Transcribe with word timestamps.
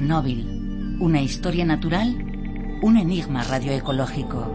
Chernóbil, 0.00 0.96
una 0.98 1.20
historia 1.20 1.66
natural, 1.66 2.16
un 2.80 2.96
enigma 2.96 3.44
radioecológico. 3.44 4.50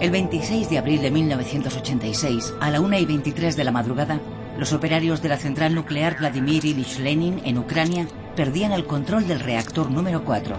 El 0.00 0.10
26 0.10 0.70
de 0.70 0.78
abril 0.78 1.02
de 1.02 1.12
1986, 1.12 2.54
a 2.60 2.68
la 2.68 2.80
1 2.80 2.98
y 2.98 3.04
23 3.04 3.56
de 3.56 3.62
la 3.62 3.70
madrugada, 3.70 4.18
los 4.58 4.72
operarios 4.72 5.22
de 5.22 5.28
la 5.28 5.36
central 5.36 5.76
nuclear 5.76 6.18
Vladimir 6.18 6.64
Ilyich 6.64 6.98
Lenin 6.98 7.40
en 7.44 7.58
Ucrania 7.58 8.08
perdían 8.34 8.72
el 8.72 8.84
control 8.84 9.28
del 9.28 9.38
reactor 9.38 9.92
número 9.92 10.24
4. 10.24 10.56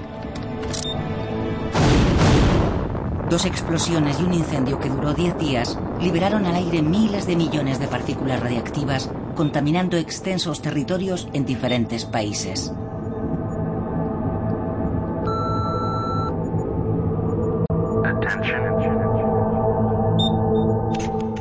Dos 3.30 3.44
explosiones 3.44 4.22
y 4.22 4.24
un 4.24 4.34
incendio 4.34 4.80
que 4.80 4.88
duró 4.88 5.14
10 5.14 5.38
días 5.38 5.78
liberaron 6.00 6.46
al 6.46 6.56
aire 6.56 6.82
miles 6.82 7.28
de 7.28 7.36
millones 7.36 7.78
de 7.80 7.90
partículas 7.90 8.40
radiactivas, 8.40 9.10
contaminando 9.36 9.98
extensos 9.98 10.62
territorios 10.62 11.28
en 11.34 11.46
diferentes 11.46 12.06
países. 12.06 12.72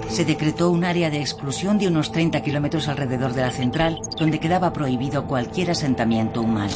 Se 0.09 0.25
decretó 0.25 0.71
un 0.71 0.85
área 0.85 1.11
de 1.11 1.19
exclusión 1.19 1.77
de 1.77 1.89
unos 1.89 2.13
30 2.13 2.41
kilómetros 2.43 2.87
alrededor 2.87 3.33
de 3.33 3.41
la 3.41 3.51
central, 3.51 3.99
donde 4.17 4.39
quedaba 4.39 4.73
prohibido 4.73 5.27
cualquier 5.27 5.73
asentamiento 5.73 6.41
humano. 6.41 6.73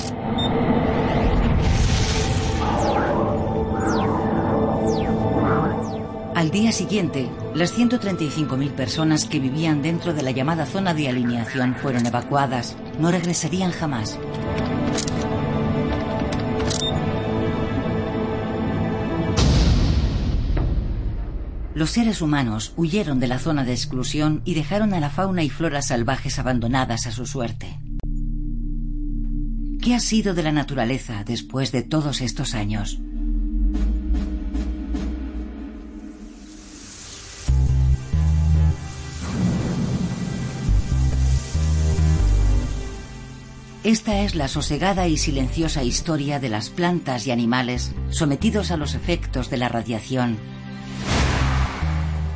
Al 6.35 6.51
día 6.51 6.73
siguiente, 6.73 7.29
las 7.59 7.77
135.000 7.77 8.71
personas 8.71 9.25
que 9.25 9.41
vivían 9.41 9.83
dentro 9.83 10.15
de 10.15 10.23
la 10.23 10.31
llamada 10.31 10.65
zona 10.65 10.95
de 10.95 11.09
alineación 11.09 11.75
fueron 11.75 12.07
evacuadas. 12.07 12.77
No 13.01 13.11
regresarían 13.11 13.73
jamás. 13.73 14.17
Los 21.75 21.91
seres 21.91 22.23
humanos 22.23 22.75
huyeron 22.77 23.19
de 23.19 23.27
la 23.27 23.41
zona 23.41 23.65
de 23.65 23.73
exclusión 23.73 24.41
y 24.45 24.55
dejaron 24.55 24.95
a 24.95 25.01
la 25.01 25.11
fauna 25.11 25.43
y 25.43 25.51
flora 25.51 25.83
salvajes 25.83 26.39
abandonadas 26.39 27.09
a 27.09 27.11
su 27.11 27.27
suerte. 27.27 27.81
¿Qué 29.83 29.97
ha 29.97 30.01
sido 30.01 30.35
de 30.35 30.45
la 30.45 30.53
naturaleza 30.53 31.25
después 31.25 31.73
de 31.73 31.83
todos 31.83 32.21
estos 32.21 32.55
años? 32.55 33.01
Esta 43.89 44.21
es 44.21 44.35
la 44.35 44.49
sosegada 44.49 45.09
y 45.09 45.17
silenciosa 45.17 45.83
historia 45.83 46.39
de 46.39 46.51
las 46.51 46.69
plantas 46.69 47.27
y 47.27 47.31
animales 47.31 47.95
sometidos 48.11 48.71
a 48.71 48.77
los 48.77 48.95
efectos 48.95 49.49
de 49.49 49.57
la 49.57 49.71
radiación, 49.71 50.37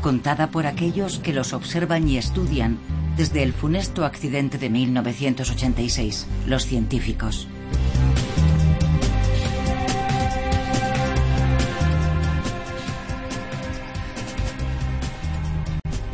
contada 0.00 0.50
por 0.50 0.66
aquellos 0.66 1.18
que 1.18 1.34
los 1.34 1.52
observan 1.52 2.08
y 2.08 2.16
estudian 2.16 2.78
desde 3.18 3.42
el 3.42 3.52
funesto 3.52 4.06
accidente 4.06 4.56
de 4.56 4.70
1986, 4.70 6.26
los 6.46 6.64
científicos. 6.64 7.46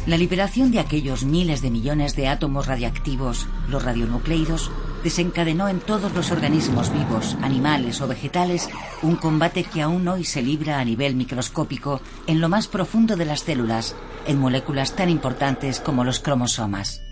La 0.09 0.17
liberación 0.17 0.73
de 0.73 0.81
aquellos 0.81 1.23
miles 1.23 1.63
de 1.63 1.71
millones 1.71 2.17
de 2.17 2.27
átomos 2.27 2.67
radiactivos, 2.67 3.47
los 3.69 3.85
radionucleidos, 3.85 4.73
desencadenó 5.03 5.69
en 5.69 5.81
todos 5.81 6.13
los 6.13 6.31
organismos 6.31 6.93
vivos, 6.93 7.37
animales 7.43 8.01
o 8.01 8.09
vegetales, 8.09 8.69
un 9.03 9.17
combate 9.17 9.65
que 9.65 9.83
aún 9.83 10.07
hoy 10.09 10.25
se 10.25 10.43
libra 10.43 10.79
a 10.79 10.85
nivel 10.85 11.15
microscópico 11.15 12.01
en 12.27 12.41
lo 12.41 12.49
más 12.49 12.69
profundo 12.69 13.17
de 13.17 13.25
las 13.25 13.41
células, 13.41 13.95
en 14.27 14.39
moléculas 14.39 14.95
tan 14.95 15.09
importantes 15.11 15.81
como 15.81 16.05
los 16.05 16.21
cromosomas. 16.21 17.08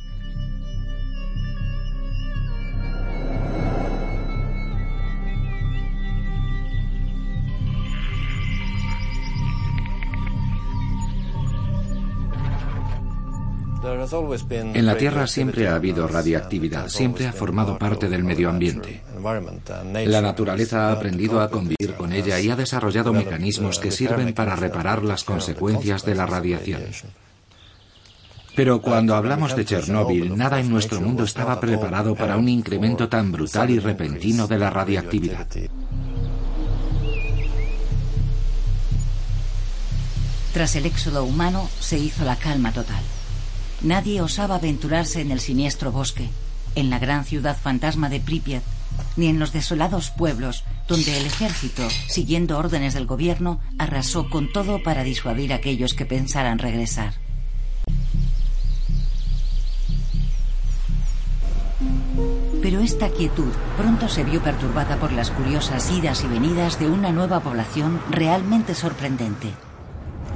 En 14.50 14.86
la 14.86 14.96
Tierra 14.96 15.26
siempre 15.26 15.68
ha 15.68 15.74
habido 15.74 16.06
radiactividad, 16.06 16.88
siempre 16.88 17.26
ha 17.26 17.32
formado 17.32 17.78
parte 17.78 18.08
del 18.08 18.24
medio 18.24 18.50
ambiente. 18.50 19.02
La 20.06 20.20
naturaleza 20.20 20.88
ha 20.88 20.92
aprendido 20.92 21.40
a 21.40 21.50
convivir 21.50 21.94
con 21.96 22.12
ella 22.12 22.38
y 22.38 22.50
ha 22.50 22.56
desarrollado 22.56 23.12
mecanismos 23.12 23.78
que 23.78 23.90
sirven 23.90 24.32
para 24.32 24.54
reparar 24.54 25.02
las 25.02 25.24
consecuencias 25.24 26.04
de 26.04 26.14
la 26.14 26.26
radiación. 26.26 26.82
Pero 28.54 28.80
cuando 28.80 29.14
hablamos 29.14 29.54
de 29.54 29.64
Chernóbil, 29.64 30.36
nada 30.36 30.60
en 30.60 30.70
nuestro 30.70 31.00
mundo 31.00 31.24
estaba 31.24 31.60
preparado 31.60 32.14
para 32.14 32.36
un 32.36 32.48
incremento 32.48 33.08
tan 33.08 33.30
brutal 33.30 33.70
y 33.70 33.78
repentino 33.78 34.46
de 34.46 34.58
la 34.58 34.70
radiactividad. 34.70 35.46
Tras 40.54 40.74
el 40.76 40.86
éxodo 40.86 41.24
humano 41.24 41.68
se 41.80 41.98
hizo 41.98 42.24
la 42.24 42.36
calma 42.36 42.72
total. 42.72 43.02
Nadie 43.86 44.20
osaba 44.20 44.56
aventurarse 44.56 45.20
en 45.20 45.30
el 45.30 45.38
siniestro 45.38 45.92
bosque, 45.92 46.28
en 46.74 46.90
la 46.90 46.98
gran 46.98 47.24
ciudad 47.24 47.56
fantasma 47.56 48.08
de 48.08 48.18
Pripyat, 48.18 48.64
ni 49.14 49.28
en 49.28 49.38
los 49.38 49.52
desolados 49.52 50.10
pueblos 50.10 50.64
donde 50.88 51.16
el 51.16 51.24
ejército, 51.24 51.88
siguiendo 52.08 52.58
órdenes 52.58 52.94
del 52.94 53.06
gobierno, 53.06 53.60
arrasó 53.78 54.28
con 54.28 54.52
todo 54.52 54.82
para 54.82 55.04
disuadir 55.04 55.52
a 55.52 55.56
aquellos 55.56 55.94
que 55.94 56.04
pensaran 56.04 56.58
regresar. 56.58 57.14
Pero 62.60 62.80
esta 62.80 63.08
quietud 63.10 63.52
pronto 63.76 64.08
se 64.08 64.24
vio 64.24 64.42
perturbada 64.42 64.96
por 64.96 65.12
las 65.12 65.30
curiosas 65.30 65.92
idas 65.92 66.24
y 66.24 66.26
venidas 66.26 66.80
de 66.80 66.88
una 66.88 67.12
nueva 67.12 67.38
población 67.38 68.00
realmente 68.10 68.74
sorprendente, 68.74 69.52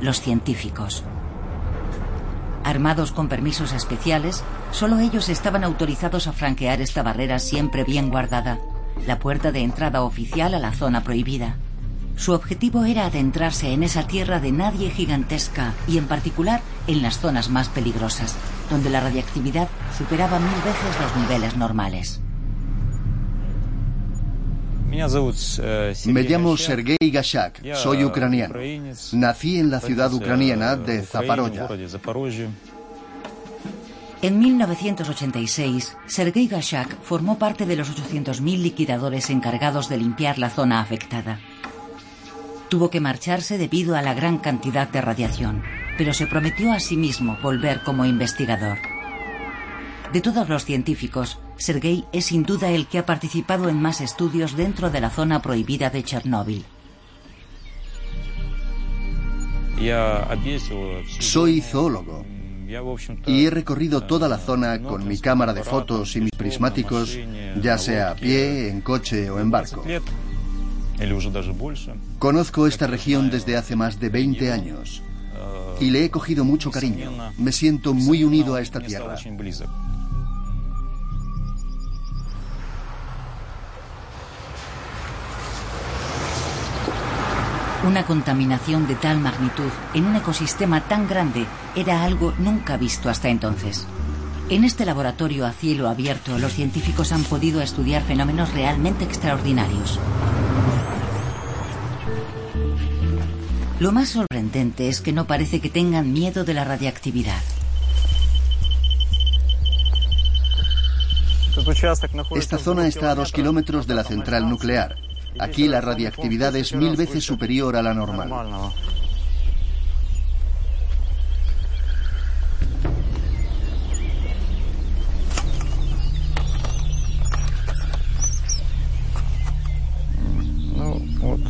los 0.01 0.21
científicos. 0.21 1.03
Armados 2.65 3.13
con 3.13 3.29
permisos 3.29 3.73
especiales, 3.73 4.45
solo 4.71 4.99
ellos 4.99 5.29
estaban 5.29 5.65
autorizados 5.65 6.27
a 6.27 6.33
franquear 6.33 6.81
esta 6.81 7.03
barrera 7.03 7.39
siempre 7.39 7.85
bien 7.85 8.11
guardada, 8.11 8.59
la 9.07 9.19
puerta 9.19 9.51
de 9.51 9.61
entrada 9.61 10.03
oficial 10.03 10.55
a 10.55 10.59
la 10.59 10.73
zona 10.73 11.03
prohibida. 11.03 11.57
Su 12.17 12.33
objetivo 12.33 12.85
era 12.85 13.07
adentrarse 13.07 13.73
en 13.73 13.83
esa 13.83 14.07
tierra 14.07 14.41
de 14.41 14.53
nadie 14.53 14.91
gigantesca 14.91 15.73
y 15.89 15.97
en 15.97 16.07
particular 16.07 16.61
en 16.87 17.01
las 17.01 17.19
zonas 17.19 17.49
más 17.49 17.71
peligrosas, 17.71 18.37
donde 18.69 18.91
la 18.91 19.01
radiactividad 19.01 19.69
superaba 19.97 20.39
mil 20.39 20.57
veces 20.63 21.01
los 21.01 21.17
niveles 21.17 21.57
normales. 21.57 22.21
Me 24.91 26.23
llamo 26.25 26.57
Sergei 26.57 27.11
Gashak, 27.13 27.63
soy 27.75 28.05
ucraniano. 28.05 28.57
Nací 29.13 29.59
en 29.59 29.71
la 29.71 29.81
ciudad 29.81 30.13
ucraniana 30.13 30.75
de 30.75 31.03
Zaporozhye. 31.03 32.49
En 34.23 34.39
1986, 34.39 35.97
Sergei 36.07 36.49
Gashak 36.49 37.01
formó 37.03 37.39
parte 37.39 37.67
de 37.67 37.77
los 37.77 37.89
800.000 37.91 38.59
liquidadores 38.59 39.31
encargados 39.31 39.89
de 39.89 39.97
limpiar 39.97 40.39
la 40.39 40.51
zona 40.51 40.81
afectada. 40.81 41.39
Tuvo 42.69 42.91
que 42.91 43.01
marcharse 43.01 43.59
debido 43.59 43.97
a 43.97 44.03
la 44.03 44.13
gran 44.13 44.39
cantidad 44.39 44.89
de 44.89 45.01
radiación, 45.01 45.63
pero 45.97 46.13
se 46.13 46.27
prometió 46.27 46.73
a 46.73 46.81
sí 46.81 46.97
mismo 46.97 47.39
volver 47.43 47.83
como 47.83 48.05
investigador. 48.05 48.79
De 50.13 50.21
todos 50.21 50.49
los 50.49 50.65
científicos, 50.65 51.39
Sergei 51.61 52.07
es 52.13 52.27
sin 52.27 52.45
duda 52.45 52.71
el 52.71 52.87
que 52.87 52.99
ha 52.99 53.05
participado 53.05 53.69
en 53.69 53.81
más 53.81 54.01
estudios 54.01 54.57
dentro 54.57 54.91
de 54.91 55.01
la 55.01 55.11
zona 55.11 55.43
prohibida 55.43 55.91
de 55.91 56.03
Chernóbil. 56.03 56.65
Soy 61.19 61.61
zoólogo 61.61 62.25
y 63.27 63.45
he 63.45 63.51
recorrido 63.51 64.03
toda 64.03 64.29
la 64.29 64.39
zona 64.39 64.81
con 64.81 65.07
mi 65.07 65.19
cámara 65.19 65.53
de 65.53 65.63
fotos 65.63 66.17
y 66.17 66.23
mis 66.23 66.31
prismáticos, 66.31 67.19
ya 67.61 67.77
sea 67.77 68.13
a 68.13 68.15
pie, 68.15 68.71
en 68.71 68.81
coche 68.81 69.29
o 69.29 69.39
en 69.39 69.51
barco. 69.51 69.85
Conozco 72.19 72.67
esta 72.67 72.87
región 72.87 73.31
desde 73.31 73.57
hace 73.57 73.77
más 73.77 74.01
de 74.01 74.09
20 74.09 74.51
años 74.51 75.03
y 75.79 75.91
le 75.91 76.05
he 76.05 76.11
cogido 76.11 76.45
mucho 76.45 76.71
cariño. 76.71 77.11
Me 77.37 77.53
siento 77.53 77.93
muy 77.93 78.25
unido 78.25 78.55
a 78.55 78.63
esta 78.63 78.81
tierra. 78.81 79.17
Una 87.83 88.05
contaminación 88.05 88.87
de 88.87 88.95
tal 88.95 89.21
magnitud 89.21 89.71
en 89.95 90.05
un 90.05 90.15
ecosistema 90.15 90.83
tan 90.83 91.09
grande 91.09 91.47
era 91.75 92.05
algo 92.05 92.35
nunca 92.39 92.77
visto 92.77 93.09
hasta 93.09 93.31
entonces. 93.31 93.87
En 94.51 94.65
este 94.65 94.85
laboratorio 94.85 95.47
a 95.47 95.53
cielo 95.53 95.89
abierto, 95.89 96.39
los 96.39 96.53
científicos 96.53 97.11
han 97.13 97.25
podido 97.25 97.63
estudiar 97.63 98.03
fenómenos 98.03 98.53
realmente 98.53 99.05
extraordinarios. 99.05 99.99
Lo 103.79 103.93
más 103.93 104.11
sorprendente 104.11 104.91
es 104.91 105.01
que 105.01 105.15
no 105.15 105.27
parece 105.27 105.61
que 105.61 105.71
tengan 105.71 106.13
miedo 106.13 106.45
de 106.45 106.53
la 106.53 106.65
radiactividad. 106.65 107.41
Esta 112.37 112.59
zona 112.59 112.87
está 112.87 113.11
a 113.11 113.15
dos 113.15 113.33
kilómetros 113.33 113.87
de 113.87 113.95
la 113.95 114.05
central 114.05 114.51
nuclear. 114.51 114.97
Aquí 115.39 115.69
la 115.69 115.81
radiactividad 115.81 116.55
es 116.57 116.75
mil 116.75 116.97
veces 116.97 117.25
superior 117.25 117.77
a 117.77 117.83
la 117.83 117.95
normal. 117.95 118.31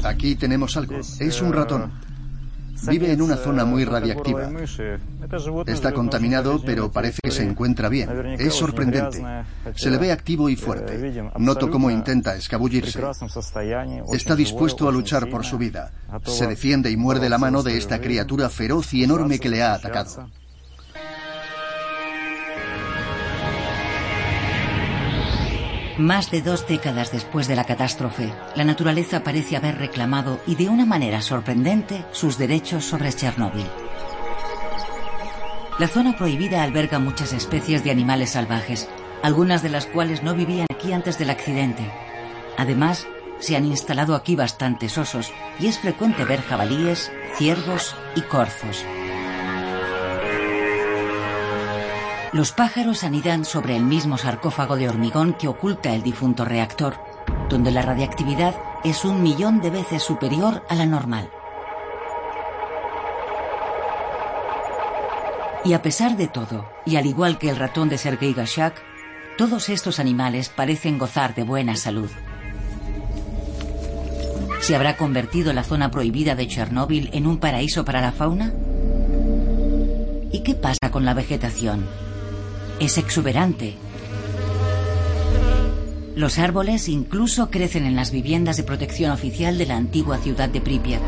Aquí 0.04 0.34
tenemos 0.34 0.76
algo. 0.76 0.98
Es 0.98 1.40
un 1.40 1.52
ratón. 1.52 2.09
Vive 2.88 3.12
en 3.12 3.22
una 3.22 3.36
zona 3.36 3.64
muy 3.64 3.84
radiactiva. 3.84 4.50
Está 5.66 5.92
contaminado, 5.92 6.60
pero 6.64 6.90
parece 6.90 7.20
que 7.22 7.30
se 7.30 7.42
encuentra 7.42 7.88
bien. 7.88 8.36
Es 8.38 8.54
sorprendente. 8.54 9.24
Se 9.74 9.90
le 9.90 9.98
ve 9.98 10.12
activo 10.12 10.48
y 10.48 10.56
fuerte. 10.56 11.22
Noto 11.38 11.70
cómo 11.70 11.90
intenta 11.90 12.34
escabullirse. 12.36 13.00
Está 14.12 14.36
dispuesto 14.36 14.88
a 14.88 14.92
luchar 14.92 15.28
por 15.28 15.44
su 15.44 15.58
vida. 15.58 15.92
Se 16.24 16.46
defiende 16.46 16.90
y 16.90 16.96
muerde 16.96 17.28
la 17.28 17.38
mano 17.38 17.62
de 17.62 17.76
esta 17.76 18.00
criatura 18.00 18.48
feroz 18.48 18.92
y 18.94 19.04
enorme 19.04 19.38
que 19.38 19.48
le 19.48 19.62
ha 19.62 19.74
atacado. 19.74 20.30
Más 25.98 26.30
de 26.30 26.40
dos 26.40 26.66
décadas 26.66 27.12
después 27.12 27.46
de 27.48 27.56
la 27.56 27.64
catástrofe, 27.64 28.32
la 28.54 28.64
naturaleza 28.64 29.22
parece 29.22 29.56
haber 29.56 29.78
reclamado, 29.78 30.40
y 30.46 30.54
de 30.54 30.68
una 30.68 30.86
manera 30.86 31.20
sorprendente, 31.20 32.04
sus 32.12 32.38
derechos 32.38 32.84
sobre 32.84 33.12
Chernóbil. 33.12 33.66
La 35.78 35.88
zona 35.88 36.16
prohibida 36.16 36.62
alberga 36.62 36.98
muchas 36.98 37.32
especies 37.32 37.84
de 37.84 37.90
animales 37.90 38.30
salvajes, 38.30 38.88
algunas 39.22 39.62
de 39.62 39.70
las 39.70 39.86
cuales 39.86 40.22
no 40.22 40.34
vivían 40.34 40.66
aquí 40.70 40.92
antes 40.92 41.18
del 41.18 41.30
accidente. 41.30 41.90
Además, 42.56 43.06
se 43.38 43.56
han 43.56 43.64
instalado 43.64 44.14
aquí 44.14 44.36
bastantes 44.36 44.98
osos 44.98 45.32
y 45.58 45.66
es 45.66 45.78
frecuente 45.78 46.24
ver 46.24 46.42
jabalíes, 46.42 47.10
ciervos 47.36 47.96
y 48.14 48.20
corzos. 48.22 48.84
Los 52.32 52.52
pájaros 52.52 53.02
anidan 53.02 53.44
sobre 53.44 53.74
el 53.74 53.84
mismo 53.84 54.16
sarcófago 54.16 54.76
de 54.76 54.88
hormigón 54.88 55.32
que 55.32 55.48
oculta 55.48 55.92
el 55.92 56.02
difunto 56.02 56.44
reactor, 56.44 56.94
donde 57.48 57.72
la 57.72 57.82
radiactividad 57.82 58.54
es 58.84 59.04
un 59.04 59.20
millón 59.20 59.60
de 59.60 59.70
veces 59.70 60.04
superior 60.04 60.62
a 60.68 60.76
la 60.76 60.86
normal. 60.86 61.28
Y 65.64 65.72
a 65.72 65.82
pesar 65.82 66.16
de 66.16 66.28
todo, 66.28 66.70
y 66.86 66.96
al 66.96 67.06
igual 67.06 67.36
que 67.36 67.50
el 67.50 67.56
ratón 67.56 67.88
de 67.88 67.98
Sergei 67.98 68.32
Gashak, 68.32 68.80
todos 69.36 69.68
estos 69.68 69.98
animales 69.98 70.50
parecen 70.50 70.98
gozar 70.98 71.34
de 71.34 71.42
buena 71.42 71.74
salud. 71.74 72.10
¿Se 74.60 74.76
habrá 74.76 74.96
convertido 74.96 75.52
la 75.52 75.64
zona 75.64 75.90
prohibida 75.90 76.36
de 76.36 76.46
Chernóbil 76.46 77.10
en 77.12 77.26
un 77.26 77.38
paraíso 77.38 77.84
para 77.84 78.00
la 78.00 78.12
fauna? 78.12 78.52
¿Y 80.30 80.40
qué 80.44 80.54
pasa 80.54 80.92
con 80.92 81.04
la 81.04 81.14
vegetación? 81.14 82.09
Es 82.80 82.98
exuberante. 82.98 83.74
Los 86.16 86.38
árboles 86.38 86.88
incluso 86.88 87.50
crecen 87.50 87.84
en 87.84 87.94
las 87.94 88.10
viviendas 88.10 88.56
de 88.56 88.64
protección 88.64 89.12
oficial 89.12 89.58
de 89.58 89.66
la 89.66 89.76
antigua 89.76 90.18
ciudad 90.18 90.48
de 90.48 90.60
Pripyat. 90.60 91.00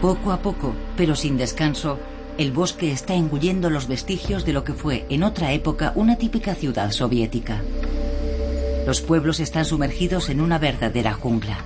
Poco 0.00 0.32
a 0.32 0.42
poco, 0.42 0.74
pero 0.96 1.14
sin 1.14 1.36
descanso, 1.36 2.00
el 2.38 2.50
bosque 2.50 2.90
está 2.90 3.14
engullendo 3.14 3.70
los 3.70 3.86
vestigios 3.86 4.44
de 4.44 4.52
lo 4.52 4.64
que 4.64 4.72
fue 4.72 5.06
en 5.08 5.22
otra 5.22 5.52
época 5.52 5.92
una 5.94 6.16
típica 6.16 6.54
ciudad 6.54 6.90
soviética. 6.90 7.62
Los 8.86 9.00
pueblos 9.00 9.38
están 9.38 9.64
sumergidos 9.64 10.28
en 10.28 10.40
una 10.40 10.58
verdadera 10.58 11.12
jungla. 11.12 11.58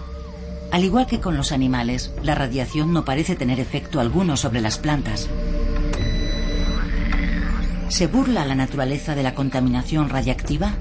Al 0.71 0.85
igual 0.85 1.07
que 1.07 1.21
con 1.21 1.37
los 1.37 1.53
animales, 1.53 2.13
la 2.23 2.35
radiación 2.35 2.93
no 2.93 3.05
parece 3.05 3.37
tener 3.37 3.61
efecto 3.61 4.01
alguno 4.01 4.37
sobre 4.37 4.61
las 4.61 4.77
plantas. 4.77 5.29
¿Se 7.89 8.09
burla 8.09 8.45
la 8.45 8.55
naturaleza 8.55 9.15
de 9.15 9.23
la 9.23 9.35
contaminación 9.35 10.09
radiactiva? 10.09 10.75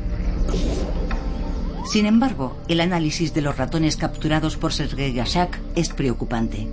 Sin 1.86 2.08
embargo, 2.08 2.58
el 2.68 2.82
análisis 2.82 3.34
de 3.34 3.42
los 3.42 3.58
ratones 3.58 3.96
capturados 3.96 4.58
por 4.58 4.74
Sergei 4.74 5.14
Gashak 5.14 5.60
es 5.76 5.90
preocupante. 5.90 6.68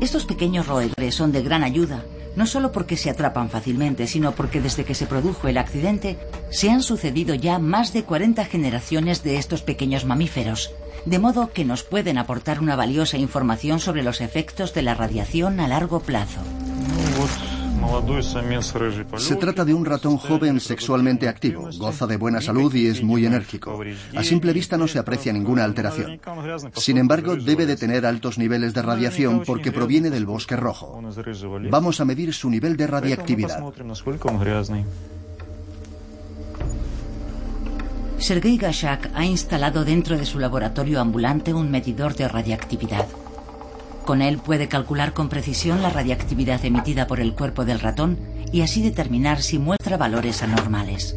Estos 0.00 0.24
pequeños 0.24 0.68
roedores 0.68 1.14
son 1.14 1.32
de 1.32 1.42
gran 1.42 1.64
ayuda, 1.64 2.04
no 2.36 2.46
solo 2.46 2.70
porque 2.70 2.96
se 2.96 3.10
atrapan 3.10 3.50
fácilmente, 3.50 4.06
sino 4.06 4.32
porque 4.32 4.60
desde 4.60 4.84
que 4.84 4.94
se 4.94 5.06
produjo 5.06 5.48
el 5.48 5.58
accidente 5.58 6.18
se 6.50 6.70
han 6.70 6.82
sucedido 6.82 7.34
ya 7.34 7.58
más 7.58 7.92
de 7.92 8.04
40 8.04 8.44
generaciones 8.44 9.24
de 9.24 9.38
estos 9.38 9.62
pequeños 9.62 10.04
mamíferos, 10.04 10.70
de 11.04 11.18
modo 11.18 11.52
que 11.52 11.64
nos 11.64 11.82
pueden 11.82 12.16
aportar 12.16 12.60
una 12.60 12.76
valiosa 12.76 13.18
información 13.18 13.80
sobre 13.80 14.04
los 14.04 14.20
efectos 14.20 14.72
de 14.72 14.82
la 14.82 14.94
radiación 14.94 15.58
a 15.58 15.66
largo 15.66 15.98
plazo. 15.98 16.40
Se 19.16 19.36
trata 19.36 19.64
de 19.64 19.74
un 19.74 19.84
ratón 19.84 20.16
joven 20.16 20.60
sexualmente 20.60 21.28
activo, 21.28 21.68
goza 21.78 22.06
de 22.06 22.16
buena 22.16 22.40
salud 22.40 22.72
y 22.74 22.86
es 22.86 23.02
muy 23.02 23.26
enérgico. 23.26 23.80
A 24.16 24.22
simple 24.22 24.52
vista 24.52 24.76
no 24.76 24.88
se 24.88 24.98
aprecia 24.98 25.32
ninguna 25.32 25.64
alteración. 25.64 26.20
Sin 26.74 26.98
embargo, 26.98 27.36
debe 27.36 27.66
de 27.66 27.76
tener 27.76 28.06
altos 28.06 28.38
niveles 28.38 28.74
de 28.74 28.82
radiación 28.82 29.42
porque 29.46 29.72
proviene 29.72 30.10
del 30.10 30.26
bosque 30.26 30.56
rojo. 30.56 31.00
Vamos 31.70 32.00
a 32.00 32.04
medir 32.04 32.34
su 32.34 32.50
nivel 32.50 32.76
de 32.76 32.86
radiactividad. 32.86 33.62
Sergei 38.18 38.58
Gashak 38.58 39.10
ha 39.14 39.24
instalado 39.24 39.84
dentro 39.84 40.18
de 40.18 40.26
su 40.26 40.38
laboratorio 40.38 41.00
ambulante 41.00 41.54
un 41.54 41.70
medidor 41.70 42.16
de 42.16 42.26
radiactividad. 42.26 43.06
Con 44.08 44.22
él 44.22 44.38
puede 44.38 44.68
calcular 44.68 45.12
con 45.12 45.28
precisión 45.28 45.82
la 45.82 45.90
radiactividad 45.90 46.64
emitida 46.64 47.06
por 47.06 47.20
el 47.20 47.34
cuerpo 47.34 47.66
del 47.66 47.78
ratón 47.78 48.18
y 48.50 48.62
así 48.62 48.80
determinar 48.80 49.42
si 49.42 49.58
muestra 49.58 49.98
valores 49.98 50.42
anormales. 50.42 51.14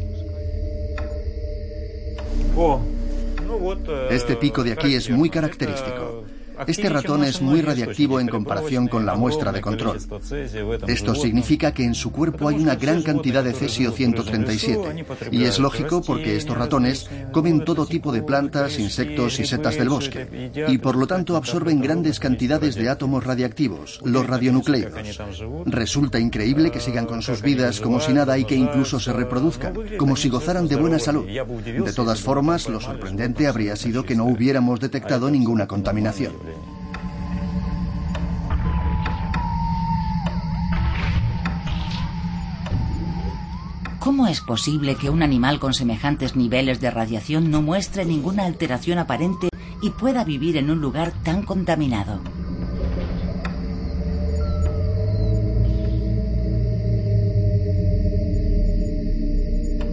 Este 4.10 4.36
pico 4.36 4.62
de 4.62 4.72
aquí 4.72 4.94
es 4.94 5.08
muy 5.08 5.30
característico. 5.30 6.24
Este 6.66 6.88
ratón 6.88 7.24
es 7.24 7.40
muy 7.40 7.60
radiactivo 7.60 8.20
en 8.20 8.28
comparación 8.28 8.88
con 8.88 9.06
la 9.06 9.14
muestra 9.14 9.52
de 9.52 9.60
control. 9.60 9.98
Esto 10.86 11.14
significa 11.14 11.72
que 11.72 11.84
en 11.84 11.94
su 11.94 12.12
cuerpo 12.12 12.48
hay 12.48 12.56
una 12.56 12.76
gran 12.76 13.02
cantidad 13.02 13.42
de 13.42 13.52
cesio 13.52 13.92
137. 13.92 15.06
Y 15.30 15.44
es 15.44 15.58
lógico 15.58 16.02
porque 16.02 16.36
estos 16.36 16.56
ratones 16.56 17.08
comen 17.32 17.64
todo 17.64 17.86
tipo 17.86 18.12
de 18.12 18.22
plantas, 18.22 18.78
insectos 18.78 19.38
y 19.40 19.46
setas 19.46 19.76
del 19.76 19.88
bosque. 19.88 20.50
Y 20.68 20.78
por 20.78 20.96
lo 20.96 21.06
tanto 21.06 21.36
absorben 21.36 21.80
grandes 21.80 22.20
cantidades 22.20 22.74
de 22.74 22.88
átomos 22.88 23.24
radiactivos, 23.24 24.00
los 24.04 24.26
radionucleidos. 24.26 25.20
Resulta 25.66 26.18
increíble 26.18 26.70
que 26.70 26.80
sigan 26.80 27.06
con 27.06 27.22
sus 27.22 27.42
vidas 27.42 27.80
como 27.80 28.00
si 28.00 28.12
nada 28.12 28.38
y 28.38 28.44
que 28.44 28.54
incluso 28.54 29.00
se 29.00 29.12
reproduzcan, 29.12 29.74
como 29.98 30.16
si 30.16 30.28
gozaran 30.28 30.68
de 30.68 30.76
buena 30.76 30.98
salud. 30.98 31.26
De 31.26 31.92
todas 31.92 32.20
formas, 32.20 32.68
lo 32.68 32.80
sorprendente 32.80 33.46
habría 33.46 33.76
sido 33.76 34.04
que 34.04 34.14
no 34.14 34.24
hubiéramos 34.24 34.80
detectado 34.80 35.30
ninguna 35.30 35.66
contaminación. 35.66 36.32
¿Cómo 44.02 44.26
es 44.26 44.40
posible 44.40 44.96
que 44.96 45.10
un 45.10 45.22
animal 45.22 45.60
con 45.60 45.74
semejantes 45.74 46.34
niveles 46.34 46.80
de 46.80 46.90
radiación 46.90 47.52
no 47.52 47.62
muestre 47.62 48.04
ninguna 48.04 48.46
alteración 48.46 48.98
aparente 48.98 49.48
y 49.80 49.90
pueda 49.90 50.24
vivir 50.24 50.56
en 50.56 50.72
un 50.72 50.80
lugar 50.80 51.12
tan 51.22 51.44
contaminado? 51.44 52.20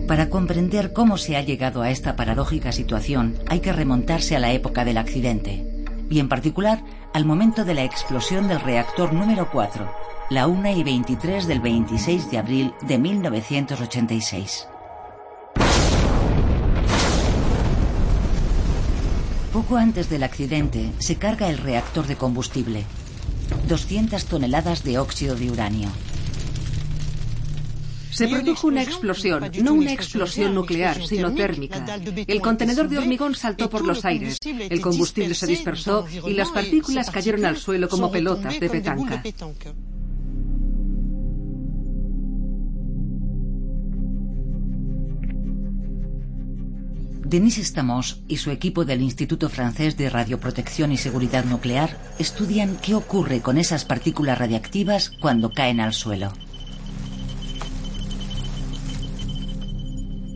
Para 0.07 0.31
comprender 0.31 0.91
cómo 0.91 1.19
se 1.19 1.37
ha 1.37 1.43
llegado 1.43 1.83
a 1.83 1.91
esta 1.91 2.15
paradójica 2.15 2.71
situación, 2.71 3.35
hay 3.47 3.59
que 3.59 3.73
remontarse 3.73 4.35
a 4.35 4.39
la 4.39 4.51
época 4.53 4.85
del 4.85 4.97
accidente, 4.97 5.67
y 6.09 6.17
en 6.17 6.29
particular 6.29 6.83
al 7.13 7.25
momento 7.25 7.63
de 7.63 7.75
la 7.75 7.83
explosión 7.83 8.47
del 8.47 8.59
reactor 8.59 9.13
número 9.13 9.51
4, 9.51 10.08
la 10.29 10.45
1 10.45 10.77
y 10.77 10.83
23 10.83 11.47
del 11.47 11.59
26 11.59 12.29
de 12.29 12.37
abril 12.37 12.73
de 12.87 12.99
1986. 12.99 14.67
Poco 19.51 19.77
antes 19.77 20.07
del 20.09 20.21
accidente 20.21 20.91
se 20.99 21.15
carga 21.15 21.49
el 21.49 21.57
reactor 21.57 22.05
de 22.05 22.15
combustible, 22.15 22.85
200 23.67 24.23
toneladas 24.25 24.83
de 24.83 24.99
óxido 24.99 25.35
de 25.35 25.49
uranio. 25.49 25.89
Se 28.11 28.27
produjo 28.27 28.67
una 28.67 28.83
explosión, 28.83 29.49
no 29.63 29.73
una 29.73 29.93
explosión 29.93 30.53
nuclear, 30.53 31.03
sino 31.07 31.33
térmica. 31.33 31.99
El 32.27 32.41
contenedor 32.41 32.87
de 32.87 32.99
hormigón 32.99 33.33
saltó 33.33 33.69
por 33.69 33.83
los 33.83 34.05
aires, 34.05 34.37
el 34.43 34.81
combustible 34.81 35.33
se 35.33 35.47
dispersó 35.47 36.05
y 36.27 36.33
las 36.33 36.49
partículas 36.49 37.09
cayeron 37.09 37.45
al 37.45 37.57
suelo 37.57 37.89
como 37.89 38.11
pelotas 38.11 38.59
de 38.59 38.69
petanca. 38.69 39.23
Denis 47.29 47.59
Stamos 47.59 48.23
y 48.27 48.37
su 48.37 48.49
equipo 48.49 48.85
del 48.85 49.03
Instituto 49.03 49.49
Francés 49.49 49.95
de 49.95 50.09
Radioprotección 50.09 50.91
y 50.91 50.97
Seguridad 50.97 51.45
Nuclear 51.45 51.95
estudian 52.17 52.75
qué 52.81 52.95
ocurre 52.95 53.41
con 53.41 53.59
esas 53.59 53.85
partículas 53.85 54.39
radiactivas 54.39 55.11
cuando 55.21 55.51
caen 55.51 55.79
al 55.79 55.93
suelo. 55.93 56.33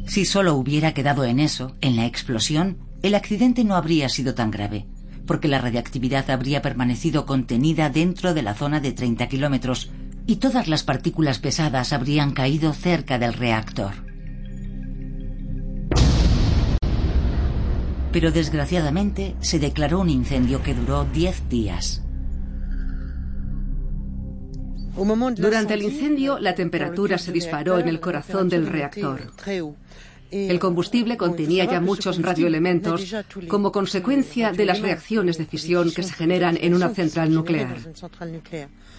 Si 0.05 0.25
solo 0.25 0.53
hubiera 0.53 0.93
quedado 0.93 1.25
en 1.25 1.39
eso, 1.39 1.75
en 1.81 1.95
la 1.95 2.05
explosión, 2.05 2.77
el 3.01 3.15
accidente 3.15 3.63
no 3.63 3.75
habría 3.75 4.07
sido 4.07 4.35
tan 4.35 4.51
grave, 4.51 4.85
porque 5.25 5.47
la 5.47 5.59
radiactividad 5.59 6.29
habría 6.29 6.61
permanecido 6.61 7.25
contenida 7.25 7.89
dentro 7.89 8.35
de 8.35 8.43
la 8.43 8.53
zona 8.53 8.79
de 8.79 8.91
30 8.91 9.27
kilómetros 9.29 9.89
y 10.27 10.35
todas 10.35 10.67
las 10.67 10.83
partículas 10.83 11.39
pesadas 11.39 11.91
habrían 11.91 12.33
caído 12.33 12.71
cerca 12.71 13.17
del 13.17 13.33
reactor. 13.33 14.12
Pero 18.13 18.31
desgraciadamente 18.31 19.35
se 19.41 19.59
declaró 19.59 19.99
un 19.99 20.09
incendio 20.09 20.61
que 20.61 20.75
duró 20.75 21.03
10 21.05 21.49
días. 21.49 22.03
Durante 25.35 25.73
el 25.73 25.81
incendio, 25.81 26.37
la 26.37 26.53
temperatura 26.53 27.17
se 27.17 27.31
disparó 27.31 27.79
en 27.79 27.87
el 27.87 27.99
corazón 27.99 28.47
del 28.47 28.67
reactor. 28.67 29.33
El 30.29 30.59
combustible 30.59 31.17
contenía 31.17 31.65
ya 31.65 31.79
muchos 31.79 32.19
radioelementos 32.19 33.15
como 33.47 33.71
consecuencia 33.71 34.51
de 34.51 34.65
las 34.65 34.81
reacciones 34.81 35.37
de 35.37 35.45
fisión 35.45 35.91
que 35.91 36.03
se 36.03 36.13
generan 36.13 36.57
en 36.61 36.73
una 36.73 36.89
central 36.89 37.33
nuclear. 37.33 37.77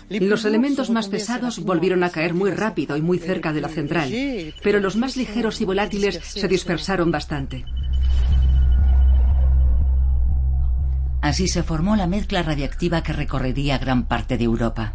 Los 0.09 0.45
elementos 0.45 0.91
más 0.91 1.09
pesados 1.09 1.61
volvieron 1.61 2.05
a 2.05 2.11
caer 2.11 2.35
muy 2.35 2.51
rápido 2.51 2.97
y 2.97 3.03
muy 3.03 3.19
cerca 3.19 3.53
de 3.53 3.61
la 3.61 3.69
central, 3.69 4.13
pero 4.63 4.81
los 4.81 4.97
más 4.97 5.17
ligeros 5.17 5.61
y 5.61 5.65
volátiles 5.65 6.21
se 6.23 6.47
dispersaron 6.49 7.11
bastante. 7.11 7.65
Así 11.25 11.49
se 11.49 11.63
formó 11.63 11.97
la 11.97 12.07
mezcla 12.07 12.43
radiactiva 12.43 13.03
que 13.03 13.15
recorrería 13.15 13.79
gran 13.79 14.05
parte 14.05 14.37
de 14.37 14.45
Europa. 14.45 14.93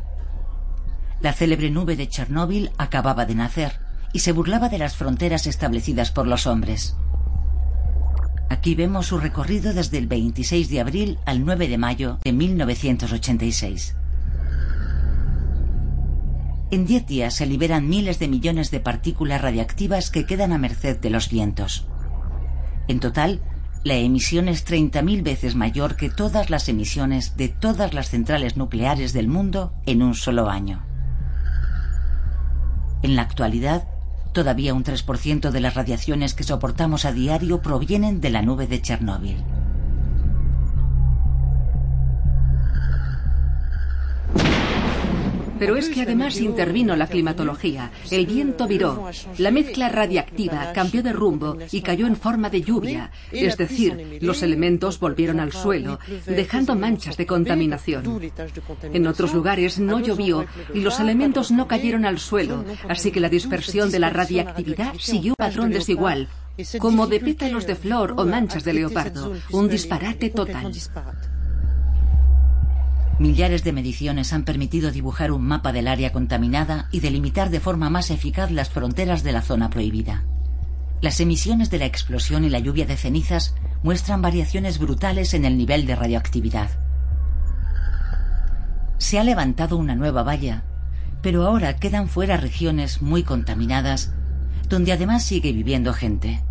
La 1.22 1.34
célebre 1.34 1.72
nube 1.72 1.96
de 1.96 2.08
Chernóbil 2.08 2.70
acababa 2.78 3.26
de 3.26 3.34
nacer 3.34 3.80
y 4.14 4.20
se 4.20 4.32
burlaba 4.32 4.70
de 4.70 4.78
las 4.78 4.96
fronteras 4.96 5.48
establecidas 5.48 6.12
por 6.12 6.28
los 6.28 6.46
hombres. 6.46 6.96
Aquí 8.48 8.76
vemos 8.76 9.08
su 9.08 9.18
recorrido 9.18 9.74
desde 9.74 9.98
el 9.98 10.06
26 10.06 10.70
de 10.70 10.80
abril 10.80 11.18
al 11.26 11.44
9 11.44 11.68
de 11.68 11.78
mayo 11.80 12.20
de 12.24 12.32
1986. 12.32 13.96
En 16.70 16.86
10 16.86 17.08
días 17.08 17.34
se 17.34 17.48
liberan 17.48 17.90
miles 17.90 18.20
de 18.20 18.28
millones 18.28 18.70
de 18.70 18.80
partículas 18.80 19.42
radiactivas 19.42 20.12
que 20.12 20.28
quedan 20.28 20.54
a 20.54 20.60
merced 20.60 21.00
de 21.00 21.10
los 21.10 21.32
vientos. 21.32 21.88
En 22.88 23.00
total, 23.00 23.42
la 23.84 23.96
emisión 23.96 24.50
es 24.50 24.68
30.000 24.68 25.24
veces 25.24 25.56
mayor 25.56 25.96
que 25.96 26.10
todas 26.10 26.50
las 26.50 26.68
emisiones 26.68 27.38
de 27.38 27.48
todas 27.48 27.94
las 27.94 28.10
centrales 28.10 28.58
nucleares 28.58 29.14
del 29.14 29.30
mundo 29.30 29.74
en 29.86 30.02
un 30.02 30.16
solo 30.16 30.50
año. 30.50 30.84
En 33.02 33.16
la 33.16 33.22
actualidad, 33.22 33.88
todavía 34.34 34.74
un 34.74 34.84
3% 34.84 35.52
de 35.52 35.60
las 35.62 35.76
radiaciones 35.76 36.34
que 36.34 36.44
soportamos 36.44 37.06
a 37.06 37.14
diario 37.14 37.62
provienen 37.62 38.20
de 38.20 38.30
la 38.30 38.42
nube 38.42 38.68
de 38.68 38.82
Chernóbil. 38.82 39.38
Pero 45.60 45.76
es 45.76 45.90
que 45.90 46.02
además 46.02 46.40
intervino 46.40 46.96
la 46.96 47.08
climatología. 47.08 47.92
El 48.10 48.26
viento 48.26 48.68
viró. 48.68 49.10
La 49.38 49.52
mezcla 49.52 49.90
radiactiva 49.90 50.72
cambió 50.74 51.04
de 51.04 51.14
rumbo 51.14 51.58
y 51.72 51.82
cayó 51.82 52.08
en 52.08 52.16
forma 52.16 52.50
de 52.50 52.62
lluvia. 52.62 53.12
Es 53.32 53.58
decir, 53.58 54.20
los 54.22 54.42
elementos 54.42 55.00
volvieron 55.00 55.40
al 55.40 55.52
suelo, 55.52 56.00
dejando 56.26 56.76
manchas 56.76 57.18
de 57.18 57.26
contaminación. 57.26 58.22
En 58.94 59.08
otros 59.08 59.34
lugares 59.34 59.80
no 59.80 60.00
llovió 60.00 60.46
y 60.74 60.80
los 60.80 61.00
elementos 61.00 61.52
no 61.52 61.68
cayeron 61.68 62.06
al 62.06 62.20
suelo, 62.20 62.64
así 62.88 63.12
que 63.12 63.20
la 63.20 63.30
dispersión 63.30 63.92
de 63.92 64.00
la 64.00 64.10
radiactividad 64.10 64.94
siguió 64.98 65.34
un 65.34 65.36
patrón 65.36 65.72
desigual, 65.72 66.28
como 66.80 67.08
de 67.08 67.20
pétalos 67.20 67.66
de 67.68 67.76
flor 67.76 68.14
o 68.18 68.26
manchas 68.26 68.64
de 68.64 68.74
leopardo. 68.74 69.34
Un 69.52 69.68
disparate 69.70 70.30
total. 70.30 70.72
Millares 73.20 73.66
de 73.66 73.74
mediciones 73.74 74.32
han 74.32 74.46
permitido 74.46 74.92
dibujar 74.92 75.34
un 75.34 75.44
mapa 75.44 75.74
del 75.74 75.90
área 75.90 76.14
contaminada 76.14 76.88
y 76.90 77.02
delimitar 77.02 77.50
de 77.50 77.60
forma 77.60 77.90
más 77.90 78.12
eficaz 78.12 78.50
las 78.50 78.70
fronteras 78.70 79.24
de 79.24 79.34
la 79.34 79.42
zona 79.42 79.70
prohibida. 79.70 80.24
Las 81.02 81.20
emisiones 81.20 81.70
de 81.70 81.80
la 81.80 81.86
explosión 81.86 82.46
y 82.46 82.50
la 82.50 82.60
lluvia 82.60 82.86
de 82.86 82.96
cenizas 82.96 83.56
muestran 83.84 84.22
variaciones 84.22 84.80
brutales 84.80 85.34
en 85.34 85.44
el 85.44 85.58
nivel 85.58 85.86
de 85.86 85.98
radioactividad. 85.98 86.70
Se 89.00 89.20
ha 89.20 89.26
levantado 89.26 89.76
una 89.76 89.96
nueva 89.96 90.24
valla, 90.24 90.64
pero 91.22 91.46
ahora 91.46 91.76
quedan 91.76 92.08
fuera 92.08 92.38
regiones 92.38 93.02
muy 93.02 93.24
contaminadas, 93.24 94.14
donde 94.70 94.94
además 94.94 95.26
sigue 95.26 95.52
viviendo 95.52 95.94
gente. 95.94 96.42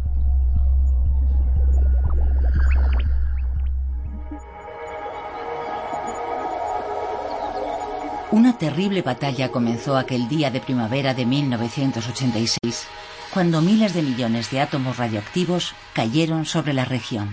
Una 8.30 8.58
terrible 8.58 9.00
batalla 9.00 9.50
comenzó 9.50 9.96
aquel 9.96 10.28
día 10.28 10.50
de 10.50 10.60
primavera 10.60 11.14
de 11.14 11.24
1986, 11.24 12.86
cuando 13.32 13.62
miles 13.62 13.94
de 13.94 14.02
millones 14.02 14.50
de 14.50 14.60
átomos 14.60 14.98
radioactivos 14.98 15.74
cayeron 15.94 16.44
sobre 16.44 16.74
la 16.74 16.84
región. 16.84 17.30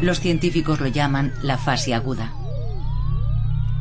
Los 0.00 0.20
científicos 0.20 0.80
lo 0.80 0.86
llaman 0.86 1.34
la 1.42 1.58
fase 1.58 1.92
aguda. 1.92 2.32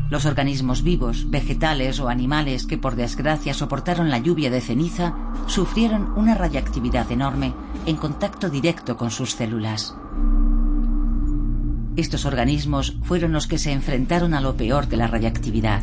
Los 0.10 0.26
organismos 0.26 0.84
vivos, 0.84 1.30
vegetales 1.30 2.02
o 2.02 2.10
animales 2.10 2.66
que 2.66 2.78
por 2.78 2.98
desgracia 2.98 3.54
soportaron 3.54 4.10
la 4.10 4.18
lluvia 4.18 4.50
de 4.50 4.60
ceniza 4.60 5.16
sufrieron 5.46 6.12
una 6.18 6.36
radiactividad 6.36 7.10
enorme 7.10 7.54
en 7.86 7.96
contacto 7.96 8.50
directo 8.50 8.98
con 8.98 9.12
sus 9.12 9.32
células. 9.32 9.96
Estos 11.98 12.26
organismos 12.26 12.96
fueron 13.02 13.32
los 13.32 13.48
que 13.48 13.58
se 13.58 13.72
enfrentaron 13.72 14.36
a 14.36 14.40
lo 14.40 14.56
peor 14.56 14.88
de 14.88 14.98
la 14.98 15.08
radiactividad. 15.08 15.82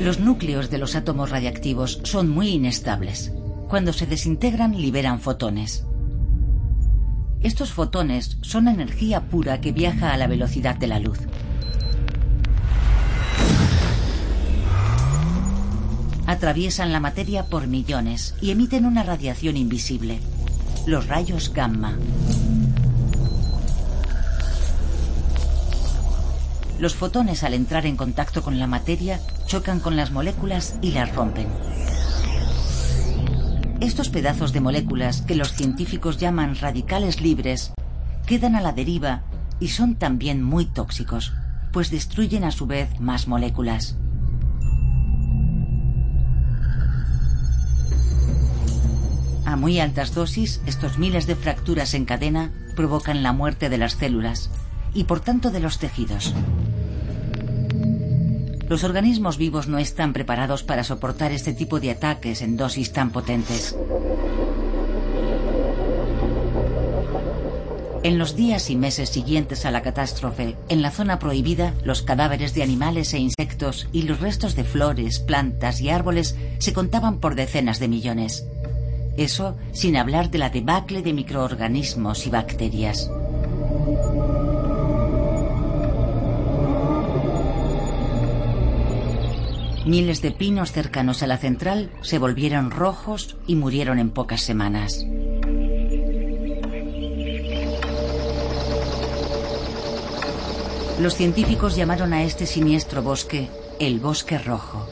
Los 0.00 0.20
núcleos 0.20 0.70
de 0.70 0.78
los 0.78 0.94
átomos 0.94 1.30
radiactivos 1.30 1.98
son 2.04 2.30
muy 2.30 2.50
inestables. 2.50 3.32
Cuando 3.68 3.92
se 3.92 4.06
desintegran 4.06 4.80
liberan 4.80 5.18
fotones. 5.18 5.86
Estos 7.40 7.72
fotones 7.72 8.38
son 8.42 8.68
energía 8.68 9.22
pura 9.22 9.60
que 9.60 9.72
viaja 9.72 10.12
a 10.12 10.16
la 10.16 10.28
velocidad 10.28 10.76
de 10.76 10.86
la 10.86 11.00
luz. 11.00 11.18
Atraviesan 16.26 16.90
la 16.90 17.00
materia 17.00 17.44
por 17.46 17.66
millones 17.66 18.34
y 18.40 18.50
emiten 18.50 18.86
una 18.86 19.02
radiación 19.02 19.58
invisible, 19.58 20.20
los 20.86 21.06
rayos 21.06 21.52
gamma. 21.52 21.98
Los 26.78 26.94
fotones 26.94 27.44
al 27.44 27.52
entrar 27.52 27.84
en 27.84 27.96
contacto 27.96 28.42
con 28.42 28.58
la 28.58 28.66
materia 28.66 29.20
chocan 29.46 29.80
con 29.80 29.96
las 29.96 30.12
moléculas 30.12 30.78
y 30.80 30.92
las 30.92 31.14
rompen. 31.14 31.46
Estos 33.80 34.08
pedazos 34.08 34.54
de 34.54 34.60
moléculas, 34.60 35.20
que 35.20 35.34
los 35.34 35.52
científicos 35.52 36.16
llaman 36.16 36.56
radicales 36.56 37.20
libres, 37.20 37.74
quedan 38.26 38.56
a 38.56 38.62
la 38.62 38.72
deriva 38.72 39.24
y 39.60 39.68
son 39.68 39.94
también 39.94 40.42
muy 40.42 40.64
tóxicos, 40.64 41.34
pues 41.70 41.90
destruyen 41.90 42.44
a 42.44 42.50
su 42.50 42.66
vez 42.66 42.98
más 42.98 43.28
moléculas. 43.28 43.98
Muy 49.56 49.80
altas 49.80 50.14
dosis, 50.14 50.60
estos 50.66 50.98
miles 50.98 51.26
de 51.26 51.36
fracturas 51.36 51.94
en 51.94 52.04
cadena 52.04 52.52
provocan 52.74 53.22
la 53.22 53.32
muerte 53.32 53.68
de 53.68 53.78
las 53.78 53.94
células 53.94 54.50
y 54.92 55.04
por 55.04 55.20
tanto 55.20 55.50
de 55.50 55.60
los 55.60 55.78
tejidos. 55.78 56.34
Los 58.68 58.84
organismos 58.84 59.38
vivos 59.38 59.68
no 59.68 59.78
están 59.78 60.12
preparados 60.12 60.64
para 60.64 60.84
soportar 60.84 61.32
este 61.32 61.52
tipo 61.52 61.80
de 61.80 61.92
ataques 61.92 62.42
en 62.42 62.56
dosis 62.56 62.92
tan 62.92 63.10
potentes. 63.10 63.76
En 68.02 68.18
los 68.18 68.36
días 68.36 68.68
y 68.68 68.76
meses 68.76 69.08
siguientes 69.08 69.64
a 69.64 69.70
la 69.70 69.80
catástrofe, 69.80 70.56
en 70.68 70.82
la 70.82 70.90
zona 70.90 71.18
prohibida, 71.18 71.72
los 71.84 72.02
cadáveres 72.02 72.52
de 72.52 72.62
animales 72.62 73.14
e 73.14 73.18
insectos 73.18 73.88
y 73.92 74.02
los 74.02 74.20
restos 74.20 74.56
de 74.56 74.64
flores, 74.64 75.20
plantas 75.20 75.80
y 75.80 75.88
árboles 75.88 76.36
se 76.58 76.74
contaban 76.74 77.18
por 77.18 77.34
decenas 77.34 77.78
de 77.78 77.88
millones. 77.88 78.44
Eso 79.16 79.56
sin 79.72 79.96
hablar 79.96 80.30
de 80.30 80.38
la 80.38 80.50
debacle 80.50 81.02
de 81.02 81.12
microorganismos 81.12 82.26
y 82.26 82.30
bacterias. 82.30 83.10
Miles 89.86 90.22
de 90.22 90.30
pinos 90.30 90.72
cercanos 90.72 91.22
a 91.22 91.26
la 91.26 91.36
central 91.36 91.90
se 92.00 92.18
volvieron 92.18 92.70
rojos 92.70 93.36
y 93.46 93.54
murieron 93.54 93.98
en 93.98 94.10
pocas 94.10 94.40
semanas. 94.40 95.04
Los 101.00 101.16
científicos 101.16 101.76
llamaron 101.76 102.14
a 102.14 102.22
este 102.22 102.46
siniestro 102.46 103.02
bosque 103.02 103.50
el 103.78 104.00
bosque 104.00 104.38
rojo. 104.38 104.86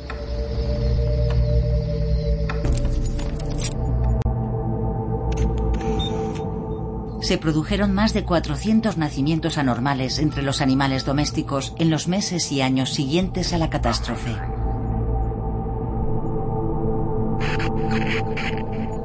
Se 7.23 7.39
produjeron 7.39 7.95
más 7.95 8.13
de 8.13 8.25
400 8.25 8.99
nacimientos 8.99 9.57
anormales 9.57 10.19
entre 10.19 10.43
los 10.43 10.61
animales 10.61 11.05
domésticos 11.05 11.73
en 11.79 11.89
los 11.89 12.09
meses 12.09 12.51
y 12.51 12.63
años 12.63 12.91
siguientes 12.91 13.53
a 13.53 13.59
la 13.59 13.71
catástrofe. 13.71 14.37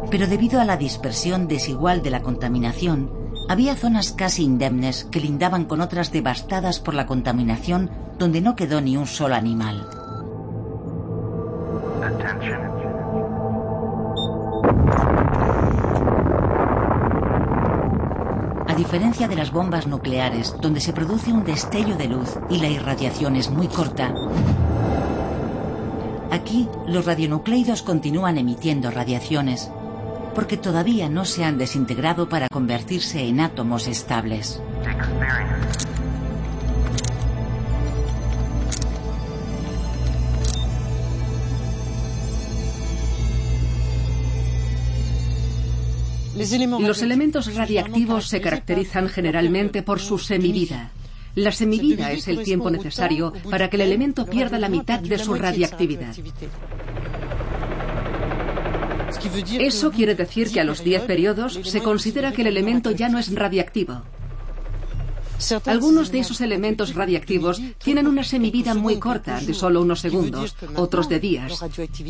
Pero 0.10 0.26
debido 0.26 0.60
a 0.60 0.66
la 0.66 0.78
dispersión 0.78 1.48
desigual 1.48 2.02
de 2.02 2.10
la 2.10 2.24
contaminación, 2.24 3.12
había 3.50 3.76
zonas 3.76 4.14
casi 4.14 4.44
indemnes 4.44 5.06
que 5.06 5.22
lindaban 5.22 5.66
con 5.66 5.80
otras 5.80 6.12
devastadas 6.12 6.80
por 6.80 6.96
la 6.96 7.06
contaminación 7.06 7.92
donde 8.18 8.42
no 8.42 8.56
quedó 8.56 8.82
ni 8.82 8.98
un 8.98 9.06
solo 9.06 9.36
animal. 9.36 9.97
Diferencia 18.88 19.28
de 19.28 19.36
las 19.36 19.52
bombas 19.52 19.86
nucleares, 19.86 20.56
donde 20.62 20.80
se 20.80 20.94
produce 20.94 21.34
un 21.34 21.44
destello 21.44 21.98
de 21.98 22.08
luz 22.08 22.38
y 22.50 22.60
la 22.60 22.70
irradiación 22.70 23.36
es 23.36 23.50
muy 23.50 23.68
corta, 23.68 24.14
aquí 26.32 26.70
los 26.88 27.06
radionucleidos 27.06 27.84
continúan 27.84 28.38
emitiendo 28.38 28.90
radiaciones 28.90 29.70
porque 30.34 30.56
todavía 30.56 31.10
no 31.10 31.26
se 31.26 31.44
han 31.44 31.58
desintegrado 31.58 32.30
para 32.30 32.48
convertirse 32.48 33.28
en 33.28 33.42
átomos 33.42 33.90
estables. 33.90 34.62
Los 46.80 47.02
elementos 47.02 47.54
radiactivos 47.56 48.28
se 48.28 48.42
caracterizan 48.42 49.10
generalmente 49.10 49.82
por 49.82 50.00
su 50.00 50.18
semivida. 50.18 50.92
La 51.36 51.52
semivida 51.52 52.12
es 52.12 52.28
el 52.28 52.44
tiempo 52.44 52.70
necesario 52.70 53.34
para 53.50 53.70
que 53.70 53.78
el 53.78 53.82
elemento 53.82 54.26
pierda 54.26 54.58
la 54.58 54.70
mitad 54.70 55.00
de 55.00 55.18
su 55.20 55.34
radiactividad. 55.34 56.16
Eso 59.60 59.92
quiere 59.92 60.16
decir 60.16 60.52
que 60.52 60.60
a 60.60 60.64
los 60.64 60.84
10 60.84 61.04
periodos 61.04 61.60
se 61.64 61.82
considera 61.82 62.32
que 62.32 62.42
el 62.42 62.48
elemento 62.48 62.92
ya 62.92 63.10
no 63.10 63.20
es 63.20 63.34
radiactivo. 63.34 64.04
Algunos 65.66 66.12
de 66.12 66.20
esos 66.20 66.42
elementos 66.42 66.96
radiactivos 66.96 67.62
tienen 67.84 68.08
una 68.08 68.24
semivida 68.24 68.74
muy 68.74 68.98
corta, 68.98 69.40
de 69.40 69.54
solo 69.54 69.82
unos 69.82 70.00
segundos, 70.00 70.56
otros 70.76 71.10
de 71.10 71.20
días. 71.20 71.62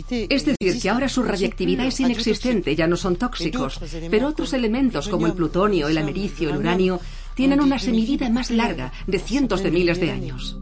Es 0.09 0.45
decir, 0.45 0.81
que 0.81 0.89
ahora 0.89 1.09
su 1.09 1.23
radiactividad 1.23 1.85
es 1.87 1.99
inexistente, 1.99 2.75
ya 2.75 2.87
no 2.87 2.95
son 2.95 3.15
tóxicos, 3.15 3.79
pero 4.09 4.27
otros 4.27 4.53
elementos 4.53 5.07
como 5.09 5.27
el 5.27 5.33
plutonio, 5.33 5.87
el 5.87 5.97
americio, 5.97 6.49
el 6.49 6.57
uranio, 6.57 6.99
tienen 7.35 7.61
una 7.61 7.79
semivida 7.79 8.29
más 8.29 8.49
larga, 8.49 8.91
de 9.05 9.19
cientos 9.19 9.61
de 9.61 9.71
miles 9.71 9.99
de 9.99 10.11
años. 10.11 10.57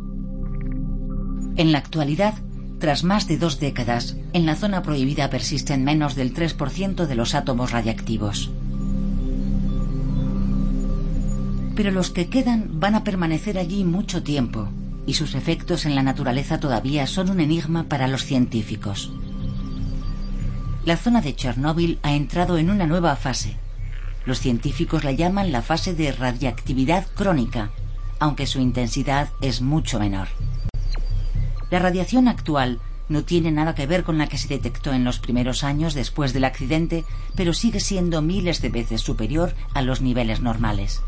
En 1.57 1.71
la 1.71 1.77
actualidad, 1.77 2.33
tras 2.79 3.03
más 3.03 3.27
de 3.27 3.37
dos 3.37 3.59
décadas, 3.59 4.17
en 4.33 4.45
la 4.45 4.55
zona 4.55 4.81
prohibida 4.81 5.29
persisten 5.29 5.85
menos 5.85 6.15
del 6.15 6.33
3% 6.33 7.05
de 7.05 7.15
los 7.15 7.33
átomos 7.33 7.71
radiactivos. 7.71 8.51
Pero 11.75 11.91
los 11.91 12.09
que 12.09 12.29
quedan 12.29 12.79
van 12.79 12.95
a 12.95 13.03
permanecer 13.03 13.57
allí 13.57 13.83
mucho 13.83 14.23
tiempo, 14.23 14.69
y 15.05 15.13
sus 15.13 15.35
efectos 15.35 15.85
en 15.85 15.95
la 15.95 16.03
naturaleza 16.03 16.59
todavía 16.59 17.05
son 17.05 17.29
un 17.29 17.39
enigma 17.39 17.83
para 17.83 18.07
los 18.07 18.23
científicos. 18.23 19.11
La 20.85 20.97
zona 20.97 21.21
de 21.21 21.35
Chernóbil 21.35 21.99
ha 22.03 22.13
entrado 22.13 22.57
en 22.57 22.69
una 22.69 22.87
nueva 22.87 23.15
fase. 23.15 23.57
Los 24.25 24.39
científicos 24.39 25.03
la 25.03 25.11
llaman 25.11 25.51
la 25.51 25.61
fase 25.61 25.93
de 25.93 26.11
radiactividad 26.11 27.07
crónica, 27.15 27.71
aunque 28.19 28.47
su 28.47 28.59
intensidad 28.59 29.29
es 29.41 29.61
mucho 29.61 29.99
menor. 29.99 30.27
La 31.71 31.79
radiación 31.79 32.27
actual 32.27 32.79
no 33.09 33.23
tiene 33.23 33.51
nada 33.51 33.75
que 33.75 33.87
ver 33.87 34.03
con 34.03 34.17
la 34.17 34.27
que 34.27 34.37
se 34.37 34.47
detectó 34.47 34.93
en 34.93 35.03
los 35.03 35.19
primeros 35.19 35.63
años 35.63 35.93
después 35.93 36.33
del 36.33 36.45
accidente, 36.45 37.03
pero 37.35 37.53
sigue 37.53 37.79
siendo 37.79 38.21
miles 38.21 38.61
de 38.61 38.69
veces 38.69 39.01
superior 39.01 39.55
a 39.73 39.81
los 39.81 40.01
niveles 40.01 40.41
normales. 40.41 41.01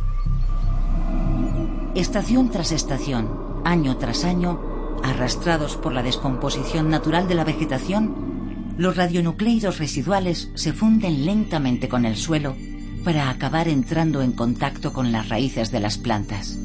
Estación 1.98 2.52
tras 2.52 2.72
estación, 2.72 3.28
año 3.66 3.98
tras 3.98 4.24
año, 4.24 4.62
arrastrados 5.04 5.78
por 5.78 5.94
la 5.94 6.04
descomposición 6.04 6.92
natural 6.92 7.28
de 7.28 7.34
la 7.34 7.44
vegetación, 7.44 8.76
los 8.78 8.96
radionucleidos 8.96 9.80
residuales 9.80 10.52
se 10.54 10.74
funden 10.74 11.26
lentamente 11.26 11.90
con 11.90 12.06
el 12.06 12.16
suelo 12.16 12.56
para 13.04 13.32
acabar 13.32 13.68
entrando 13.68 14.22
en 14.22 14.34
contacto 14.34 14.94
con 14.94 15.12
las 15.12 15.30
raíces 15.30 15.72
de 15.72 15.80
las 15.80 15.98
plantas. 15.98 16.60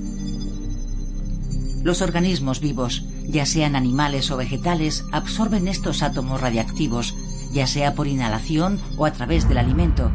Los 1.83 2.03
organismos 2.03 2.61
vivos, 2.61 3.07
ya 3.27 3.47
sean 3.47 3.75
animales 3.75 4.31
o 4.31 4.37
vegetales, 4.37 5.03
absorben 5.13 5.67
estos 5.67 6.03
átomos 6.03 6.43
radiactivos, 6.43 7.15
ya 7.55 7.67
sea 7.67 7.95
por 7.95 8.07
inhalación 8.07 8.79
o 8.99 9.07
a 9.07 9.15
través 9.15 9.49
del 9.49 9.57
alimento, 9.57 10.13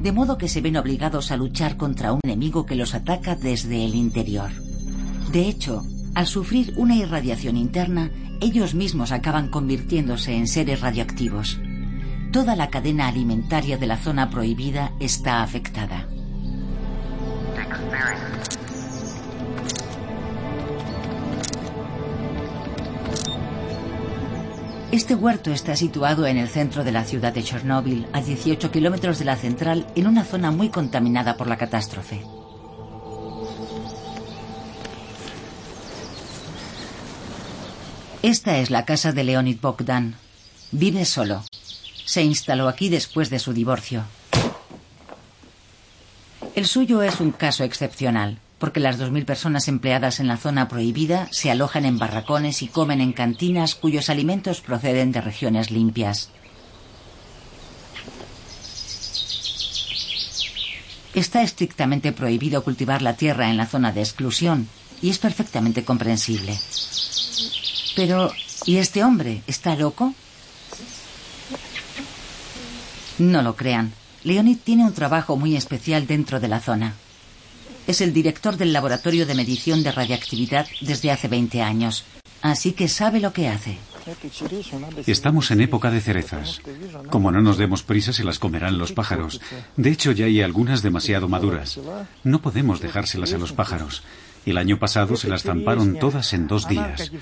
de 0.00 0.12
modo 0.12 0.38
que 0.38 0.48
se 0.48 0.60
ven 0.60 0.76
obligados 0.76 1.30
a 1.30 1.36
luchar 1.36 1.76
contra 1.76 2.12
un 2.12 2.20
enemigo 2.24 2.66
que 2.66 2.76
los 2.76 2.94
ataca 2.94 3.34
desde 3.34 3.84
el 3.84 3.94
interior. 3.94 4.50
De 5.32 5.48
hecho, 5.48 5.84
al 6.14 6.26
sufrir 6.26 6.74
una 6.76 6.96
irradiación 6.96 7.56
interna, 7.56 8.10
ellos 8.40 8.74
mismos 8.74 9.12
acaban 9.12 9.48
convirtiéndose 9.48 10.34
en 10.34 10.46
seres 10.46 10.80
radioactivos. 10.80 11.58
Toda 12.32 12.56
la 12.56 12.70
cadena 12.70 13.08
alimentaria 13.08 13.78
de 13.78 13.86
la 13.86 13.96
zona 13.96 14.30
prohibida 14.30 14.92
está 15.00 15.42
afectada. 15.42 16.06
Este 24.90 25.14
huerto 25.14 25.52
está 25.52 25.76
situado 25.76 26.26
en 26.26 26.38
el 26.38 26.48
centro 26.48 26.82
de 26.82 26.92
la 26.92 27.04
ciudad 27.04 27.34
de 27.34 27.42
Chernóbil, 27.42 28.06
a 28.14 28.22
18 28.22 28.70
kilómetros 28.70 29.18
de 29.18 29.26
la 29.26 29.36
central, 29.36 29.86
en 29.94 30.06
una 30.06 30.24
zona 30.24 30.50
muy 30.50 30.70
contaminada 30.70 31.36
por 31.36 31.46
la 31.46 31.58
catástrofe. 31.58 32.22
Esta 38.22 38.56
es 38.56 38.70
la 38.70 38.86
casa 38.86 39.12
de 39.12 39.24
Leonid 39.24 39.60
Bogdan. 39.60 40.14
Vive 40.72 41.04
solo. 41.04 41.44
Se 42.06 42.22
instaló 42.22 42.66
aquí 42.66 42.88
después 42.88 43.28
de 43.28 43.38
su 43.38 43.52
divorcio. 43.52 44.04
El 46.54 46.66
suyo 46.66 47.02
es 47.02 47.20
un 47.20 47.32
caso 47.32 47.62
excepcional 47.62 48.38
porque 48.58 48.80
las 48.80 48.98
2.000 48.98 49.24
personas 49.24 49.68
empleadas 49.68 50.20
en 50.20 50.26
la 50.26 50.36
zona 50.36 50.68
prohibida 50.68 51.28
se 51.30 51.50
alojan 51.50 51.84
en 51.84 51.98
barracones 51.98 52.62
y 52.62 52.68
comen 52.68 53.00
en 53.00 53.12
cantinas 53.12 53.74
cuyos 53.74 54.10
alimentos 54.10 54.60
proceden 54.60 55.12
de 55.12 55.20
regiones 55.20 55.70
limpias. 55.70 56.30
Está 61.14 61.42
estrictamente 61.42 62.12
prohibido 62.12 62.62
cultivar 62.62 63.02
la 63.02 63.14
tierra 63.14 63.50
en 63.50 63.56
la 63.56 63.66
zona 63.66 63.92
de 63.92 64.00
exclusión 64.00 64.68
y 65.00 65.10
es 65.10 65.18
perfectamente 65.18 65.84
comprensible. 65.84 66.58
Pero, 67.96 68.32
¿y 68.66 68.76
este 68.76 69.02
hombre 69.02 69.42
está 69.46 69.74
loco? 69.74 70.14
No 73.18 73.42
lo 73.42 73.56
crean. 73.56 73.92
Leonid 74.22 74.58
tiene 74.62 74.84
un 74.84 74.92
trabajo 74.92 75.36
muy 75.36 75.56
especial 75.56 76.06
dentro 76.06 76.38
de 76.38 76.48
la 76.48 76.60
zona. 76.60 76.94
Es 77.88 78.02
el 78.02 78.12
director 78.12 78.58
del 78.58 78.74
Laboratorio 78.74 79.24
de 79.24 79.34
Medición 79.34 79.82
de 79.82 79.90
Radiactividad 79.90 80.66
desde 80.82 81.10
hace 81.10 81.26
20 81.26 81.62
años. 81.62 82.04
Así 82.42 82.72
que 82.72 82.86
sabe 82.86 83.18
lo 83.18 83.32
que 83.32 83.48
hace. 83.48 83.78
Estamos 85.06 85.50
en 85.50 85.62
época 85.62 85.90
de 85.90 86.02
cerezas. 86.02 86.60
Como 87.08 87.32
no 87.32 87.40
nos 87.40 87.56
demos 87.56 87.82
prisa, 87.82 88.12
se 88.12 88.24
las 88.24 88.38
comerán 88.38 88.76
los 88.76 88.92
pájaros. 88.92 89.40
De 89.78 89.88
hecho, 89.88 90.12
ya 90.12 90.26
hay 90.26 90.42
algunas 90.42 90.82
demasiado 90.82 91.28
maduras. 91.28 91.80
No 92.24 92.42
podemos 92.42 92.82
dejárselas 92.82 93.32
a 93.32 93.38
los 93.38 93.52
pájaros. 93.54 94.02
El 94.48 94.56
año 94.56 94.78
pasado 94.78 95.16
se 95.16 95.28
las 95.28 95.42
zamparon 95.42 95.98
todas 95.98 96.32
en 96.32 96.46
dos 96.46 96.66
días. 96.66 97.12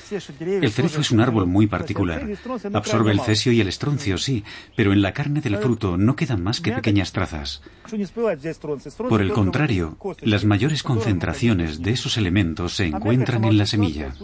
El 0.40 0.70
cerezo 0.70 1.00
es 1.00 1.10
un 1.10 1.20
árbol 1.20 1.46
muy 1.46 1.66
particular. 1.66 2.24
Absorbe 2.72 3.10
el 3.10 3.20
cesio 3.20 3.50
y 3.50 3.60
el 3.60 3.66
estroncio, 3.66 4.16
sí, 4.16 4.44
pero 4.76 4.92
en 4.92 5.02
la 5.02 5.12
carne 5.12 5.40
del 5.40 5.58
fruto 5.58 5.96
no 5.96 6.14
quedan 6.14 6.42
más 6.44 6.60
que 6.60 6.70
pequeñas 6.70 7.10
trazas. 7.10 7.62
Por 9.08 9.22
el 9.22 9.32
contrario, 9.32 9.98
las 10.22 10.44
mayores 10.44 10.84
concentraciones 10.84 11.82
de 11.82 11.90
esos 11.90 12.16
elementos 12.16 12.76
se 12.76 12.86
encuentran 12.86 13.44
en 13.44 13.58
la 13.58 13.66
semilla. 13.66 14.14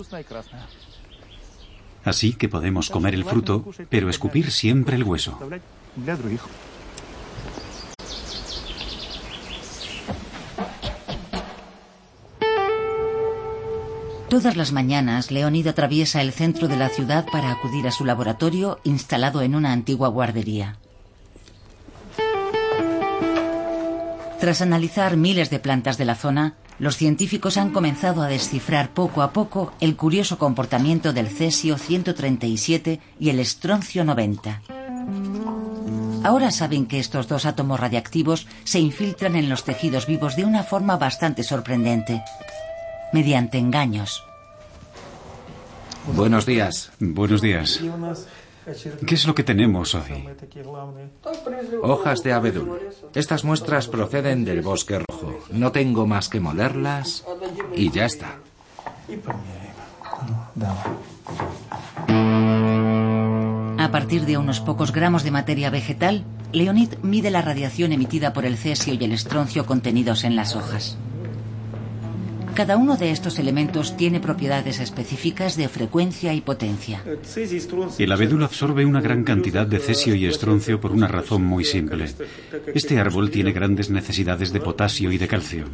Así 2.04 2.34
que 2.34 2.48
podemos 2.48 2.88
comer 2.88 3.14
el 3.14 3.24
fruto, 3.24 3.68
pero 3.88 4.10
escupir 4.10 4.52
siempre 4.52 4.94
el 4.94 5.02
hueso. 5.02 5.40
Todas 14.32 14.56
las 14.56 14.72
mañanas, 14.72 15.30
Leonid 15.30 15.66
atraviesa 15.66 16.22
el 16.22 16.32
centro 16.32 16.66
de 16.66 16.78
la 16.78 16.88
ciudad 16.88 17.26
para 17.30 17.52
acudir 17.52 17.86
a 17.86 17.90
su 17.90 18.06
laboratorio 18.06 18.80
instalado 18.82 19.42
en 19.42 19.54
una 19.54 19.72
antigua 19.72 20.08
guardería. 20.08 20.78
Tras 24.40 24.62
analizar 24.62 25.18
miles 25.18 25.50
de 25.50 25.58
plantas 25.58 25.98
de 25.98 26.06
la 26.06 26.14
zona, 26.14 26.54
los 26.78 26.96
científicos 26.96 27.58
han 27.58 27.72
comenzado 27.72 28.22
a 28.22 28.28
descifrar 28.28 28.94
poco 28.94 29.20
a 29.20 29.34
poco 29.34 29.74
el 29.80 29.96
curioso 29.96 30.38
comportamiento 30.38 31.12
del 31.12 31.28
cesio 31.28 31.76
137 31.76 33.00
y 33.20 33.28
el 33.28 33.38
estroncio 33.38 34.02
90. 34.02 34.62
Ahora 36.24 36.52
saben 36.52 36.86
que 36.86 37.00
estos 37.00 37.28
dos 37.28 37.44
átomos 37.44 37.78
radiactivos 37.78 38.46
se 38.64 38.80
infiltran 38.80 39.36
en 39.36 39.50
los 39.50 39.64
tejidos 39.64 40.06
vivos 40.06 40.36
de 40.36 40.46
una 40.46 40.62
forma 40.62 40.96
bastante 40.96 41.42
sorprendente, 41.42 42.22
mediante 43.12 43.58
engaños. 43.58 44.24
Buenos 46.14 46.46
días. 46.46 46.90
Buenos 46.98 47.40
días. 47.40 47.80
¿Qué 49.06 49.14
es 49.14 49.26
lo 49.26 49.34
que 49.34 49.42
tenemos 49.42 49.94
hoy? 49.94 50.28
Hojas 51.82 52.22
de 52.22 52.32
abedul. 52.32 52.78
Estas 53.14 53.44
muestras 53.44 53.88
proceden 53.88 54.44
del 54.44 54.62
bosque 54.62 55.00
rojo. 55.00 55.40
No 55.50 55.72
tengo 55.72 56.06
más 56.06 56.28
que 56.28 56.40
molerlas 56.40 57.24
y 57.74 57.90
ya 57.90 58.06
está. 58.06 58.38
A 63.78 63.90
partir 63.90 64.26
de 64.26 64.38
unos 64.38 64.60
pocos 64.60 64.92
gramos 64.92 65.24
de 65.24 65.32
materia 65.32 65.70
vegetal, 65.70 66.24
Leonid 66.52 66.94
mide 67.02 67.30
la 67.30 67.42
radiación 67.42 67.92
emitida 67.92 68.32
por 68.32 68.44
el 68.44 68.56
cesio 68.56 68.94
y 68.94 69.04
el 69.04 69.12
estroncio 69.12 69.66
contenidos 69.66 70.24
en 70.24 70.36
las 70.36 70.54
hojas. 70.54 70.96
Cada 72.54 72.76
uno 72.76 72.96
de 72.96 73.10
estos 73.10 73.38
elementos 73.38 73.96
tiene 73.96 74.20
propiedades 74.20 74.80
específicas 74.80 75.56
de 75.56 75.68
frecuencia 75.68 76.34
y 76.34 76.40
potencia. 76.40 77.02
El 77.98 78.12
abedul 78.12 78.42
absorbe 78.42 78.84
una 78.84 79.00
gran 79.00 79.24
cantidad 79.24 79.66
de 79.66 79.78
cesio 79.78 80.14
y 80.14 80.26
estroncio 80.26 80.80
por 80.80 80.92
una 80.92 81.08
razón 81.08 81.44
muy 81.44 81.64
simple. 81.64 82.12
Este 82.74 82.98
árbol 82.98 83.30
tiene 83.30 83.52
grandes 83.52 83.90
necesidades 83.90 84.52
de 84.52 84.60
potasio 84.60 85.12
y 85.12 85.18
de 85.18 85.28
calcio. 85.28 85.64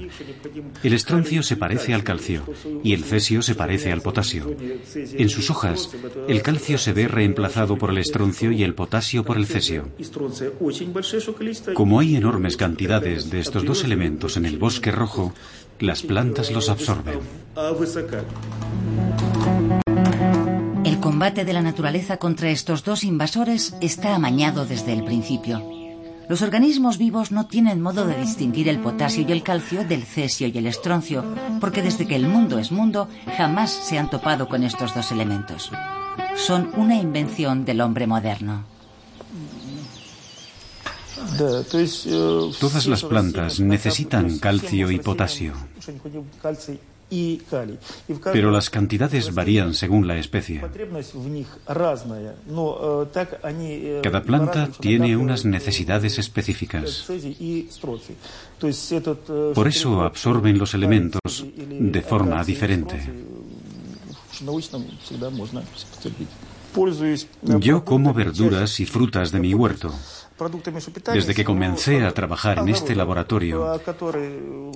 El 0.82 0.92
estroncio 0.92 1.42
se 1.42 1.56
parece 1.56 1.94
al 1.94 2.04
calcio 2.04 2.44
y 2.84 2.92
el 2.92 3.04
cesio 3.04 3.42
se 3.42 3.54
parece 3.54 3.92
al 3.92 4.02
potasio. 4.02 4.54
En 4.94 5.28
sus 5.28 5.50
hojas, 5.50 5.90
el 6.28 6.42
calcio 6.42 6.78
se 6.78 6.92
ve 6.92 7.08
reemplazado 7.08 7.76
por 7.76 7.90
el 7.90 7.98
estroncio 7.98 8.52
y 8.52 8.62
el 8.62 8.74
potasio 8.74 9.24
por 9.24 9.36
el 9.36 9.46
cesio. 9.46 9.88
Como 11.74 12.00
hay 12.00 12.16
enormes 12.16 12.56
cantidades 12.56 13.30
de 13.30 13.40
estos 13.40 13.64
dos 13.64 13.84
elementos 13.84 14.36
en 14.36 14.46
el 14.46 14.58
bosque 14.58 14.92
rojo, 14.92 15.34
las 15.80 16.02
plantas 16.02 16.50
los 16.50 16.68
absorben. 16.68 17.20
El 20.84 21.00
combate 21.00 21.44
de 21.44 21.52
la 21.52 21.62
naturaleza 21.62 22.16
contra 22.16 22.50
estos 22.50 22.84
dos 22.84 23.04
invasores 23.04 23.74
está 23.80 24.14
amañado 24.14 24.66
desde 24.66 24.92
el 24.92 25.04
principio. 25.04 25.62
Los 26.28 26.42
organismos 26.42 26.98
vivos 26.98 27.32
no 27.32 27.46
tienen 27.46 27.80
modo 27.80 28.06
de 28.06 28.20
distinguir 28.20 28.68
el 28.68 28.80
potasio 28.80 29.24
y 29.26 29.32
el 29.32 29.42
calcio 29.42 29.84
del 29.84 30.02
cesio 30.02 30.46
y 30.48 30.58
el 30.58 30.66
estroncio, 30.66 31.24
porque 31.58 31.80
desde 31.80 32.06
que 32.06 32.16
el 32.16 32.28
mundo 32.28 32.58
es 32.58 32.70
mundo 32.70 33.08
jamás 33.36 33.70
se 33.70 33.98
han 33.98 34.10
topado 34.10 34.46
con 34.46 34.62
estos 34.62 34.94
dos 34.94 35.10
elementos. 35.10 35.72
Son 36.36 36.70
una 36.76 36.96
invención 36.96 37.64
del 37.64 37.80
hombre 37.80 38.06
moderno. 38.06 38.77
Todas 41.38 42.86
las 42.86 43.04
plantas 43.04 43.60
necesitan 43.60 44.38
calcio 44.38 44.90
y 44.90 44.98
potasio. 44.98 45.54
Pero 48.32 48.50
las 48.50 48.68
cantidades 48.68 49.34
varían 49.34 49.72
según 49.74 50.06
la 50.06 50.18
especie. 50.18 50.62
Cada 54.02 54.22
planta 54.22 54.68
tiene 54.80 55.16
unas 55.16 55.44
necesidades 55.44 56.18
específicas. 56.18 57.08
Por 59.54 59.68
eso 59.68 60.02
absorben 60.02 60.58
los 60.58 60.74
elementos 60.74 61.46
de 61.56 62.02
forma 62.02 62.44
diferente. 62.44 63.00
Yo 67.58 67.84
como 67.84 68.14
verduras 68.14 68.80
y 68.80 68.86
frutas 68.86 69.32
de 69.32 69.40
mi 69.40 69.54
huerto. 69.54 69.94
Desde 71.12 71.34
que 71.34 71.44
comencé 71.44 72.04
a 72.04 72.14
trabajar 72.14 72.58
en 72.58 72.68
este 72.68 72.94
laboratorio, 72.94 73.80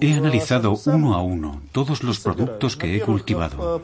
he 0.00 0.12
analizado 0.14 0.78
uno 0.86 1.14
a 1.14 1.22
uno 1.22 1.62
todos 1.70 2.02
los 2.02 2.18
productos 2.18 2.76
que 2.76 2.96
he 2.96 3.00
cultivado. 3.00 3.80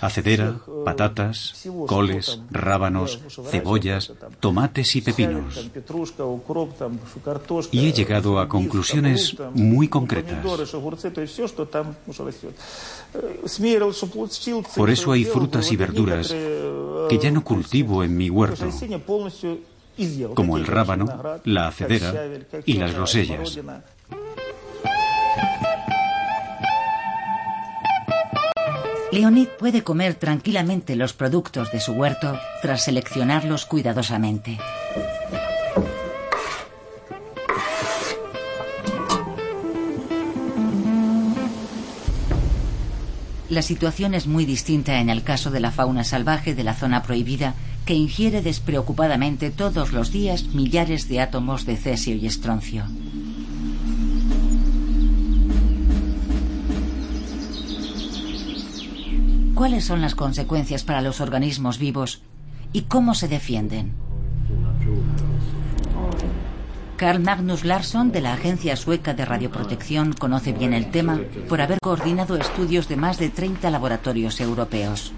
Acedera, 0.00 0.56
patatas, 0.84 1.66
coles, 1.86 2.40
rábanos, 2.50 3.20
cebollas, 3.50 4.12
tomates 4.40 4.96
y 4.96 5.02
pepinos. 5.02 5.68
Y 7.70 7.88
he 7.88 7.92
llegado 7.92 8.38
a 8.38 8.48
conclusiones 8.48 9.36
muy 9.54 9.88
concretas. 9.88 10.44
Por 14.74 14.90
eso 14.90 15.12
hay 15.12 15.24
frutas 15.24 15.70
y 15.70 15.76
verduras 15.76 16.28
que 17.08 17.18
ya 17.20 17.30
no 17.30 17.44
cultivo 17.44 18.02
en 18.02 18.16
mi 18.16 18.30
huerto 18.30 18.66
como 20.34 20.56
el 20.56 20.66
rábano, 20.66 21.40
la 21.44 21.68
acedera 21.68 22.12
y 22.64 22.74
las 22.74 22.94
grosellas. 22.94 23.58
Leonid 29.12 29.48
puede 29.58 29.82
comer 29.82 30.14
tranquilamente 30.14 30.96
los 30.96 31.12
productos 31.12 31.70
de 31.70 31.80
su 31.80 31.92
huerto 31.92 32.38
tras 32.62 32.84
seleccionarlos 32.84 33.66
cuidadosamente. 33.66 34.58
La 43.50 43.60
situación 43.60 44.14
es 44.14 44.26
muy 44.26 44.46
distinta 44.46 44.98
en 44.98 45.10
el 45.10 45.22
caso 45.22 45.50
de 45.50 45.60
la 45.60 45.70
fauna 45.70 46.04
salvaje 46.04 46.54
de 46.54 46.64
la 46.64 46.72
zona 46.72 47.02
prohibida 47.02 47.54
que 47.84 47.94
ingiere 47.94 48.42
despreocupadamente 48.42 49.50
todos 49.50 49.92
los 49.92 50.12
días 50.12 50.46
millares 50.54 51.08
de 51.08 51.20
átomos 51.20 51.66
de 51.66 51.76
cesio 51.76 52.14
y 52.14 52.26
estroncio. 52.26 52.84
¿Cuáles 59.54 59.84
son 59.84 60.00
las 60.00 60.14
consecuencias 60.14 60.82
para 60.82 61.02
los 61.02 61.20
organismos 61.20 61.78
vivos 61.78 62.22
y 62.72 62.82
cómo 62.82 63.14
se 63.14 63.28
defienden? 63.28 63.94
Carl 66.96 67.20
Magnus 67.20 67.64
Larsson 67.64 68.12
de 68.12 68.20
la 68.20 68.34
Agencia 68.34 68.76
Sueca 68.76 69.12
de 69.12 69.24
Radioprotección 69.24 70.12
conoce 70.12 70.52
bien 70.52 70.72
el 70.72 70.90
tema 70.90 71.20
por 71.48 71.60
haber 71.60 71.78
coordinado 71.80 72.36
estudios 72.36 72.88
de 72.88 72.96
más 72.96 73.18
de 73.18 73.28
30 73.28 73.70
laboratorios 73.70 74.40
europeos. 74.40 75.12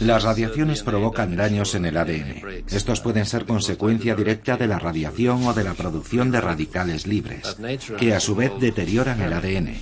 Las 0.00 0.22
radiaciones 0.22 0.82
provocan 0.82 1.36
daños 1.36 1.74
en 1.74 1.86
el 1.86 1.96
ADN. 1.96 2.64
Estos 2.68 3.00
pueden 3.00 3.26
ser 3.26 3.44
consecuencia 3.44 4.14
directa 4.14 4.56
de 4.56 4.66
la 4.66 4.78
radiación 4.78 5.44
o 5.46 5.54
de 5.54 5.64
la 5.64 5.74
producción 5.74 6.30
de 6.30 6.40
radicales 6.40 7.06
libres, 7.06 7.56
que 7.98 8.14
a 8.14 8.20
su 8.20 8.36
vez 8.36 8.52
deterioran 8.60 9.20
el 9.20 9.32
ADN. 9.32 9.74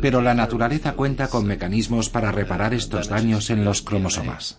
Pero 0.00 0.20
la 0.20 0.34
naturaleza 0.34 0.92
cuenta 0.92 1.28
con 1.28 1.46
mecanismos 1.46 2.08
para 2.08 2.32
reparar 2.32 2.74
estos 2.74 3.08
daños 3.08 3.50
en 3.50 3.64
los 3.64 3.82
cromosomas. 3.82 4.58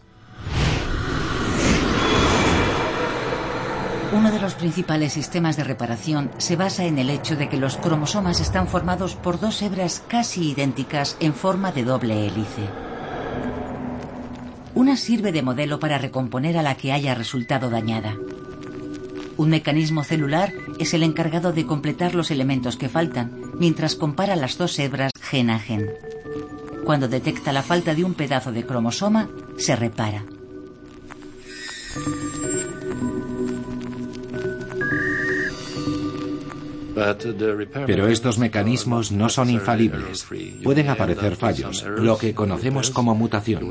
Uno 4.13 4.32
de 4.32 4.39
los 4.39 4.54
principales 4.54 5.13
sistemas 5.13 5.58
de 5.58 5.65
reparación 5.65 6.32
se 6.38 6.56
basa 6.56 6.86
en 6.86 6.98
el 6.98 7.10
hecho 7.10 7.36
de 7.36 7.50
que 7.50 7.58
los 7.58 7.76
cromosomas 7.76 8.39
están 8.39 8.67
formados 8.67 9.15
por 9.15 9.39
dos 9.39 9.62
hebras 9.62 10.02
casi 10.08 10.52
idénticas 10.52 11.17
en 11.20 11.34
forma 11.34 11.74
de 11.74 11.84
doble 11.84 12.26
hélice. 12.26 12.87
Una 14.78 14.96
sirve 14.96 15.32
de 15.32 15.42
modelo 15.42 15.80
para 15.80 15.98
recomponer 15.98 16.56
a 16.56 16.62
la 16.62 16.76
que 16.76 16.92
haya 16.92 17.16
resultado 17.16 17.72
dañada. 17.72 18.16
Un 19.36 19.50
mecanismo 19.50 20.04
celular 20.04 20.54
es 20.78 20.94
el 20.94 21.02
encargado 21.02 21.52
de 21.52 21.66
completar 21.66 22.13
los 22.13 22.30
elementos 22.30 22.78
que 22.78 22.88
faltan, 22.88 23.32
mientras 23.58 23.96
compara 23.96 24.36
las 24.36 24.60
dos 24.60 24.78
hebras 24.78 25.12
gen 25.20 25.50
a 25.50 25.58
gen. 25.58 25.90
Cuando 26.86 27.08
detecta 27.08 27.52
la 27.54 27.63
falta 27.63 27.96
de 27.96 28.04
un 28.04 28.13
pedazo 28.13 28.52
de 28.52 28.68
cromosoma, 28.68 29.30
se 29.58 29.76
repara. 29.76 30.24
Pero 37.86 38.08
estos 38.08 38.38
mecanismos 38.38 39.12
no 39.12 39.30
son 39.30 39.50
infalibles. 39.50 40.26
Pueden 40.64 40.90
aparecer 40.90 41.36
fallos, 41.36 41.84
lo 41.84 42.18
que 42.18 42.34
conocemos 42.34 42.90
como 42.90 43.16
mutación. 43.16 43.68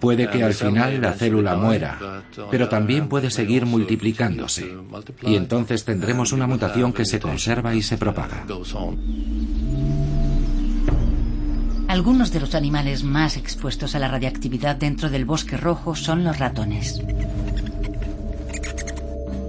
Puede 0.00 0.28
que 0.28 0.42
al 0.42 0.54
final 0.54 1.00
la 1.00 1.12
célula 1.12 1.54
muera, 1.54 2.24
pero 2.50 2.68
también 2.68 3.08
puede 3.08 3.30
seguir 3.30 3.66
multiplicándose. 3.66 4.74
Y 5.22 5.36
entonces 5.36 5.84
tendremos 5.84 6.32
una 6.32 6.48
mutación 6.48 6.92
que 6.92 7.04
se 7.04 7.20
conserva 7.20 7.74
y 7.74 7.82
se 7.82 7.98
propaga. 7.98 8.44
Algunos 11.86 12.32
de 12.32 12.40
los 12.40 12.54
animales 12.54 13.04
más 13.04 13.36
expuestos 13.36 13.94
a 13.94 13.98
la 13.98 14.08
radiactividad 14.08 14.76
dentro 14.76 15.10
del 15.10 15.24
bosque 15.24 15.56
rojo 15.56 15.94
son 15.94 16.24
los 16.24 16.38
ratones. 16.38 17.00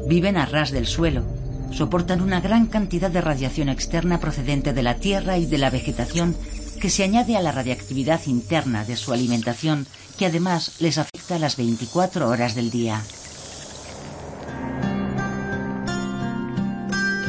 Viven 0.07 0.37
a 0.37 0.45
ras 0.45 0.71
del 0.71 0.85
suelo, 0.85 1.25
soportan 1.73 2.21
una 2.21 2.39
gran 2.39 2.67
cantidad 2.67 3.09
de 3.09 3.21
radiación 3.21 3.69
externa 3.69 4.19
procedente 4.19 4.73
de 4.73 4.83
la 4.83 4.95
tierra 4.95 5.37
y 5.37 5.45
de 5.45 5.57
la 5.57 5.69
vegetación 5.69 6.35
que 6.79 6.89
se 6.89 7.03
añade 7.03 7.35
a 7.35 7.41
la 7.41 7.51
radiactividad 7.51 8.21
interna 8.27 8.85
de 8.85 8.95
su 8.95 9.13
alimentación 9.13 9.87
que 10.17 10.25
además 10.25 10.75
les 10.79 10.97
afecta 10.97 11.39
las 11.39 11.57
24 11.57 12.29
horas 12.29 12.55
del 12.55 12.69
día. 12.69 13.01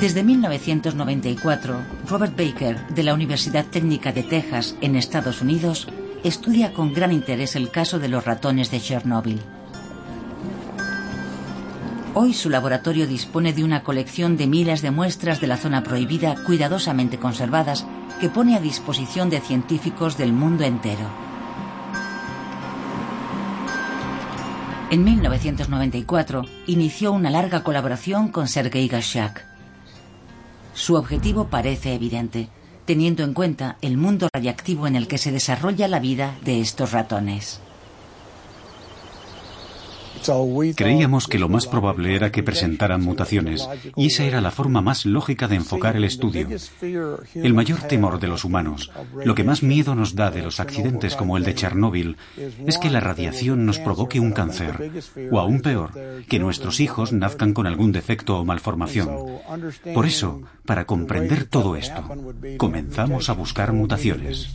Desde 0.00 0.22
1994, 0.22 1.80
Robert 2.08 2.36
Baker, 2.36 2.88
de 2.88 3.02
la 3.04 3.14
Universidad 3.14 3.64
Técnica 3.64 4.12
de 4.12 4.22
Texas, 4.22 4.76
en 4.82 4.96
Estados 4.96 5.40
Unidos, 5.40 5.88
estudia 6.24 6.74
con 6.74 6.92
gran 6.92 7.12
interés 7.12 7.56
el 7.56 7.70
caso 7.70 7.98
de 7.98 8.08
los 8.08 8.24
ratones 8.24 8.70
de 8.70 8.80
Chernóbil. 8.80 9.40
Hoy 12.16 12.32
su 12.32 12.48
laboratorio 12.48 13.08
dispone 13.08 13.52
de 13.52 13.64
una 13.64 13.82
colección 13.82 14.36
de 14.36 14.46
miles 14.46 14.82
de 14.82 14.92
muestras 14.92 15.40
de 15.40 15.48
la 15.48 15.56
zona 15.56 15.82
prohibida 15.82 16.36
cuidadosamente 16.46 17.18
conservadas 17.18 17.84
que 18.20 18.28
pone 18.28 18.54
a 18.54 18.60
disposición 18.60 19.30
de 19.30 19.40
científicos 19.40 20.16
del 20.16 20.32
mundo 20.32 20.62
entero. 20.62 21.08
En 24.92 25.02
1994 25.02 26.44
inició 26.68 27.10
una 27.10 27.30
larga 27.30 27.64
colaboración 27.64 28.28
con 28.28 28.46
Sergei 28.46 28.86
Gashak. 28.86 29.44
Su 30.72 30.94
objetivo 30.94 31.48
parece 31.48 31.94
evidente, 31.94 32.48
teniendo 32.84 33.24
en 33.24 33.34
cuenta 33.34 33.76
el 33.82 33.96
mundo 33.96 34.28
radiactivo 34.32 34.86
en 34.86 34.94
el 34.94 35.08
que 35.08 35.18
se 35.18 35.32
desarrolla 35.32 35.88
la 35.88 35.98
vida 35.98 36.36
de 36.44 36.60
estos 36.60 36.92
ratones. 36.92 37.60
Creíamos 40.76 41.28
que 41.28 41.38
lo 41.38 41.48
más 41.48 41.66
probable 41.66 42.14
era 42.14 42.32
que 42.32 42.42
presentaran 42.42 43.02
mutaciones, 43.02 43.68
y 43.96 44.06
esa 44.06 44.24
era 44.24 44.40
la 44.40 44.50
forma 44.50 44.80
más 44.80 45.04
lógica 45.06 45.48
de 45.48 45.56
enfocar 45.56 45.96
el 45.96 46.04
estudio. 46.04 46.48
El 47.34 47.54
mayor 47.54 47.82
temor 47.82 48.20
de 48.20 48.28
los 48.28 48.44
humanos, 48.44 48.90
lo 49.24 49.34
que 49.34 49.44
más 49.44 49.62
miedo 49.62 49.94
nos 49.94 50.14
da 50.14 50.30
de 50.30 50.42
los 50.42 50.60
accidentes 50.60 51.16
como 51.16 51.36
el 51.36 51.44
de 51.44 51.54
Chernóbil, 51.54 52.16
es 52.66 52.78
que 52.78 52.90
la 52.90 53.00
radiación 53.00 53.66
nos 53.66 53.78
provoque 53.78 54.20
un 54.20 54.32
cáncer, 54.32 54.90
o 55.30 55.38
aún 55.38 55.60
peor, 55.60 55.92
que 56.28 56.38
nuestros 56.38 56.80
hijos 56.80 57.12
nazcan 57.12 57.52
con 57.52 57.66
algún 57.66 57.92
defecto 57.92 58.38
o 58.38 58.44
malformación. 58.44 59.08
Por 59.94 60.06
eso, 60.06 60.42
para 60.64 60.86
comprender 60.86 61.44
todo 61.44 61.76
esto, 61.76 62.02
comenzamos 62.56 63.28
a 63.28 63.34
buscar 63.34 63.72
mutaciones. 63.72 64.54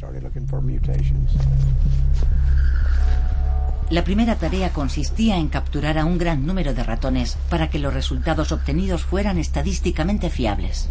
La 3.90 4.04
primera 4.04 4.36
tarea 4.36 4.72
consistía 4.72 5.38
en 5.38 5.48
capturar 5.48 5.98
a 5.98 6.06
un 6.06 6.20
gran 6.20 6.46
número 6.46 6.76
de 6.76 6.84
ratones 6.84 7.38
para 7.50 7.72
que 7.72 7.80
los 7.80 7.92
resultados 7.92 8.52
obtenidos 8.52 9.04
fueran 9.04 9.40
estadísticamente 9.40 10.30
fiables. 10.30 10.90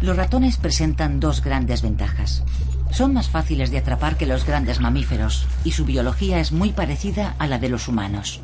Los 0.00 0.16
ratones 0.16 0.56
presentan 0.56 1.20
dos 1.20 1.40
grandes 1.40 1.82
ventajas. 1.82 2.42
Son 2.90 3.14
más 3.14 3.28
fáciles 3.28 3.70
de 3.70 3.78
atrapar 3.78 4.16
que 4.16 4.26
los 4.26 4.44
grandes 4.44 4.80
mamíferos 4.80 5.46
y 5.62 5.70
su 5.70 5.84
biología 5.84 6.40
es 6.40 6.50
muy 6.50 6.72
parecida 6.72 7.36
a 7.38 7.46
la 7.46 7.60
de 7.60 7.68
los 7.68 7.86
humanos. 7.86 8.40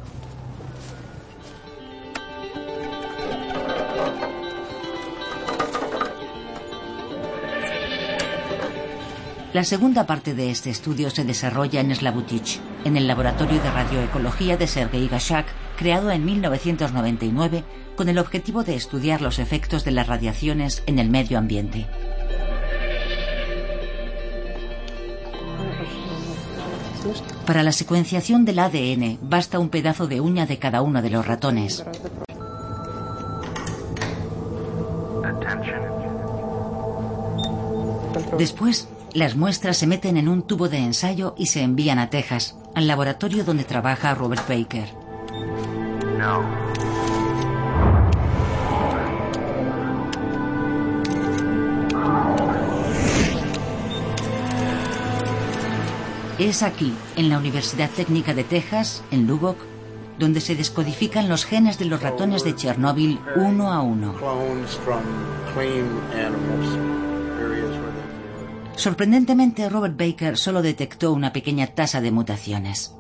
La 9.55 9.65
segunda 9.65 10.07
parte 10.07 10.35
de 10.35 10.51
este 10.51 10.69
estudio 10.69 11.09
se 11.09 11.25
desarrolla 11.25 11.81
en 11.81 11.95
Slavutich, 11.95 12.61
en 12.85 12.99
el 12.99 13.09
laboratorio 13.09 13.63
de 13.63 13.71
radioecología 13.71 14.59
de 14.59 14.67
Sergei 14.67 15.09
Gashak, 15.09 15.47
creado 15.79 16.11
en 16.11 16.23
1999 16.27 17.65
con 17.97 18.11
el 18.11 18.19
objetivo 18.19 18.63
de 18.63 18.75
estudiar 18.75 19.23
los 19.23 19.39
efectos 19.39 19.85
de 19.87 19.93
las 19.93 20.07
radiaciones 20.07 20.83
en 20.85 20.99
el 20.99 21.09
medio 21.09 21.39
ambiente. 21.39 21.87
Para 27.47 27.63
la 27.63 27.73
secuenciación 27.73 28.45
del 28.45 28.59
ADN 28.59 29.19
basta 29.23 29.59
un 29.59 29.71
pedazo 29.71 30.07
de 30.07 30.21
uña 30.21 30.45
de 30.45 30.59
cada 30.59 30.83
uno 30.83 31.01
de 31.01 31.09
los 31.09 31.27
ratones. 31.27 31.87
Después, 38.37 38.89
las 39.15 39.37
muestras 39.37 39.77
se 39.77 39.87
meten 39.87 40.17
en 40.17 40.29
un 40.29 40.43
tubo 40.43 40.69
de 40.69 40.79
ensayo 40.79 41.35
y 41.37 41.47
se 41.47 41.63
envían 41.63 41.99
a 41.99 42.11
Texas, 42.11 42.57
al 42.75 42.87
laboratorio 42.87 43.45
donde 43.45 43.65
trabaja 43.65 44.15
Robert 44.15 44.49
Baker. 44.49 44.89
Es 56.39 56.63
aquí, 56.63 56.95
en 57.17 57.31
la 57.31 57.39
Universidad 57.39 57.91
Técnica 57.91 58.33
de 58.33 58.45
Texas, 58.45 59.03
en 59.11 59.27
Lubbock, 59.27 59.59
donde 60.19 60.41
se 60.41 60.55
descodifican 60.55 61.29
los 61.29 61.45
genes 61.45 61.79
de 61.79 61.87
los 61.87 62.03
ratones 62.03 62.45
de 62.45 62.55
Chernóbil 62.55 63.19
uno 63.37 63.73
a 63.73 63.81
uno. 63.81 64.15
Sorprendentemente, 68.79 69.69
Robert 69.69 69.97
Baker 69.99 70.39
solo 70.39 70.63
detectó 70.63 71.13
una 71.13 71.33
pequeña 71.33 71.67
tasa 71.67 72.01
de 72.01 72.13
mutaciones. 72.13 72.95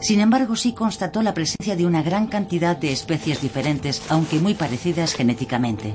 Sin 0.00 0.18
embargo, 0.18 0.56
sí 0.56 0.72
constató 0.72 1.22
la 1.22 1.34
presencia 1.34 1.76
de 1.76 1.86
una 1.86 2.02
gran 2.02 2.26
cantidad 2.26 2.76
de 2.76 2.90
especies 2.90 3.40
diferentes, 3.40 4.02
aunque 4.08 4.40
muy 4.40 4.54
parecidas 4.54 5.14
genéticamente. 5.14 5.94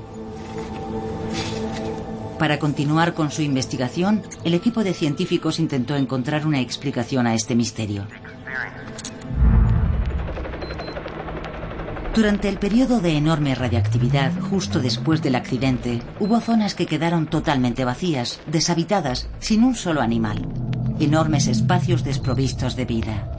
Para 2.39 2.59
continuar 2.59 3.13
con 3.13 3.29
su 3.29 3.41
investigación, 3.41 4.23
el 4.45 4.53
equipo 4.53 4.85
de 4.85 4.93
científicos 4.93 5.59
intentó 5.59 5.97
encontrar 5.97 6.47
una 6.47 6.61
explicación 6.61 7.27
a 7.27 7.35
este 7.35 7.55
misterio. 7.55 8.07
Durante 12.15 12.47
el 12.47 12.59
periodo 12.59 12.99
de 12.99 13.17
enorme 13.17 13.55
radiactividad, 13.55 14.31
justo 14.39 14.79
después 14.79 15.23
del 15.23 15.33
accidente, 15.33 15.99
hubo 16.19 16.39
zonas 16.39 16.75
que 16.75 16.85
quedaron 16.85 17.25
totalmente 17.25 17.85
vacías, 17.85 18.39
deshabitadas, 18.45 19.27
sin 19.39 19.63
un 19.63 19.73
solo 19.73 19.99
animal. 20.01 20.47
Enormes 20.99 21.47
espacios 21.47 22.03
desprovistos 22.03 22.75
de 22.75 22.85
vida. 22.85 23.29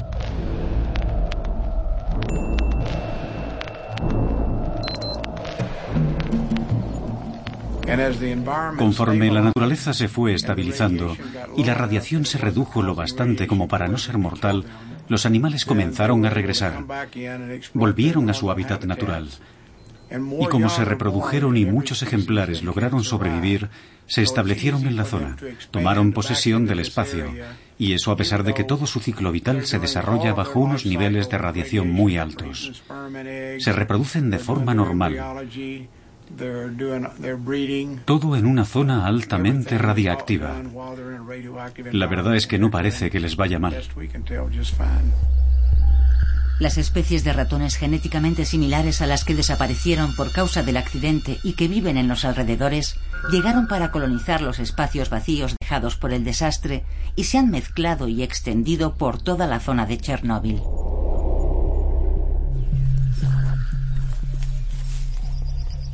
Conforme 8.77 9.31
la 9.31 9.43
naturaleza 9.43 9.93
se 9.93 10.09
fue 10.09 10.35
estabilizando 10.35 11.17
y 11.57 11.63
la 11.63 11.75
radiación 11.75 12.25
se 12.25 12.39
redujo 12.39 12.83
lo 12.83 12.97
bastante 12.97 13.47
como 13.47 13.69
para 13.69 13.87
no 13.87 13.99
ser 13.99 14.19
mortal, 14.19 14.65
los 15.09 15.27
animales 15.27 15.65
comenzaron 15.65 16.25
a 16.27 16.31
regresar. 16.31 16.85
Volvieron 17.73 18.31
a 18.31 18.35
su 18.35 18.51
hábitat 18.51 18.85
natural. 18.85 19.29
Y 20.41 20.47
como 20.47 20.69
se 20.69 20.85
reprodujeron 20.85 21.57
y 21.57 21.65
muchos 21.65 22.03
ejemplares 22.03 22.63
lograron 22.63 23.03
sobrevivir, 23.03 23.69
se 24.07 24.23
establecieron 24.23 24.87
en 24.87 24.97
la 24.97 25.05
zona, 25.05 25.37
tomaron 25.71 26.13
posesión 26.13 26.67
del 26.67 26.81
espacio 26.81 27.33
Y 27.79 27.95
eso 27.95 28.13
a 28.13 28.17
pesar 28.17 28.45
de 28.45 28.53
que 28.55 28.65
todo 28.65 28.87
su 28.87 29.01
ciclo 29.01 29.33
vital 29.33 29.67
se 29.67 29.79
desarrolla 29.79 30.35
bajo 30.35 30.61
unos 30.61 30.85
niveles 30.85 31.31
de 31.31 31.39
radiación 31.39 31.91
muy 31.91 32.19
altos. 32.19 32.85
Se 33.59 33.73
reproducen 33.73 34.31
de 34.31 34.39
forma 34.39 34.75
normal. 34.75 35.49
Todo 38.05 38.37
en 38.37 38.47
una 38.47 38.65
zona 38.65 39.07
altamente 39.07 39.79
radiactiva. 39.79 40.53
La 41.93 42.07
verdad 42.07 42.37
es 42.37 42.47
que 42.47 42.59
no 42.59 42.71
parece 42.71 43.11
que 43.11 43.21
les 43.21 43.37
vaya 43.37 43.59
mal. 43.59 43.77
Las 46.61 46.79
especies 46.79 47.25
de 47.25 47.33
ratones 47.33 47.77
genéticamente 47.77 48.45
similares 48.45 49.03
a 49.03 49.07
las 49.07 49.25
que 49.25 49.35
desaparecieron 49.35 50.15
por 50.15 50.31
causa 50.31 50.63
del 50.63 50.77
accidente 50.77 51.39
y 51.43 51.55
que 51.55 51.67
viven 51.67 51.97
en 51.97 52.07
los 52.07 52.25
alrededores 52.25 52.97
llegaron 53.31 53.67
para 53.67 53.91
colonizar 53.91 54.41
los 54.41 54.61
espacios 54.61 55.11
vacíos 55.11 55.57
dejados 55.61 55.97
por 55.97 56.13
el 56.13 56.23
desastre 56.23 56.85
y 57.17 57.25
se 57.25 57.39
han 57.39 57.51
mezclado 57.51 58.07
y 58.07 58.23
extendido 58.23 58.95
por 58.95 59.21
toda 59.21 59.49
la 59.49 59.59
zona 59.59 59.85
de 59.87 59.99
Chernóbil. 59.99 60.61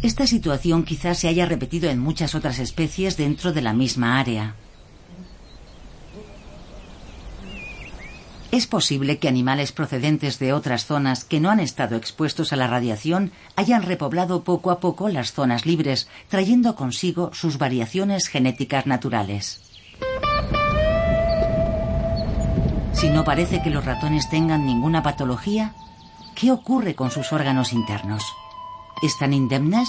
Esta 0.03 0.27
situación 0.27 0.85
quizás 0.85 1.19
se 1.19 1.29
haya 1.29 1.45
repetido 1.45 1.91
en 1.91 1.99
muchas 1.99 2.35
otras 2.35 2.59
especies 2.59 3.19
dentro 3.19 3.53
de 3.53 3.61
la 3.61 3.75
misma 3.75 4.19
área. 4.19 4.55
Es 8.51 8.67
posible 8.67 9.19
que 9.19 9.29
animales 9.29 9.73
procedentes 9.73 10.39
de 10.39 10.53
otras 10.53 10.87
zonas 10.87 11.25
que 11.25 11.39
no 11.39 11.51
han 11.51 11.61
estado 11.61 11.97
expuestos 11.97 12.53
a 12.53 12.57
la 12.57 12.67
radiación 12.67 13.31
hayan 13.57 13.83
repoblado 13.83 14.43
poco 14.43 14.71
a 14.71 14.81
poco 14.81 15.09
las 15.09 15.33
zonas 15.33 15.67
libres, 15.67 16.09
trayendo 16.29 16.75
consigo 16.75 17.31
sus 17.33 17.59
variaciones 17.59 18.27
genéticas 18.27 18.87
naturales. 18.87 19.61
Si 22.93 23.09
no 23.09 23.23
parece 23.23 23.63
que 23.63 23.71
los 23.71 23.85
ratones 23.85 24.29
tengan 24.31 24.67
ninguna 24.67 25.03
patología, 25.03 25.75
¿qué 26.35 26.51
ocurre 26.51 26.95
con 26.95 27.11
sus 27.11 27.33
órganos 27.33 27.73
internos? 27.73 28.25
¿Están 29.03 29.33
indemnes? 29.33 29.89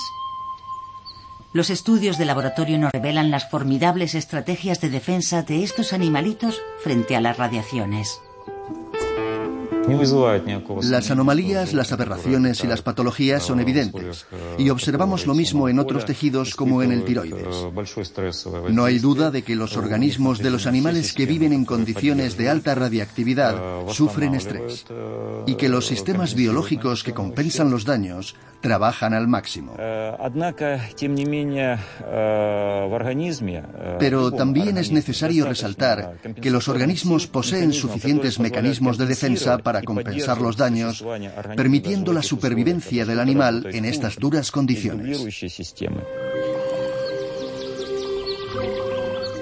Los 1.52 1.70
estudios 1.70 2.18
de 2.18 2.24
laboratorio 2.24 2.78
nos 2.80 2.94
revelan 2.94 3.30
las 3.30 3.50
formidables 3.50 4.16
estrategias 4.16 4.80
de 4.80 4.90
defensa 4.90 5.44
de 5.44 5.64
estos 5.64 5.92
animalitos 5.92 6.62
frente 6.82 7.18
a 7.18 7.22
las 7.22 7.38
radiaciones. 7.38 8.22
Las 10.84 11.12
anomalías, 11.12 11.74
las 11.74 11.92
aberraciones 11.92 12.64
y 12.64 12.68
las 12.68 12.82
patologías 12.82 13.44
son 13.44 13.60
evidentes 13.60 14.26
y 14.58 14.70
observamos 14.70 15.28
lo 15.28 15.34
mismo 15.34 15.68
en 15.68 15.80
otros 15.80 16.06
tejidos 16.06 16.56
como 16.56 16.82
en 16.82 16.94
el 16.94 17.04
tiroides. 17.04 17.68
No 18.70 18.86
hay 18.86 19.00
duda 19.00 19.32
de 19.32 19.42
que 19.42 19.56
los 19.56 19.76
organismos 19.76 20.40
de 20.40 20.52
los 20.52 20.68
animales 20.68 21.12
que 21.14 21.26
viven 21.26 21.52
en 21.52 21.66
condiciones 21.66 22.38
de 22.38 22.50
alta 22.50 22.76
radiactividad 22.76 23.56
sufren 23.90 24.36
estrés 24.36 24.86
y 25.46 25.56
que 25.56 25.68
los 25.68 25.88
sistemas 25.88 26.36
biológicos 26.36 27.04
que 27.04 27.14
compensan 27.14 27.72
los 27.72 27.84
daños 27.84 28.36
trabajan 28.62 29.14
al 29.14 29.28
máximo. 29.28 29.76
Pero 34.00 34.32
también 34.32 34.78
es 34.78 34.92
necesario 34.92 35.46
resaltar 35.46 36.16
que 36.42 36.52
los 36.52 36.68
organismos 36.68 37.28
poseen 37.28 37.74
suficientes 37.74 38.40
mecanismos 38.40 38.98
de 38.98 39.06
defensa 39.06 39.58
para 39.58 39.82
compensar 39.82 40.40
los 40.40 40.58
daños, 40.58 41.04
permitiendo 41.56 42.14
la 42.14 42.24
supervivencia 42.24 43.06
del 43.06 43.20
animal 43.20 43.68
en 43.72 43.86
estas 43.86 44.16
duras 44.18 44.52
condiciones. 44.52 45.20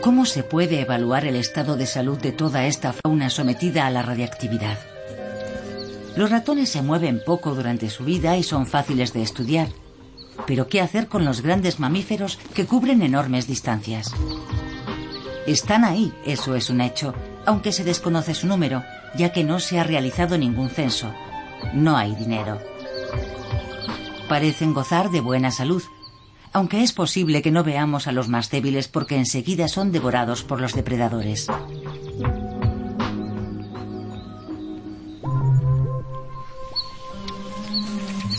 ¿Cómo 0.01 0.25
se 0.25 0.43
puede 0.43 0.81
evaluar 0.81 1.25
el 1.25 1.35
estado 1.35 1.75
de 1.75 1.85
salud 1.85 2.17
de 2.17 2.31
toda 2.31 2.65
esta 2.65 2.93
fauna 2.93 3.29
sometida 3.29 3.85
a 3.85 3.91
la 3.91 4.01
radiactividad? 4.01 4.77
Los 6.19 6.31
ratones 6.31 6.67
se 6.67 6.81
mueven 6.81 7.21
poco 7.25 7.55
durante 7.55 7.89
su 7.89 8.03
vida 8.03 8.35
y 8.35 8.43
son 8.43 8.67
fáciles 8.67 9.13
de 9.13 9.21
estudiar. 9.21 9.69
Pero 10.45 10.67
¿qué 10.67 10.81
hacer 10.81 11.07
con 11.07 11.23
los 11.23 11.39
grandes 11.39 11.79
mamíferos 11.79 12.37
que 12.53 12.65
cubren 12.65 13.01
enormes 13.03 13.47
distancias? 13.47 14.13
Están 15.47 15.85
ahí, 15.85 16.11
eso 16.25 16.55
es 16.55 16.69
un 16.69 16.81
hecho, 16.81 17.13
aunque 17.45 17.71
se 17.71 17.85
desconoce 17.85 18.33
su 18.33 18.47
número, 18.47 18.83
ya 19.15 19.31
que 19.31 19.45
no 19.45 19.61
se 19.61 19.79
ha 19.79 19.85
realizado 19.85 20.37
ningún 20.37 20.67
censo. 20.67 21.09
No 21.73 21.95
hay 21.95 22.13
dinero. 22.15 22.59
Parecen 24.27 24.73
gozar 24.73 25.11
de 25.11 25.21
buena 25.21 25.51
salud, 25.51 25.83
aunque 26.51 26.83
es 26.83 26.91
posible 26.91 27.41
que 27.41 27.51
no 27.51 27.63
veamos 27.63 28.07
a 28.07 28.11
los 28.11 28.27
más 28.27 28.49
débiles 28.49 28.89
porque 28.89 29.15
enseguida 29.15 29.69
son 29.69 29.93
devorados 29.93 30.43
por 30.43 30.59
los 30.59 30.73
depredadores. 30.73 31.47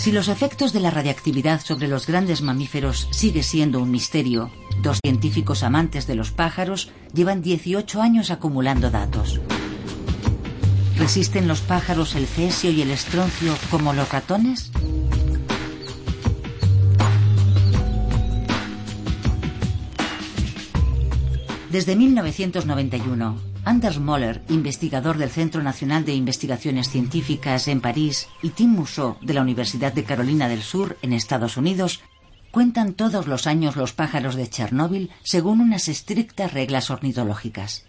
Si 0.01 0.13
los 0.13 0.29
efectos 0.29 0.73
de 0.73 0.81
la 0.81 0.91
radiactividad 0.91 1.61
sobre 1.61 1.87
los 1.87 2.07
grandes 2.07 2.41
mamíferos 2.41 3.07
sigue 3.11 3.43
siendo 3.43 3.83
un 3.83 3.91
misterio, 3.91 4.51
dos 4.81 4.99
científicos 5.05 5.63
amantes 5.63 6.07
de 6.07 6.15
los 6.15 6.31
pájaros 6.31 6.91
llevan 7.13 7.43
18 7.43 8.01
años 8.01 8.31
acumulando 8.31 8.91
datos. 8.91 9.43
¿Resisten 10.97 11.47
los 11.47 11.61
pájaros 11.61 12.15
el 12.15 12.27
cesio 12.27 12.71
y 12.71 12.81
el 12.81 12.91
estroncio 12.91 13.55
como 13.71 13.93
los 13.93 14.11
ratones? 14.11 14.73
Desde 21.71 21.95
1991, 21.95 23.50
Anders 23.71 24.01
Moller, 24.01 24.43
investigador 24.49 25.17
del 25.17 25.31
Centro 25.31 25.63
Nacional 25.63 26.05
de 26.05 26.13
Investigaciones 26.13 26.91
Científicas 26.91 27.69
en 27.69 27.81
París, 27.81 28.27
y 28.43 28.49
Tim 28.49 28.71
Mousseau, 28.71 29.17
de 29.21 29.33
la 29.33 29.43
Universidad 29.43 29.93
de 29.93 30.03
Carolina 30.03 30.49
del 30.49 30.63
Sur, 30.63 30.99
en 31.03 31.13
Estados 31.13 31.57
Unidos, 31.57 32.01
cuentan 32.51 32.95
todos 32.95 33.29
los 33.29 33.47
años 33.47 33.77
los 33.77 33.93
pájaros 33.93 34.35
de 34.35 34.51
Chernóbil 34.51 35.13
según 35.23 35.61
unas 35.61 35.87
estrictas 35.87 36.53
reglas 36.53 36.91
ornitológicas. 36.91 37.85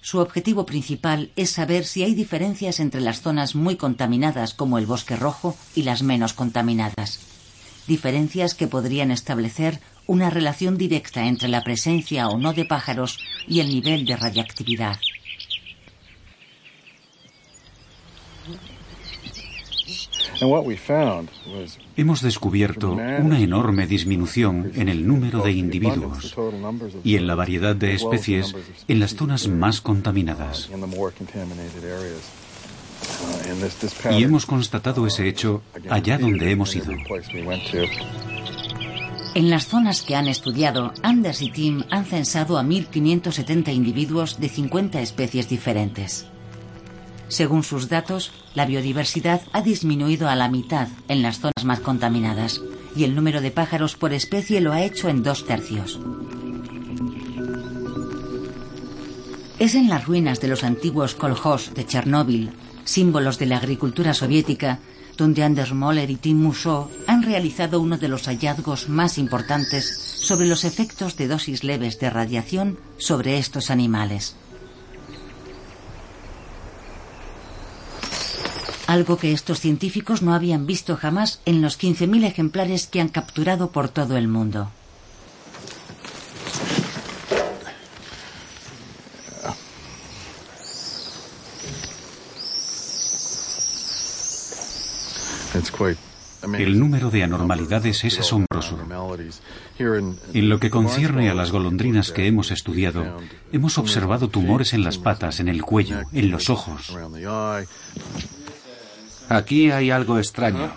Su 0.00 0.20
objetivo 0.20 0.66
principal 0.66 1.32
es 1.34 1.50
saber 1.50 1.84
si 1.84 2.04
hay 2.04 2.14
diferencias 2.14 2.78
entre 2.78 3.00
las 3.00 3.22
zonas 3.22 3.56
muy 3.56 3.74
contaminadas 3.74 4.54
como 4.54 4.78
el 4.78 4.86
bosque 4.86 5.16
rojo 5.16 5.56
y 5.74 5.82
las 5.82 6.04
menos 6.04 6.32
contaminadas. 6.32 7.18
Diferencias 7.88 8.54
que 8.54 8.68
podrían 8.68 9.10
establecer 9.10 9.80
una 10.06 10.30
relación 10.30 10.76
directa 10.76 11.26
entre 11.26 11.48
la 11.48 11.62
presencia 11.62 12.28
o 12.28 12.38
no 12.38 12.52
de 12.52 12.64
pájaros 12.64 13.18
y 13.46 13.60
el 13.60 13.68
nivel 13.68 14.04
de 14.04 14.16
radiactividad. 14.16 14.96
Hemos 21.96 22.22
descubierto 22.22 22.92
una 22.92 23.38
enorme 23.40 23.86
disminución 23.86 24.72
en 24.74 24.88
el 24.88 25.06
número 25.06 25.42
de 25.42 25.52
individuos 25.52 26.34
y 27.04 27.16
en 27.16 27.26
la 27.26 27.34
variedad 27.34 27.76
de 27.76 27.94
especies 27.94 28.54
en 28.88 29.00
las 29.00 29.14
zonas 29.14 29.48
más 29.48 29.80
contaminadas. 29.80 30.70
Y 34.10 34.22
hemos 34.22 34.46
constatado 34.46 35.06
ese 35.06 35.28
hecho 35.28 35.62
allá 35.88 36.18
donde 36.18 36.50
hemos 36.50 36.74
ido. 36.74 36.92
En 39.34 39.50
las 39.50 39.66
zonas 39.66 40.02
que 40.02 40.14
han 40.14 40.28
estudiado, 40.28 40.92
Anders 41.02 41.42
y 41.42 41.50
Tim 41.50 41.82
han 41.90 42.04
censado 42.04 42.56
a 42.56 42.62
1.570 42.62 43.74
individuos 43.74 44.38
de 44.38 44.48
50 44.48 45.00
especies 45.00 45.48
diferentes. 45.48 46.26
Según 47.26 47.64
sus 47.64 47.88
datos, 47.88 48.30
la 48.54 48.64
biodiversidad 48.64 49.40
ha 49.52 49.60
disminuido 49.60 50.28
a 50.28 50.36
la 50.36 50.48
mitad 50.48 50.86
en 51.08 51.22
las 51.22 51.40
zonas 51.40 51.64
más 51.64 51.80
contaminadas 51.80 52.60
y 52.94 53.02
el 53.02 53.16
número 53.16 53.40
de 53.40 53.50
pájaros 53.50 53.96
por 53.96 54.12
especie 54.12 54.60
lo 54.60 54.72
ha 54.72 54.82
hecho 54.82 55.08
en 55.08 55.24
dos 55.24 55.44
tercios. 55.46 55.98
Es 59.58 59.74
en 59.74 59.88
las 59.88 60.06
ruinas 60.06 60.40
de 60.40 60.46
los 60.46 60.62
antiguos 60.62 61.16
kolhos 61.16 61.74
de 61.74 61.84
Chernóbil, 61.84 62.52
símbolos 62.84 63.40
de 63.40 63.46
la 63.46 63.56
agricultura 63.56 64.14
soviética, 64.14 64.78
donde 65.16 65.42
Anders 65.42 65.72
Moller 65.72 66.10
y 66.10 66.16
Tim 66.16 66.42
Mousseau 66.42 66.90
han 67.06 67.22
realizado 67.22 67.80
uno 67.80 67.98
de 67.98 68.08
los 68.08 68.26
hallazgos 68.26 68.88
más 68.88 69.18
importantes 69.18 70.14
sobre 70.20 70.46
los 70.46 70.64
efectos 70.64 71.16
de 71.16 71.28
dosis 71.28 71.64
leves 71.64 71.98
de 72.00 72.10
radiación 72.10 72.78
sobre 72.98 73.38
estos 73.38 73.70
animales. 73.70 74.36
Algo 78.86 79.16
que 79.16 79.32
estos 79.32 79.60
científicos 79.60 80.22
no 80.22 80.34
habían 80.34 80.66
visto 80.66 80.96
jamás 80.96 81.40
en 81.46 81.62
los 81.62 81.78
15.000 81.80 82.24
ejemplares 82.24 82.86
que 82.86 83.00
han 83.00 83.08
capturado 83.08 83.70
por 83.70 83.88
todo 83.88 84.16
el 84.16 84.28
mundo. 84.28 84.70
El 96.58 96.78
número 96.78 97.10
de 97.10 97.22
anormalidades 97.22 98.04
es 98.04 98.18
asombroso. 98.18 98.78
En 99.78 100.48
lo 100.48 100.60
que 100.60 100.70
concierne 100.70 101.30
a 101.30 101.34
las 101.34 101.50
golondrinas 101.50 102.12
que 102.12 102.26
hemos 102.26 102.50
estudiado, 102.50 103.18
hemos 103.52 103.78
observado 103.78 104.28
tumores 104.28 104.74
en 104.74 104.84
las 104.84 104.98
patas, 104.98 105.40
en 105.40 105.48
el 105.48 105.62
cuello, 105.62 106.02
en 106.12 106.30
los 106.30 106.50
ojos. 106.50 106.94
Aquí 109.28 109.70
hay 109.70 109.90
algo 109.90 110.18
extraño. 110.18 110.70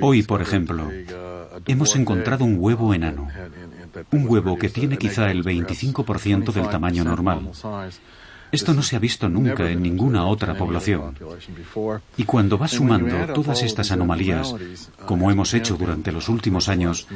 Hoy, 0.00 0.22
por 0.22 0.40
ejemplo, 0.40 0.90
hemos 1.66 1.96
encontrado 1.96 2.44
un 2.44 2.56
huevo 2.58 2.94
enano. 2.94 3.28
Un 4.12 4.26
huevo 4.28 4.56
que 4.56 4.68
tiene 4.68 4.98
quizá 4.98 5.30
el 5.30 5.44
25% 5.44 6.52
del 6.52 6.68
tamaño 6.68 7.04
normal. 7.04 7.50
Esto 8.52 8.74
no 8.74 8.82
se 8.82 8.96
ha 8.96 8.98
visto 8.98 9.28
nunca 9.28 9.70
en 9.70 9.82
ninguna 9.82 10.26
otra 10.26 10.54
población. 10.54 11.16
Y 12.18 12.24
cuando 12.24 12.58
vas 12.58 12.72
sumando 12.72 13.32
todas 13.32 13.62
estas 13.62 13.90
anomalías, 13.90 14.54
como 15.06 15.30
hemos 15.30 15.54
hecho 15.54 15.76
durante 15.76 16.12
los 16.12 16.28
últimos 16.28 16.68
años, 16.68 17.08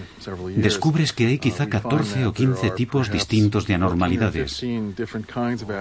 descubres 0.56 1.12
que 1.12 1.26
hay 1.26 1.38
quizá 1.38 1.68
14 1.68 2.26
o 2.26 2.32
15 2.32 2.70
tipos 2.70 3.10
distintos 3.10 3.66
de 3.66 3.74
anormalidades, 3.74 4.64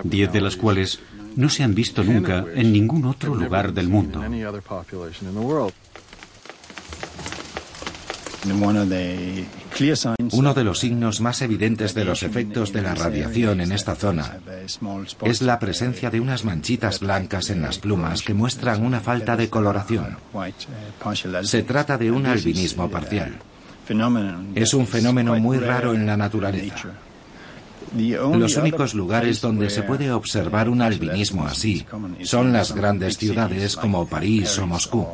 10 0.03 0.31
de 0.33 0.41
las 0.41 0.57
cuales 0.57 0.99
no 1.35 1.49
se 1.49 1.63
han 1.63 1.73
visto 1.73 2.03
nunca 2.03 2.45
en 2.53 2.73
ningún 2.73 3.05
otro 3.05 3.33
lugar 3.33 3.73
del 3.73 3.87
mundo. 3.87 4.21
Los 10.63 10.79
signos 10.79 11.21
más 11.21 11.41
evidentes 11.41 11.93
de 11.93 12.05
los 12.05 12.23
efectos 12.23 12.71
de 12.71 12.81
la 12.81 12.95
radiación 12.95 13.59
en 13.59 13.71
esta 13.71 13.95
zona 13.95 14.37
es 15.23 15.41
la 15.41 15.59
presencia 15.59 16.09
de 16.09 16.19
unas 16.19 16.45
manchitas 16.45 16.99
blancas 16.99 17.49
en 17.49 17.61
las 17.61 17.79
plumas 17.79 18.21
que 18.21 18.33
muestran 18.33 18.85
una 18.85 19.01
falta 19.01 19.35
de 19.35 19.49
coloración. 19.49 20.17
Se 21.43 21.63
trata 21.63 21.97
de 21.97 22.11
un 22.11 22.25
albinismo 22.25 22.89
parcial. 22.89 23.35
Es 24.55 24.73
un 24.73 24.87
fenómeno 24.87 25.35
muy 25.35 25.57
raro 25.57 25.93
en 25.93 26.05
la 26.05 26.17
naturaleza. 26.17 26.91
Los 27.93 28.57
únicos 28.57 28.93
lugares 28.93 29.41
donde 29.41 29.69
se 29.69 29.83
puede 29.83 30.11
observar 30.11 30.69
un 30.69 30.81
albinismo 30.81 31.45
así 31.45 31.85
son 32.23 32.53
las 32.53 32.73
grandes 32.73 33.17
ciudades 33.17 33.75
como 33.75 34.07
París 34.07 34.57
o 34.57 34.67
Moscú 34.67 35.05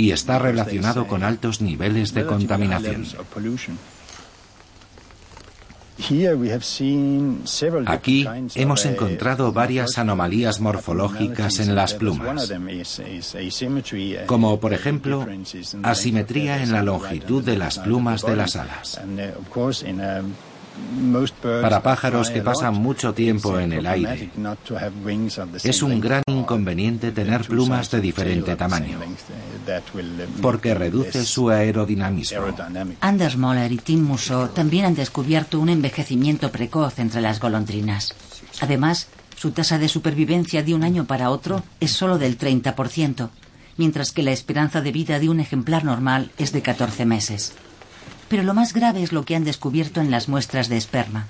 y 0.00 0.12
está 0.12 0.38
relacionado 0.38 1.06
con 1.06 1.22
altos 1.22 1.60
niveles 1.60 2.14
de 2.14 2.24
contaminación. 2.24 3.04
Aquí 7.84 8.26
hemos 8.54 8.86
encontrado 8.86 9.52
varias 9.52 9.98
anomalías 9.98 10.58
morfológicas 10.58 11.60
en 11.60 11.74
las 11.74 11.92
plumas, 11.92 12.50
como 14.24 14.58
por 14.58 14.72
ejemplo 14.72 15.26
asimetría 15.82 16.62
en 16.62 16.72
la 16.72 16.82
longitud 16.82 17.44
de 17.44 17.58
las 17.58 17.78
plumas 17.78 18.24
de 18.24 18.36
las 18.36 18.56
alas. 18.56 18.98
Para 21.42 21.82
pájaros 21.82 22.30
que 22.30 22.42
pasan 22.42 22.74
mucho 22.74 23.14
tiempo 23.14 23.58
en 23.58 23.72
el 23.72 23.86
aire, 23.86 24.30
es 25.62 25.82
un 25.82 26.00
gran 26.00 26.22
inconveniente 26.28 27.12
tener 27.12 27.46
plumas 27.46 27.90
de 27.90 28.00
diferente 28.00 28.56
tamaño, 28.56 28.98
porque 30.42 30.74
reduce 30.74 31.24
su 31.24 31.50
aerodinamismo. 31.50 32.40
Anders 33.00 33.36
Moller 33.36 33.72
y 33.72 33.78
Tim 33.78 34.02
Musso 34.02 34.50
también 34.50 34.84
han 34.84 34.94
descubierto 34.94 35.60
un 35.60 35.68
envejecimiento 35.68 36.50
precoz 36.50 36.98
entre 36.98 37.20
las 37.20 37.40
golondrinas. 37.40 38.14
Además, 38.60 39.08
su 39.36 39.52
tasa 39.52 39.78
de 39.78 39.88
supervivencia 39.88 40.62
de 40.62 40.74
un 40.74 40.84
año 40.84 41.06
para 41.06 41.30
otro 41.30 41.62
es 41.80 41.92
solo 41.92 42.18
del 42.18 42.38
30%, 42.38 43.30
mientras 43.78 44.12
que 44.12 44.22
la 44.22 44.32
esperanza 44.32 44.82
de 44.82 44.92
vida 44.92 45.18
de 45.18 45.30
un 45.30 45.40
ejemplar 45.40 45.84
normal 45.84 46.30
es 46.36 46.52
de 46.52 46.60
14 46.60 47.06
meses. 47.06 47.54
Pero 48.30 48.44
lo 48.44 48.54
más 48.54 48.72
grave 48.72 49.02
es 49.02 49.12
lo 49.12 49.24
que 49.24 49.34
han 49.34 49.42
descubierto 49.42 50.00
en 50.00 50.12
las 50.12 50.28
muestras 50.28 50.68
de 50.68 50.76
esperma. 50.76 51.26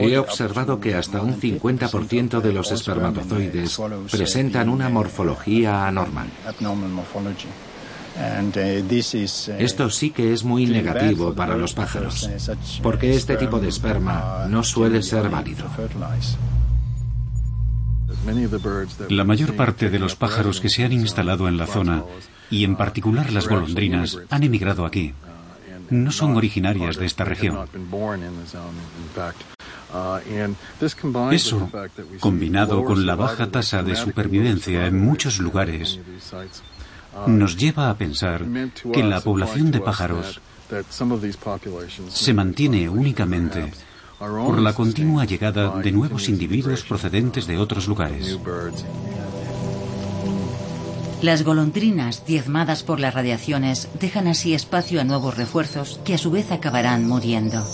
He 0.00 0.18
observado 0.18 0.78
que 0.78 0.94
hasta 0.94 1.20
un 1.20 1.34
50% 1.40 2.40
de 2.40 2.52
los 2.52 2.70
espermatozoides 2.70 3.76
presentan 4.08 4.68
una 4.68 4.88
morfología 4.88 5.88
anormal. 5.88 6.28
Esto 9.58 9.90
sí 9.90 10.10
que 10.10 10.32
es 10.32 10.44
muy 10.44 10.66
negativo 10.66 11.34
para 11.34 11.56
los 11.56 11.74
pájaros, 11.74 12.30
porque 12.84 13.16
este 13.16 13.36
tipo 13.36 13.58
de 13.58 13.68
esperma 13.68 14.46
no 14.48 14.62
suele 14.62 15.02
ser 15.02 15.28
válido. 15.28 15.66
La 19.08 19.24
mayor 19.24 19.56
parte 19.56 19.90
de 19.90 19.98
los 19.98 20.14
pájaros 20.14 20.60
que 20.60 20.68
se 20.68 20.84
han 20.84 20.92
instalado 20.92 21.48
en 21.48 21.56
la 21.56 21.66
zona 21.66 22.04
y 22.52 22.64
en 22.64 22.76
particular 22.76 23.32
las 23.32 23.48
golondrinas, 23.48 24.18
han 24.28 24.42
emigrado 24.42 24.84
aquí. 24.84 25.14
No 25.88 26.12
son 26.12 26.36
originarias 26.36 26.96
de 26.96 27.06
esta 27.06 27.24
región. 27.24 27.58
Eso, 31.32 31.70
combinado 32.20 32.84
con 32.84 33.06
la 33.06 33.16
baja 33.16 33.50
tasa 33.50 33.82
de 33.82 33.96
supervivencia 33.96 34.86
en 34.86 35.00
muchos 35.00 35.38
lugares, 35.38 35.98
nos 37.26 37.56
lleva 37.56 37.90
a 37.90 37.96
pensar 37.96 38.44
que 38.92 39.02
la 39.02 39.20
población 39.22 39.70
de 39.70 39.80
pájaros 39.80 40.40
se 42.08 42.34
mantiene 42.34 42.88
únicamente 42.88 43.72
por 44.18 44.60
la 44.60 44.74
continua 44.74 45.24
llegada 45.24 45.80
de 45.80 45.92
nuevos 45.92 46.28
individuos 46.28 46.84
procedentes 46.84 47.46
de 47.46 47.58
otros 47.58 47.88
lugares. 47.88 48.38
Las 51.22 51.44
golondrinas, 51.44 52.26
diezmadas 52.26 52.82
por 52.82 52.98
las 52.98 53.14
radiaciones, 53.14 53.88
dejan 54.00 54.26
así 54.26 54.54
espacio 54.54 55.00
a 55.00 55.04
nuevos 55.04 55.36
refuerzos 55.36 56.00
que 56.04 56.14
a 56.14 56.18
su 56.18 56.32
vez 56.32 56.50
acabarán 56.50 57.06
muriendo. 57.06 57.64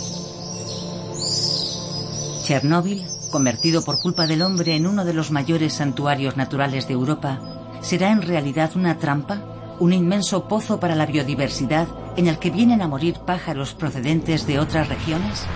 Chernóbil, 2.45 3.07
convertido 3.33 3.83
por 3.83 4.01
culpa 4.01 4.27
del 4.27 4.43
hombre 4.43 4.77
en 4.77 4.87
uno 4.87 5.07
de 5.07 5.15
los 5.15 5.31
mayores 5.31 5.73
santuarios 5.73 6.37
naturales 6.37 6.89
de 6.89 6.93
Europa, 6.93 7.41
será 7.81 8.11
en 8.11 8.21
realidad 8.21 8.73
una 8.75 8.99
trampa, 8.99 9.77
un 9.81 9.95
inmenso 9.95 10.47
pozo 10.47 10.79
para 10.79 10.95
la 10.95 11.07
biodiversidad 11.07 11.89
en 12.19 12.27
el 12.27 12.39
que 12.39 12.51
vienen 12.51 12.83
a 12.83 12.89
morir 12.89 13.15
pájaros 13.25 13.73
procedentes 13.73 14.47
de 14.47 14.59
otras 14.59 14.91
regiones. 14.91 15.47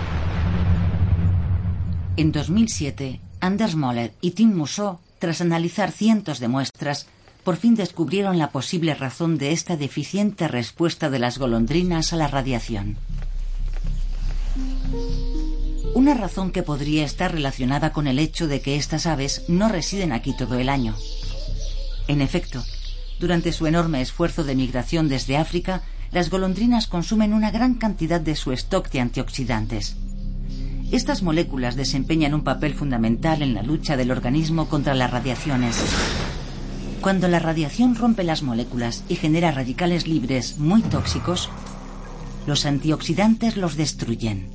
En 2.17 2.31
2007, 2.31 3.21
Anders 3.39 3.75
Moller 3.75 4.13
y 4.19 4.31
Tim 4.31 4.55
Musso, 4.55 4.99
tras 5.19 5.41
analizar 5.41 5.91
cientos 5.91 6.39
de 6.39 6.47
muestras, 6.47 7.07
por 7.43 7.57
fin 7.57 7.75
descubrieron 7.75 8.37
la 8.37 8.51
posible 8.51 8.95
razón 8.95 9.37
de 9.37 9.51
esta 9.51 9.75
deficiente 9.75 10.47
respuesta 10.47 11.09
de 11.09 11.19
las 11.19 11.37
golondrinas 11.37 12.13
a 12.13 12.15
la 12.15 12.27
radiación. 12.27 12.97
Una 15.93 16.13
razón 16.13 16.51
que 16.51 16.63
podría 16.63 17.05
estar 17.05 17.31
relacionada 17.31 17.91
con 17.91 18.07
el 18.07 18.17
hecho 18.17 18.47
de 18.47 18.61
que 18.61 18.77
estas 18.77 19.05
aves 19.05 19.43
no 19.47 19.69
residen 19.69 20.11
aquí 20.11 20.35
todo 20.35 20.57
el 20.57 20.69
año. 20.69 20.95
En 22.07 22.21
efecto, 22.21 22.63
durante 23.19 23.51
su 23.51 23.67
enorme 23.67 24.01
esfuerzo 24.01 24.43
de 24.43 24.55
migración 24.55 25.07
desde 25.07 25.37
África, 25.37 25.83
las 26.11 26.29
golondrinas 26.29 26.87
consumen 26.87 27.33
una 27.33 27.51
gran 27.51 27.75
cantidad 27.75 28.21
de 28.21 28.35
su 28.35 28.51
stock 28.53 28.89
de 28.89 29.01
antioxidantes. 29.01 29.95
Estas 30.91 31.23
moléculas 31.23 31.75
desempeñan 31.75 32.33
un 32.33 32.43
papel 32.43 32.73
fundamental 32.73 33.41
en 33.41 33.53
la 33.53 33.63
lucha 33.63 33.97
del 33.97 34.11
organismo 34.11 34.69
contra 34.69 34.93
las 34.93 35.09
radiaciones, 35.09 35.75
cuando 37.03 37.27
la 37.27 37.37
radiación 37.37 37.95
rompe 37.95 38.23
las 38.23 38.43
moléculas 38.43 39.03
y 39.09 39.17
genera 39.17 39.51
radicales 39.51 40.07
libres 40.07 40.57
muy 40.57 40.81
tóxicos, 40.81 41.49
los 42.47 42.65
antioxidantes 42.65 43.57
los 43.57 43.75
destruyen. 43.75 44.49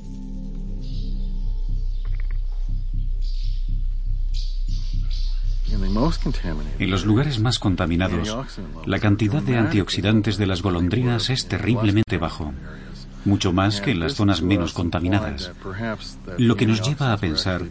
En 6.79 6.89
los 6.89 7.05
lugares 7.05 7.39
más 7.39 7.59
contaminados, 7.59 8.35
la 8.87 8.97
cantidad 8.97 9.43
de 9.43 9.57
antioxidantes 9.57 10.37
de 10.37 10.47
las 10.47 10.63
golondrinas 10.63 11.29
es 11.29 11.47
terriblemente 11.47 12.17
bajo 12.17 12.51
mucho 13.25 13.53
más 13.53 13.81
que 13.81 13.91
en 13.91 13.99
las 13.99 14.15
zonas 14.15 14.41
menos 14.41 14.73
contaminadas, 14.73 15.51
lo 16.37 16.55
que 16.55 16.65
nos 16.65 16.81
lleva 16.81 17.13
a 17.13 17.17
pensar 17.17 17.63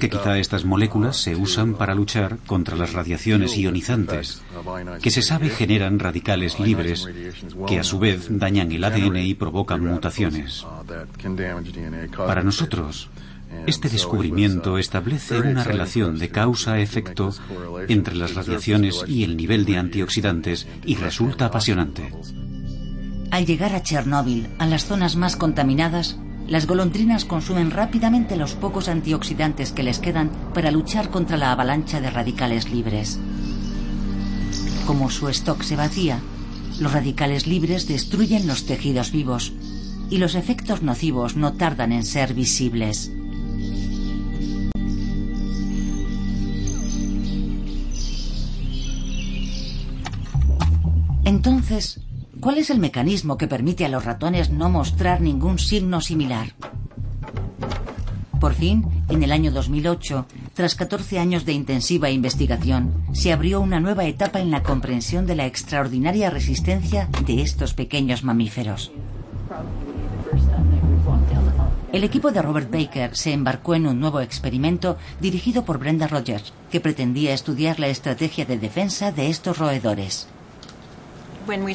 que 0.00 0.08
quizá 0.08 0.38
estas 0.38 0.64
moléculas 0.64 1.16
se 1.16 1.36
usan 1.36 1.74
para 1.74 1.94
luchar 1.94 2.38
contra 2.46 2.76
las 2.76 2.92
radiaciones 2.92 3.56
ionizantes, 3.56 4.42
que 5.00 5.10
se 5.10 5.22
sabe 5.22 5.50
generan 5.50 5.98
radicales 5.98 6.58
libres 6.60 7.08
que 7.66 7.78
a 7.78 7.84
su 7.84 7.98
vez 7.98 8.26
dañan 8.30 8.72
el 8.72 8.84
ADN 8.84 9.16
y 9.18 9.34
provocan 9.34 9.84
mutaciones. 9.84 10.66
Para 12.16 12.42
nosotros, 12.42 13.08
este 13.66 13.88
descubrimiento 13.88 14.78
establece 14.78 15.40
una 15.40 15.64
relación 15.64 16.18
de 16.18 16.28
causa-efecto 16.28 17.34
entre 17.88 18.14
las 18.14 18.34
radiaciones 18.34 19.04
y 19.06 19.24
el 19.24 19.36
nivel 19.36 19.64
de 19.64 19.78
antioxidantes 19.78 20.66
y 20.84 20.96
resulta 20.96 21.46
apasionante. 21.46 22.12
Al 23.30 23.44
llegar 23.44 23.74
a 23.74 23.82
Chernóbil, 23.82 24.48
a 24.58 24.66
las 24.66 24.86
zonas 24.86 25.16
más 25.16 25.36
contaminadas, 25.36 26.16
las 26.46 26.66
golondrinas 26.66 27.26
consumen 27.26 27.70
rápidamente 27.70 28.36
los 28.36 28.54
pocos 28.54 28.88
antioxidantes 28.88 29.72
que 29.72 29.82
les 29.82 29.98
quedan 29.98 30.30
para 30.54 30.70
luchar 30.70 31.10
contra 31.10 31.36
la 31.36 31.52
avalancha 31.52 32.00
de 32.00 32.10
radicales 32.10 32.70
libres. 32.70 33.18
Como 34.86 35.10
su 35.10 35.28
stock 35.28 35.62
se 35.62 35.76
vacía, 35.76 36.20
los 36.80 36.92
radicales 36.92 37.46
libres 37.46 37.86
destruyen 37.86 38.46
los 38.46 38.64
tejidos 38.64 39.12
vivos 39.12 39.52
y 40.08 40.16
los 40.16 40.34
efectos 40.34 40.82
nocivos 40.82 41.36
no 41.36 41.52
tardan 41.52 41.92
en 41.92 42.04
ser 42.04 42.32
visibles. 42.32 43.12
Entonces, 51.24 52.00
¿cuál 52.40 52.58
es 52.58 52.70
el 52.70 52.78
mecanismo 52.78 53.36
que 53.36 53.48
permite 53.48 53.84
a 53.84 53.88
los 53.88 54.04
ratones 54.04 54.50
no 54.50 54.68
mostrar 54.68 55.20
ningún 55.20 55.58
signo 55.58 56.00
similar? 56.00 56.54
Por 58.40 58.54
fin, 58.54 58.86
en 59.08 59.22
el 59.22 59.32
año 59.32 59.50
2008, 59.50 60.26
tras 60.54 60.74
14 60.76 61.18
años 61.18 61.44
de 61.44 61.52
intensiva 61.52 62.10
investigación, 62.10 62.94
se 63.12 63.32
abrió 63.32 63.60
una 63.60 63.80
nueva 63.80 64.04
etapa 64.04 64.40
en 64.40 64.50
la 64.50 64.62
comprensión 64.62 65.26
de 65.26 65.34
la 65.34 65.46
extraordinaria 65.46 66.30
resistencia 66.30 67.08
de 67.26 67.42
estos 67.42 67.74
pequeños 67.74 68.22
mamíferos. 68.22 68.92
El 71.92 72.04
equipo 72.04 72.30
de 72.30 72.42
Robert 72.42 72.70
Baker 72.70 73.16
se 73.16 73.32
embarcó 73.32 73.74
en 73.74 73.86
un 73.86 73.98
nuevo 73.98 74.20
experimento 74.20 74.98
dirigido 75.20 75.64
por 75.64 75.78
Brenda 75.78 76.06
Rogers, 76.06 76.52
que 76.70 76.80
pretendía 76.80 77.32
estudiar 77.32 77.80
la 77.80 77.88
estrategia 77.88 78.44
de 78.44 78.58
defensa 78.58 79.10
de 79.10 79.30
estos 79.30 79.58
roedores. 79.58 80.28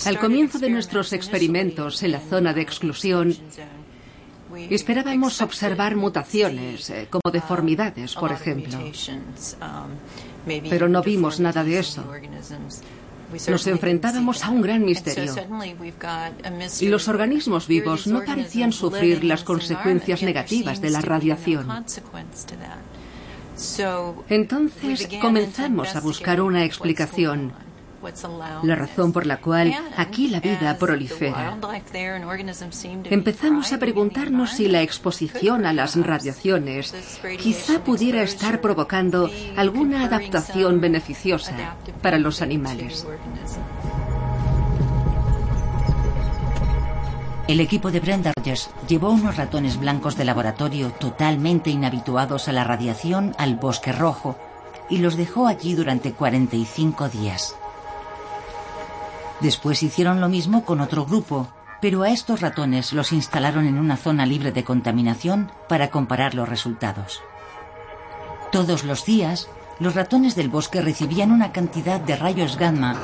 Al 0.05 0.19
comienzo 0.19 0.59
de 0.59 0.69
nuestros 0.69 1.13
experimentos 1.13 2.03
en 2.03 2.11
la 2.11 2.19
zona 2.19 2.53
de 2.53 2.61
exclusión, 2.61 3.35
Esperábamos 4.69 5.41
observar 5.41 5.95
mutaciones, 5.95 6.89
eh, 6.89 7.07
como 7.09 7.31
deformidades, 7.31 8.13
por 8.13 8.31
ejemplo. 8.31 8.77
Pero 10.45 10.89
no 10.89 11.01
vimos 11.01 11.39
nada 11.39 11.63
de 11.63 11.79
eso. 11.79 12.05
Nos 13.49 13.65
enfrentábamos 13.65 14.43
a 14.43 14.49
un 14.49 14.61
gran 14.61 14.85
misterio. 14.85 15.33
Y 16.79 16.87
los 16.87 17.07
organismos 17.07 17.67
vivos 17.67 18.05
no 18.05 18.23
parecían 18.23 18.71
sufrir 18.71 19.23
las 19.23 19.43
consecuencias 19.43 20.21
negativas 20.21 20.81
de 20.81 20.89
la 20.91 21.01
radiación. 21.01 21.67
Entonces 24.29 25.09
comenzamos 25.19 25.95
a 25.95 26.01
buscar 26.01 26.41
una 26.41 26.63
explicación 26.63 27.53
la 28.63 28.75
razón 28.75 29.11
por 29.11 29.25
la 29.25 29.37
cual 29.37 29.73
aquí 29.97 30.27
la 30.29 30.39
vida 30.39 30.77
prolifera. 30.77 31.57
Empezamos 33.09 33.71
a 33.73 33.79
preguntarnos 33.79 34.51
si 34.51 34.67
la 34.67 34.81
exposición 34.81 35.65
a 35.65 35.73
las 35.73 35.95
radiaciones 35.95 36.93
quizá 37.39 37.83
pudiera 37.83 38.23
estar 38.23 38.61
provocando 38.61 39.29
alguna 39.55 40.05
adaptación 40.05 40.81
beneficiosa 40.81 41.75
para 42.01 42.17
los 42.17 42.41
animales. 42.41 43.05
El 47.47 47.59
equipo 47.59 47.91
de 47.91 47.99
Brenda 47.99 48.31
Rogers 48.37 48.69
llevó 48.87 49.09
unos 49.09 49.35
ratones 49.35 49.77
blancos 49.77 50.15
de 50.15 50.23
laboratorio 50.23 50.91
totalmente 50.91 51.69
inhabituados 51.69 52.47
a 52.47 52.53
la 52.53 52.63
radiación 52.63 53.35
al 53.37 53.55
bosque 53.55 53.91
rojo 53.91 54.37
y 54.89 54.99
los 54.99 55.17
dejó 55.17 55.47
allí 55.47 55.75
durante 55.75 56.13
45 56.13 57.09
días. 57.09 57.55
Después 59.43 59.83
hicieron 59.83 60.21
lo 60.21 60.29
mismo 60.29 60.63
con 60.63 60.79
otro 60.79 61.05
grupo, 61.05 61.49
pero 61.81 62.03
a 62.03 62.09
estos 62.09 62.39
ratones 62.39 62.93
los 62.93 63.11
instalaron 63.11 63.67
en 63.67 63.77
una 63.77 63.97
zona 63.97 64.25
libre 64.25 64.53
de 64.53 64.63
contaminación 64.63 65.51
para 65.67 65.89
comparar 65.89 66.33
los 66.33 66.47
resultados. 66.47 67.19
Todos 68.53 68.85
los 68.85 69.03
días, 69.03 69.49
los 69.81 69.95
ratones 69.95 70.35
del 70.35 70.47
bosque 70.47 70.81
recibían 70.81 71.33
una 71.33 71.51
cantidad 71.51 71.99
de 71.99 72.15
rayos 72.15 72.57
gamma 72.57 72.95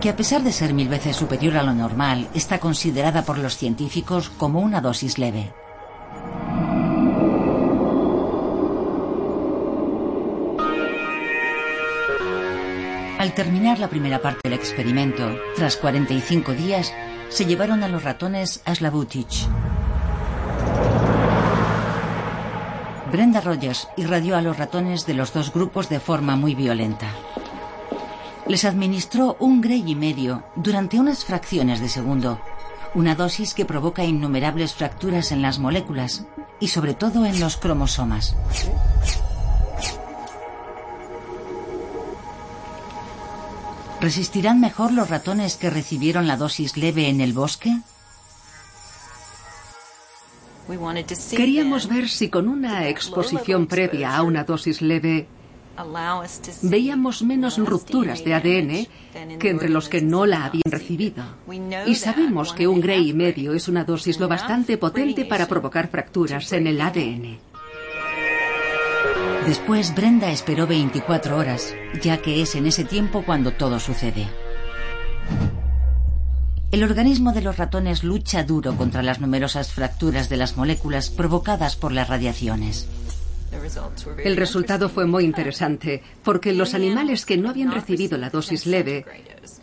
que 0.00 0.08
a 0.08 0.16
pesar 0.16 0.42
de 0.42 0.52
ser 0.52 0.72
mil 0.72 0.88
veces 0.88 1.16
superior 1.16 1.56
a 1.56 1.62
lo 1.62 1.74
normal, 1.74 2.28
está 2.32 2.58
considerada 2.58 3.22
por 3.22 3.38
los 3.38 3.56
científicos 3.56 4.30
como 4.30 4.60
una 4.60 4.80
dosis 4.80 5.18
leve. 5.18 5.52
Al 13.26 13.34
terminar 13.34 13.80
la 13.80 13.88
primera 13.88 14.22
parte 14.22 14.38
del 14.44 14.52
experimento, 14.52 15.36
tras 15.56 15.76
45 15.78 16.52
días, 16.52 16.94
se 17.28 17.44
llevaron 17.44 17.82
a 17.82 17.88
los 17.88 18.04
ratones 18.04 18.62
a 18.64 18.72
Slavutich. 18.72 19.48
Brenda 23.10 23.40
Rogers 23.40 23.88
irradió 23.96 24.36
a 24.36 24.42
los 24.42 24.56
ratones 24.56 25.06
de 25.06 25.14
los 25.14 25.32
dos 25.32 25.52
grupos 25.52 25.88
de 25.88 25.98
forma 25.98 26.36
muy 26.36 26.54
violenta. 26.54 27.08
Les 28.46 28.64
administró 28.64 29.36
un 29.40 29.60
Grey 29.60 29.82
y 29.84 29.96
medio 29.96 30.44
durante 30.54 31.00
unas 31.00 31.24
fracciones 31.24 31.80
de 31.80 31.88
segundo, 31.88 32.40
una 32.94 33.16
dosis 33.16 33.54
que 33.54 33.64
provoca 33.64 34.04
innumerables 34.04 34.72
fracturas 34.72 35.32
en 35.32 35.42
las 35.42 35.58
moléculas 35.58 36.26
y 36.60 36.68
sobre 36.68 36.94
todo 36.94 37.26
en 37.26 37.40
los 37.40 37.56
cromosomas. 37.56 38.36
¿Resistirán 44.06 44.60
mejor 44.60 44.92
los 44.92 45.10
ratones 45.10 45.56
que 45.56 45.68
recibieron 45.68 46.28
la 46.28 46.36
dosis 46.36 46.76
leve 46.76 47.08
en 47.08 47.20
el 47.20 47.32
bosque? 47.32 47.76
Queríamos 51.36 51.88
ver 51.88 52.08
si 52.08 52.30
con 52.30 52.46
una 52.46 52.86
exposición 52.88 53.66
previa 53.66 54.16
a 54.16 54.22
una 54.22 54.44
dosis 54.44 54.80
leve 54.80 55.26
veíamos 56.62 57.22
menos 57.22 57.58
rupturas 57.58 58.22
de 58.22 58.34
ADN 58.34 59.38
que 59.40 59.50
entre 59.50 59.70
los 59.70 59.88
que 59.88 60.02
no 60.02 60.24
la 60.24 60.44
habían 60.44 60.70
recibido. 60.70 61.24
Y 61.88 61.96
sabemos 61.96 62.52
que 62.52 62.68
un 62.68 62.80
Gray 62.80 63.10
y 63.10 63.12
medio 63.12 63.54
es 63.54 63.66
una 63.66 63.82
dosis 63.82 64.20
lo 64.20 64.28
bastante 64.28 64.78
potente 64.78 65.24
para 65.24 65.48
provocar 65.48 65.88
fracturas 65.88 66.52
en 66.52 66.68
el 66.68 66.80
ADN. 66.80 67.55
Después 69.46 69.94
Brenda 69.94 70.32
esperó 70.32 70.66
24 70.66 71.36
horas, 71.36 71.72
ya 72.02 72.18
que 72.18 72.42
es 72.42 72.56
en 72.56 72.66
ese 72.66 72.84
tiempo 72.84 73.22
cuando 73.24 73.52
todo 73.52 73.78
sucede. 73.78 74.26
El 76.72 76.82
organismo 76.82 77.32
de 77.32 77.42
los 77.42 77.56
ratones 77.56 78.02
lucha 78.02 78.42
duro 78.42 78.76
contra 78.76 79.04
las 79.04 79.20
numerosas 79.20 79.72
fracturas 79.72 80.28
de 80.28 80.36
las 80.36 80.56
moléculas 80.56 81.10
provocadas 81.10 81.76
por 81.76 81.92
las 81.92 82.08
radiaciones. 82.08 82.88
El 84.24 84.36
resultado 84.36 84.88
fue 84.88 85.06
muy 85.06 85.24
interesante, 85.24 86.02
porque 86.24 86.52
los 86.52 86.74
animales 86.74 87.24
que 87.24 87.36
no 87.36 87.48
habían 87.48 87.70
recibido 87.70 88.18
la 88.18 88.30
dosis 88.30 88.66
leve, 88.66 89.04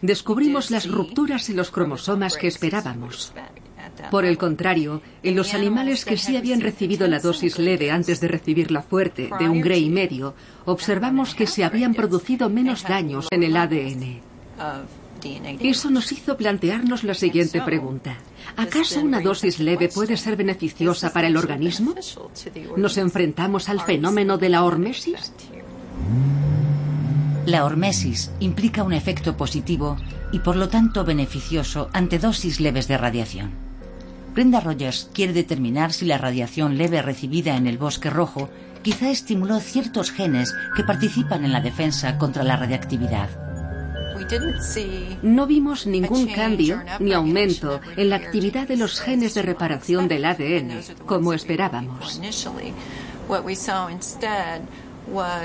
descubrimos 0.02 0.72
las 0.72 0.90
rupturas 0.90 1.50
en 1.50 1.58
los 1.58 1.72
cromosomas 1.72 2.38
que 2.38 2.48
esperábamos. 2.48 3.34
Por 4.10 4.26
el 4.26 4.38
contrario, 4.38 5.02
en 5.22 5.36
los 5.36 5.54
animales 5.54 6.06
que 6.06 6.18
sí 6.18 6.36
habían 6.36 6.62
recibido 6.62 7.08
la 7.08 7.20
dosis 7.20 7.60
leve 7.60 7.92
antes 7.92 8.20
de 8.20 8.28
recibir 8.28 8.72
la 8.72 8.82
fuerte 8.82 9.30
de 9.40 9.50
un 9.50 9.62
Gray 9.62 9.86
y 9.86 9.90
medio, 9.90 10.36
observamos 10.66 11.36
que 11.36 11.48
se 11.48 11.64
habían 11.64 11.94
producido 11.94 12.50
menos 12.50 12.84
daños 12.84 13.28
en 13.32 13.44
el 13.44 13.56
ADN. 13.56 14.22
Eso 15.62 15.90
nos 15.90 16.12
hizo 16.12 16.36
plantearnos 16.36 17.04
la 17.04 17.14
siguiente 17.14 17.62
pregunta. 17.62 18.18
¿Acaso 18.58 19.00
una 19.00 19.22
dosis 19.22 19.60
leve 19.60 19.90
puede 19.90 20.18
ser 20.18 20.36
beneficiosa 20.36 21.14
para 21.14 21.28
el 21.28 21.38
organismo? 21.38 21.96
¿Nos 22.76 22.98
enfrentamos 22.98 23.70
al 23.70 23.82
fenómeno 23.82 24.38
de 24.38 24.50
la 24.50 24.64
hormesis? 24.64 25.32
La 27.46 27.66
hormesis 27.66 28.32
implica 28.40 28.84
un 28.84 28.94
efecto 28.94 29.36
positivo 29.36 29.98
y 30.32 30.40
por 30.40 30.56
lo 30.56 30.70
tanto 30.70 31.04
beneficioso 31.04 31.90
ante 31.94 32.20
dosis 32.20 32.60
leves 32.60 32.88
de 32.88 32.98
radiación. 32.98 33.73
Brenda 34.34 34.60
Rogers 34.60 35.10
quiere 35.14 35.32
determinar 35.32 35.94
si 35.94 36.06
la 36.06 36.18
radiación 36.18 36.78
leve 36.78 37.04
recibida 37.04 37.56
en 37.56 37.68
el 37.68 37.78
bosque 37.78 38.10
rojo 38.10 38.50
quizá 38.82 39.12
estimuló 39.12 39.60
ciertos 39.60 40.12
genes 40.12 40.54
que 40.76 40.84
participan 40.84 41.46
en 41.46 41.54
la 41.54 41.62
defensa 41.62 42.18
contra 42.18 42.44
la 42.44 42.58
radiactividad. 42.58 43.30
No 45.22 45.46
vimos 45.46 45.86
ningún 45.86 46.28
cambio 46.28 46.82
ni 47.00 47.14
aumento 47.14 47.80
en 47.96 48.10
la 48.10 48.16
actividad 48.16 48.68
de 48.68 48.78
los 48.78 49.00
genes 49.00 49.36
de 49.36 49.44
reparación 49.44 50.08
del 50.08 50.26
ADN, 50.26 50.82
como 51.06 51.34
esperábamos. 51.34 52.20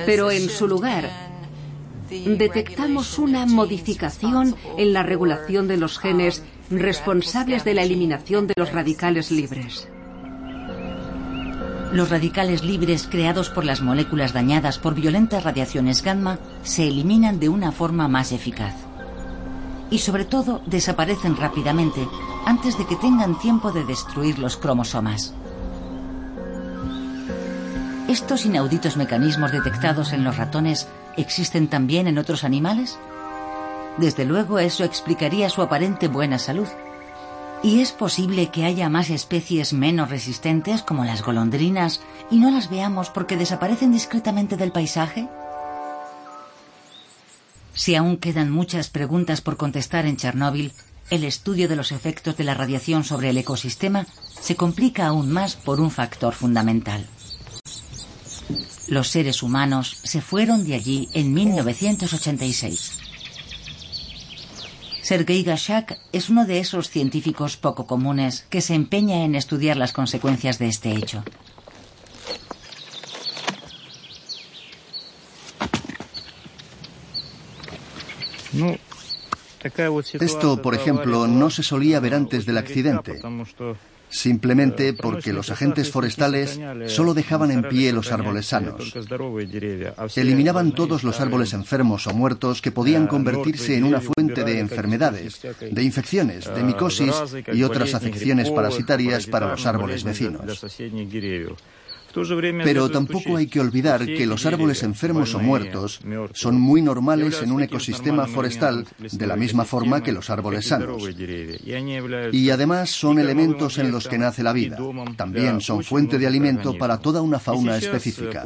Pero 0.06 0.30
en 0.30 0.48
su 0.48 0.66
lugar, 0.66 1.10
detectamos 2.08 3.18
una 3.18 3.44
modificación 3.44 4.56
en 4.78 4.92
la 4.94 5.02
regulación 5.02 5.68
de 5.68 5.76
los 5.76 5.98
genes 5.98 6.42
responsables 6.70 7.64
de 7.64 7.74
la 7.74 7.82
eliminación 7.82 8.46
de 8.46 8.54
los 8.56 8.72
radicales 8.72 9.30
libres. 9.30 9.88
Los 11.92 12.10
radicales 12.10 12.62
libres 12.62 13.08
creados 13.10 13.48
por 13.48 13.64
las 13.64 13.80
moléculas 13.80 14.34
dañadas 14.34 14.78
por 14.78 14.94
violentas 14.94 15.44
radiaciones 15.44 16.02
gamma 16.02 16.38
se 16.62 16.86
eliminan 16.86 17.40
de 17.40 17.48
una 17.48 17.72
forma 17.72 18.08
más 18.08 18.32
eficaz. 18.32 18.74
Y 19.90 19.98
sobre 20.00 20.26
todo 20.26 20.60
desaparecen 20.66 21.36
rápidamente 21.36 22.06
antes 22.44 22.76
de 22.76 22.86
que 22.86 22.96
tengan 22.96 23.38
tiempo 23.38 23.72
de 23.72 23.84
destruir 23.84 24.38
los 24.38 24.58
cromosomas. 24.58 25.32
Estos 28.08 28.44
inauditos 28.44 28.98
mecanismos 28.98 29.52
detectados 29.52 30.12
en 30.12 30.24
los 30.24 30.36
ratones 30.36 30.88
existen 31.16 31.68
también 31.68 32.06
en 32.06 32.18
otros 32.18 32.44
animales? 32.44 32.98
Desde 33.98 34.24
luego 34.24 34.60
eso 34.60 34.84
explicaría 34.84 35.50
su 35.50 35.60
aparente 35.60 36.06
buena 36.06 36.38
salud. 36.38 36.68
¿Y 37.62 37.80
es 37.80 37.90
posible 37.90 38.50
que 38.50 38.64
haya 38.64 38.88
más 38.88 39.10
especies 39.10 39.72
menos 39.72 40.10
resistentes 40.10 40.82
como 40.82 41.04
las 41.04 41.22
golondrinas 41.22 42.00
y 42.30 42.36
no 42.36 42.52
las 42.52 42.70
veamos 42.70 43.10
porque 43.10 43.36
desaparecen 43.36 43.90
discretamente 43.90 44.56
del 44.56 44.70
paisaje? 44.70 45.28
Si 47.74 47.96
aún 47.96 48.16
quedan 48.16 48.50
muchas 48.50 48.88
preguntas 48.88 49.40
por 49.40 49.56
contestar 49.56 50.06
en 50.06 50.16
Chernóbil, 50.16 50.72
el 51.10 51.24
estudio 51.24 51.68
de 51.68 51.76
los 51.76 51.90
efectos 51.90 52.36
de 52.36 52.44
la 52.44 52.54
radiación 52.54 53.02
sobre 53.02 53.30
el 53.30 53.38
ecosistema 53.38 54.06
se 54.40 54.54
complica 54.54 55.06
aún 55.06 55.32
más 55.32 55.56
por 55.56 55.80
un 55.80 55.90
factor 55.90 56.34
fundamental. 56.34 57.06
Los 58.86 59.08
seres 59.08 59.42
humanos 59.42 59.98
se 60.04 60.20
fueron 60.20 60.64
de 60.64 60.74
allí 60.74 61.08
en 61.12 61.34
1986. 61.34 62.97
Sergei 65.08 65.42
Gashak 65.42 65.98
es 66.12 66.28
uno 66.28 66.44
de 66.44 66.58
esos 66.58 66.90
científicos 66.90 67.56
poco 67.56 67.86
comunes 67.86 68.44
que 68.50 68.60
se 68.60 68.74
empeña 68.74 69.24
en 69.24 69.36
estudiar 69.36 69.78
las 69.78 69.94
consecuencias 69.94 70.58
de 70.58 70.68
este 70.68 70.90
hecho. 70.90 71.24
Esto, 80.20 80.60
por 80.60 80.74
ejemplo, 80.74 81.26
no 81.26 81.48
se 81.48 81.62
solía 81.62 82.00
ver 82.00 82.12
antes 82.12 82.44
del 82.44 82.58
accidente, 82.58 83.18
simplemente 84.10 84.92
porque 84.92 85.32
los 85.32 85.50
agentes 85.50 85.90
forestales 85.90 86.58
solo 86.86 87.14
dejaban 87.14 87.50
en 87.50 87.62
pie 87.62 87.92
los 87.92 88.12
árboles 88.12 88.46
sanos. 88.46 88.94
Eliminaban 90.16 90.72
todos 90.72 91.04
los 91.04 91.20
árboles 91.20 91.52
enfermos 91.52 92.06
o 92.06 92.14
muertos 92.14 92.62
que 92.62 92.72
podían 92.72 93.06
convertirse 93.06 93.76
en 93.76 93.84
una 93.84 94.00
fuente 94.00 94.44
de 94.44 94.58
enfermedades, 94.60 95.40
de 95.60 95.82
infecciones, 95.82 96.52
de 96.54 96.62
micosis 96.62 97.14
y 97.52 97.62
otras 97.62 97.94
afecciones 97.94 98.50
parasitarias 98.50 99.26
para 99.26 99.48
los 99.50 99.66
árboles 99.66 100.04
vecinos. 100.04 100.64
Pero 102.64 102.90
tampoco 102.90 103.36
hay 103.36 103.46
que 103.46 103.60
olvidar 103.60 104.04
que 104.04 104.26
los 104.26 104.46
árboles 104.46 104.82
enfermos 104.82 105.34
o 105.34 105.40
muertos 105.40 106.00
son 106.32 106.60
muy 106.60 106.82
normales 106.82 107.42
en 107.42 107.52
un 107.52 107.62
ecosistema 107.62 108.26
forestal 108.26 108.86
de 108.98 109.26
la 109.26 109.36
misma 109.36 109.64
forma 109.64 110.02
que 110.02 110.12
los 110.12 110.30
árboles 110.30 110.66
sanos. 110.66 111.02
Y 112.32 112.50
además 112.50 112.90
son 112.90 113.18
elementos 113.18 113.78
en 113.78 113.90
los 113.90 114.08
que 114.08 114.18
nace 114.18 114.42
la 114.42 114.52
vida. 114.52 114.78
También 115.16 115.60
son 115.60 115.82
fuente 115.82 116.18
de 116.18 116.26
alimento 116.26 116.76
para 116.76 116.98
toda 116.98 117.22
una 117.22 117.38
fauna 117.38 117.76
específica. 117.76 118.44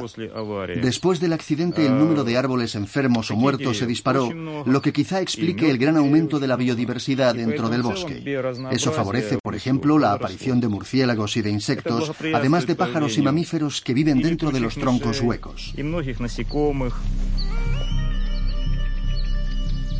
Después 0.81 1.19
del 1.19 1.33
accidente 1.33 1.85
el 1.85 1.97
número 1.97 2.23
de 2.23 2.37
árboles 2.37 2.75
enfermos 2.75 3.31
o 3.31 3.35
muertos 3.35 3.77
se 3.77 3.85
disparó, 3.85 4.31
lo 4.65 4.81
que 4.81 4.93
quizá 4.93 5.21
explique 5.21 5.69
el 5.69 5.77
gran 5.77 5.97
aumento 5.97 6.39
de 6.39 6.47
la 6.47 6.55
biodiversidad 6.55 7.35
dentro 7.35 7.69
del 7.69 7.81
bosque. 7.81 8.23
Eso 8.71 8.91
favorece, 8.91 9.37
por 9.41 9.55
ejemplo, 9.55 9.97
la 9.99 10.13
aparición 10.13 10.59
de 10.59 10.67
murciélagos 10.67 11.37
y 11.37 11.41
de 11.41 11.49
insectos, 11.49 12.11
además 12.33 12.67
de 12.67 12.75
pájaros 12.75 13.17
y 13.17 13.21
mamíferos 13.53 13.81
que 13.81 13.93
viven 13.93 14.21
dentro 14.21 14.51
de 14.51 14.59
los 14.59 14.75
troncos 14.75 15.21
huecos. 15.21 15.73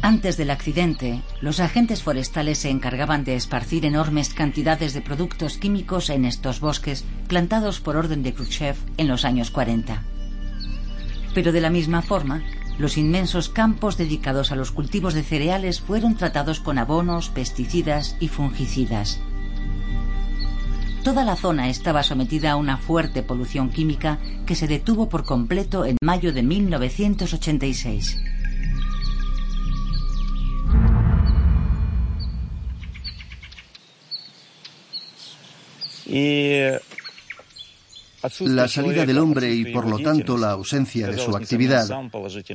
Antes 0.01 0.37
del 0.37 0.49
accidente, 0.49 1.21
los 1.39 1.59
agentes 1.59 2.01
forestales 2.01 2.57
se 2.57 2.69
encargaban 2.69 3.23
de 3.23 3.35
esparcir 3.35 3.85
enormes 3.85 4.33
cantidades 4.33 4.93
de 4.93 5.01
productos 5.01 5.57
químicos 5.57 6.09
en 6.09 6.25
estos 6.25 6.59
bosques 6.59 7.05
plantados 7.27 7.79
por 7.79 7.95
orden 7.95 8.23
de 8.23 8.33
Khrushchev 8.33 8.75
en 8.97 9.07
los 9.07 9.23
años 9.23 9.51
40. 9.51 10.03
Pero 11.33 11.51
de 11.51 11.61
la 11.61 11.69
misma 11.69 12.01
forma, 12.01 12.43
los 12.79 12.97
inmensos 12.97 13.49
campos 13.49 13.97
dedicados 13.97 14.51
a 14.51 14.55
los 14.55 14.71
cultivos 14.71 15.13
de 15.13 15.23
cereales 15.23 15.79
fueron 15.79 16.17
tratados 16.17 16.59
con 16.59 16.79
abonos, 16.79 17.29
pesticidas 17.29 18.17
y 18.19 18.27
fungicidas. 18.27 19.21
Toda 21.03 21.25
la 21.25 21.35
zona 21.35 21.67
estaba 21.67 22.01
sometida 22.01 22.51
a 22.51 22.55
una 22.55 22.77
fuerte 22.77 23.23
polución 23.23 23.69
química 23.69 24.19
que 24.45 24.55
se 24.55 24.67
detuvo 24.67 25.09
por 25.09 25.25
completo 25.25 25.83
en 25.83 25.97
mayo 26.01 26.31
de 26.31 26.43
1986. 26.43 28.17
La 38.39 38.67
salida 38.69 39.05
del 39.05 39.17
hombre 39.17 39.53
y 39.53 39.73
por 39.73 39.85
lo 39.85 39.99
tanto 39.99 40.37
la 40.37 40.51
ausencia 40.51 41.07
de 41.07 41.17
su 41.17 41.35
actividad 41.35 41.85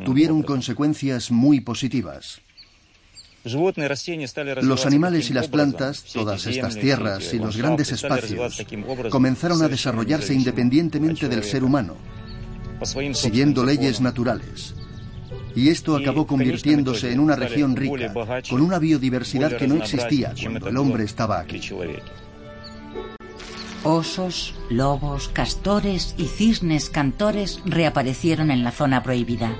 tuvieron 0.07 0.42
consecuencias 0.42 1.30
muy 1.30 1.61
positivas. 1.61 2.40
Los 3.45 4.86
animales 4.86 5.30
y 5.30 5.32
las 5.32 5.49
plantas, 5.49 6.05
todas 6.12 6.47
estas 6.47 6.76
tierras 6.76 7.32
y 7.32 7.39
los 7.39 7.57
grandes 7.57 7.93
espacios, 7.93 8.62
comenzaron 9.11 9.62
a 9.62 9.68
desarrollarse 9.68 10.34
independientemente 10.34 11.28
del 11.28 11.45
ser 11.45 11.64
humano, 11.64 11.97
siguiendo 13.12 13.64
leyes 13.64 14.01
naturales. 14.01 14.74
Y 15.55 15.70
esto 15.70 15.97
acabó 15.97 16.26
convirtiéndose 16.26 17.12
en 17.12 17.20
una 17.20 17.36
región 17.36 17.74
rica, 17.74 18.12
con 18.49 18.61
una 18.61 18.78
biodiversidad 18.78 19.57
que 19.57 19.66
no 19.66 19.76
existía 19.76 20.34
cuando 20.41 20.68
el 20.68 20.76
hombre 20.76 21.05
estaba 21.05 21.41
aquí. 21.41 21.61
Osos, 23.84 24.55
lobos, 24.70 25.28
castores 25.28 26.14
y 26.18 26.24
cisnes 26.26 26.91
cantores 26.91 27.61
reaparecieron 27.64 28.51
en 28.51 28.64
la 28.64 28.72
zona 28.72 29.03
prohibida. 29.03 29.55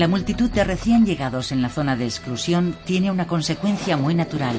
La 0.00 0.08
multitud 0.08 0.48
de 0.48 0.64
recién 0.64 1.04
llegados 1.04 1.52
en 1.52 1.60
la 1.60 1.68
zona 1.68 1.94
de 1.94 2.06
exclusión 2.06 2.74
tiene 2.86 3.10
una 3.10 3.26
consecuencia 3.26 3.98
muy 3.98 4.14
natural. 4.14 4.58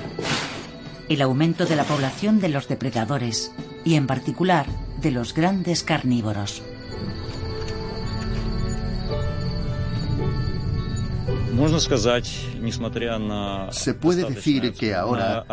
El 1.09 1.19
aumento 1.23 1.65
de 1.65 1.75
la 1.75 1.83
población 1.83 2.39
de 2.39 2.49
los 2.49 2.67
depredadores 2.67 3.51
y 3.83 3.95
en 3.95 4.05
particular 4.05 4.67
de 5.01 5.09
los 5.09 5.33
grandes 5.33 5.81
carnívoros. 5.81 6.61
Se 13.71 13.93
puede 13.95 14.25
decir 14.25 14.73
que 14.73 14.93
ahora 14.93 15.45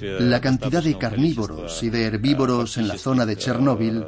la 0.00 0.40
cantidad 0.40 0.82
de 0.82 0.96
carnívoros 0.96 1.82
y 1.82 1.90
de 1.90 2.06
herbívoros 2.06 2.78
en 2.78 2.88
la 2.88 2.96
zona 2.96 3.26
de 3.26 3.36
Chernóbil 3.36 4.06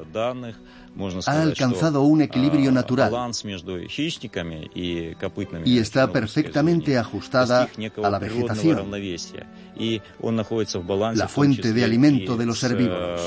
ha 1.27 1.43
alcanzado 1.43 2.03
un 2.03 2.23
equilibrio 2.23 2.73
natural. 2.73 3.13
y 5.65 5.79
está 5.79 6.13
perfectamente 6.13 6.99
ajustada 6.99 7.69
a 8.03 8.11
la 8.11 8.19
vegetación, 8.19 8.91
la 11.15 11.29
fuente 11.29 11.73
de 11.73 11.85
alimento 11.85 12.37
de 12.37 12.47
los 12.47 12.63
herbívoros, 12.63 13.21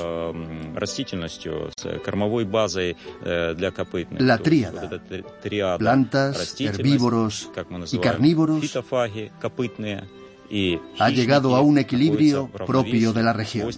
la 4.19 4.37
tríada, 4.37 5.77
plantas, 5.77 6.59
herbívoros 6.59 7.51
y 7.91 7.97
carnívoros, 7.99 8.77
ha 10.99 11.09
llegado 11.09 11.55
a 11.55 11.61
un 11.61 11.77
equilibrio 11.77 12.49
propio 12.65 13.13
de 13.13 13.23
la 13.23 13.33
región. 13.33 13.69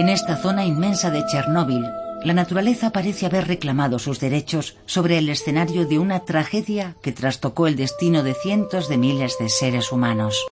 En 0.00 0.08
esta 0.08 0.34
zona 0.38 0.64
inmensa 0.64 1.10
de 1.10 1.26
Chernóbil, 1.26 1.84
la 2.24 2.32
naturaleza 2.32 2.88
parece 2.88 3.26
haber 3.26 3.46
reclamado 3.46 3.98
sus 3.98 4.18
derechos 4.18 4.78
sobre 4.86 5.18
el 5.18 5.28
escenario 5.28 5.86
de 5.86 5.98
una 5.98 6.20
tragedia 6.20 6.96
que 7.02 7.12
trastocó 7.12 7.66
el 7.66 7.76
destino 7.76 8.22
de 8.22 8.32
cientos 8.32 8.88
de 8.88 8.96
miles 8.96 9.36
de 9.38 9.50
seres 9.50 9.92
humanos. 9.92 10.46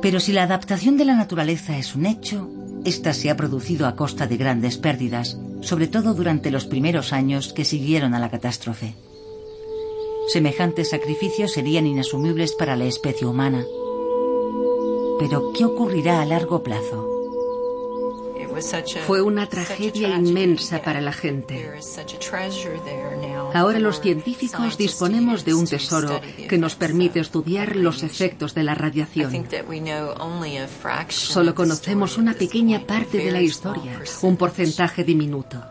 Pero 0.00 0.20
si 0.20 0.32
la 0.32 0.44
adaptación 0.44 0.96
de 0.96 1.04
la 1.04 1.16
naturaleza 1.16 1.76
es 1.76 1.94
un 1.94 2.06
hecho, 2.06 2.48
esta 2.86 3.12
se 3.12 3.28
ha 3.28 3.36
producido 3.36 3.86
a 3.86 3.94
costa 3.94 4.26
de 4.26 4.38
grandes 4.38 4.78
pérdidas, 4.78 5.36
sobre 5.60 5.86
todo 5.86 6.14
durante 6.14 6.50
los 6.50 6.64
primeros 6.64 7.12
años 7.12 7.52
que 7.52 7.66
siguieron 7.66 8.14
a 8.14 8.18
la 8.18 8.30
catástrofe. 8.30 8.94
Semejantes 10.28 10.88
sacrificios 10.88 11.52
serían 11.52 11.86
inasumibles 11.86 12.54
para 12.54 12.74
la 12.74 12.86
especie 12.86 13.26
humana. 13.26 13.66
Pero, 15.18 15.52
¿qué 15.52 15.64
ocurrirá 15.64 16.22
a 16.22 16.26
largo 16.26 16.62
plazo? 16.62 17.12
Fue 19.06 19.22
una 19.22 19.46
tragedia 19.48 20.16
inmensa 20.16 20.82
para 20.82 21.00
la 21.00 21.12
gente. 21.12 21.70
Ahora 23.54 23.78
los 23.78 24.00
científicos 24.00 24.78
disponemos 24.78 25.44
de 25.44 25.54
un 25.54 25.66
tesoro 25.66 26.20
que 26.48 26.58
nos 26.58 26.74
permite 26.74 27.20
estudiar 27.20 27.76
los 27.76 28.02
efectos 28.02 28.54
de 28.54 28.62
la 28.62 28.74
radiación. 28.74 29.46
Solo 31.08 31.54
conocemos 31.54 32.18
una 32.18 32.34
pequeña 32.34 32.86
parte 32.86 33.18
de 33.18 33.30
la 33.30 33.40
historia, 33.40 34.00
un 34.22 34.36
porcentaje 34.36 35.04
diminuto. 35.04 35.62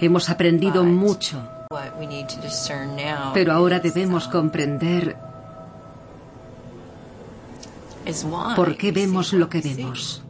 Hemos 0.00 0.30
aprendido 0.30 0.84
mucho, 0.84 1.42
pero 3.34 3.52
ahora 3.52 3.80
debemos 3.80 4.28
comprender 4.28 5.29
por 8.56 8.76
qué 8.76 8.92
vemos 8.92 9.32
lo 9.32 9.48
que 9.48 9.60
vemos. 9.60 10.22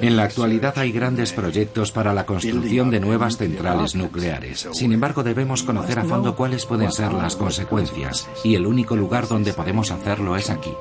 En 0.00 0.16
la 0.16 0.22
actualidad 0.22 0.78
hay 0.78 0.92
grandes 0.92 1.32
proyectos 1.32 1.92
para 1.92 2.14
la 2.14 2.24
construcción 2.24 2.90
de 2.90 3.00
nuevas 3.00 3.36
centrales 3.36 3.94
nucleares. 3.94 4.66
Sin 4.72 4.92
embargo, 4.92 5.22
debemos 5.22 5.62
conocer 5.62 5.98
a 5.98 6.04
fondo 6.04 6.34
cuáles 6.34 6.64
pueden 6.64 6.90
ser 6.90 7.12
las 7.12 7.36
consecuencias, 7.36 8.26
y 8.44 8.54
el 8.54 8.66
único 8.66 8.96
lugar 8.96 9.28
donde 9.28 9.52
podemos 9.52 9.90
hacerlo 9.90 10.36
es 10.36 10.48
aquí. 10.48 10.72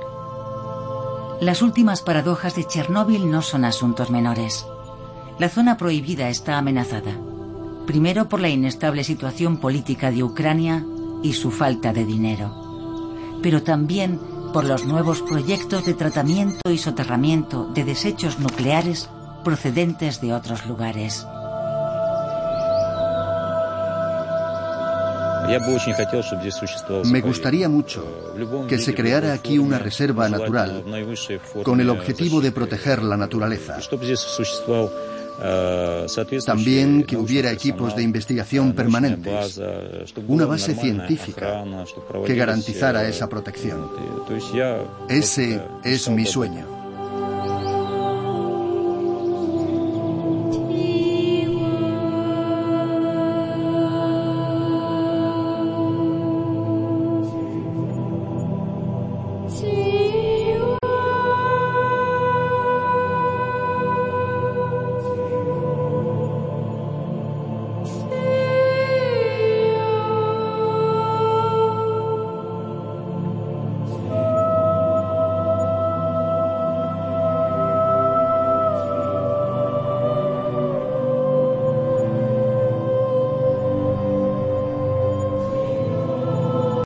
Las 1.41 1.61
últimas 1.61 2.01
paradojas 2.01 2.55
de 2.55 2.65
Chernóbil 2.65 3.29
no 3.29 3.41
son 3.41 3.65
asuntos 3.65 4.09
menores. 4.09 4.65
La 5.37 5.49
zona 5.49 5.75
prohibida 5.75 6.29
está 6.29 6.57
amenazada. 6.57 7.11
Primero 7.85 8.29
por 8.29 8.39
la 8.39 8.49
inestable 8.49 9.03
situación 9.03 9.57
política 9.57 10.11
de 10.11 10.23
Ucrania 10.23 10.85
y 11.23 11.33
su 11.33 11.51
falta 11.51 11.93
de 11.93 12.05
dinero. 12.05 12.53
Pero 13.41 13.63
también 13.63 14.19
por 14.53 14.65
los 14.65 14.85
nuevos 14.85 15.21
proyectos 15.21 15.85
de 15.85 15.93
tratamiento 15.93 16.71
y 16.71 16.77
soterramiento 16.77 17.65
de 17.73 17.83
desechos 17.83 18.39
nucleares 18.39 19.09
procedentes 19.43 20.21
de 20.21 20.33
otros 20.33 20.65
lugares. 20.65 21.25
Me 27.05 27.21
gustaría 27.21 27.69
mucho 27.69 28.05
que 28.67 28.79
se 28.79 28.95
creara 28.95 29.33
aquí 29.33 29.57
una 29.57 29.77
reserva 29.77 30.27
natural 30.29 30.83
con 31.63 31.79
el 31.79 31.89
objetivo 31.89 32.41
de 32.41 32.51
proteger 32.51 33.03
la 33.03 33.17
naturaleza. 33.17 33.77
También 36.45 37.03
que 37.03 37.17
hubiera 37.17 37.51
equipos 37.51 37.95
de 37.95 38.03
investigación 38.03 38.73
permanentes, 38.73 39.59
una 40.27 40.45
base 40.45 40.75
científica 40.75 41.63
que 42.25 42.35
garantizara 42.35 43.07
esa 43.07 43.27
protección. 43.27 43.89
Ese 45.09 45.61
es 45.83 46.09
mi 46.09 46.25
sueño. 46.25 46.74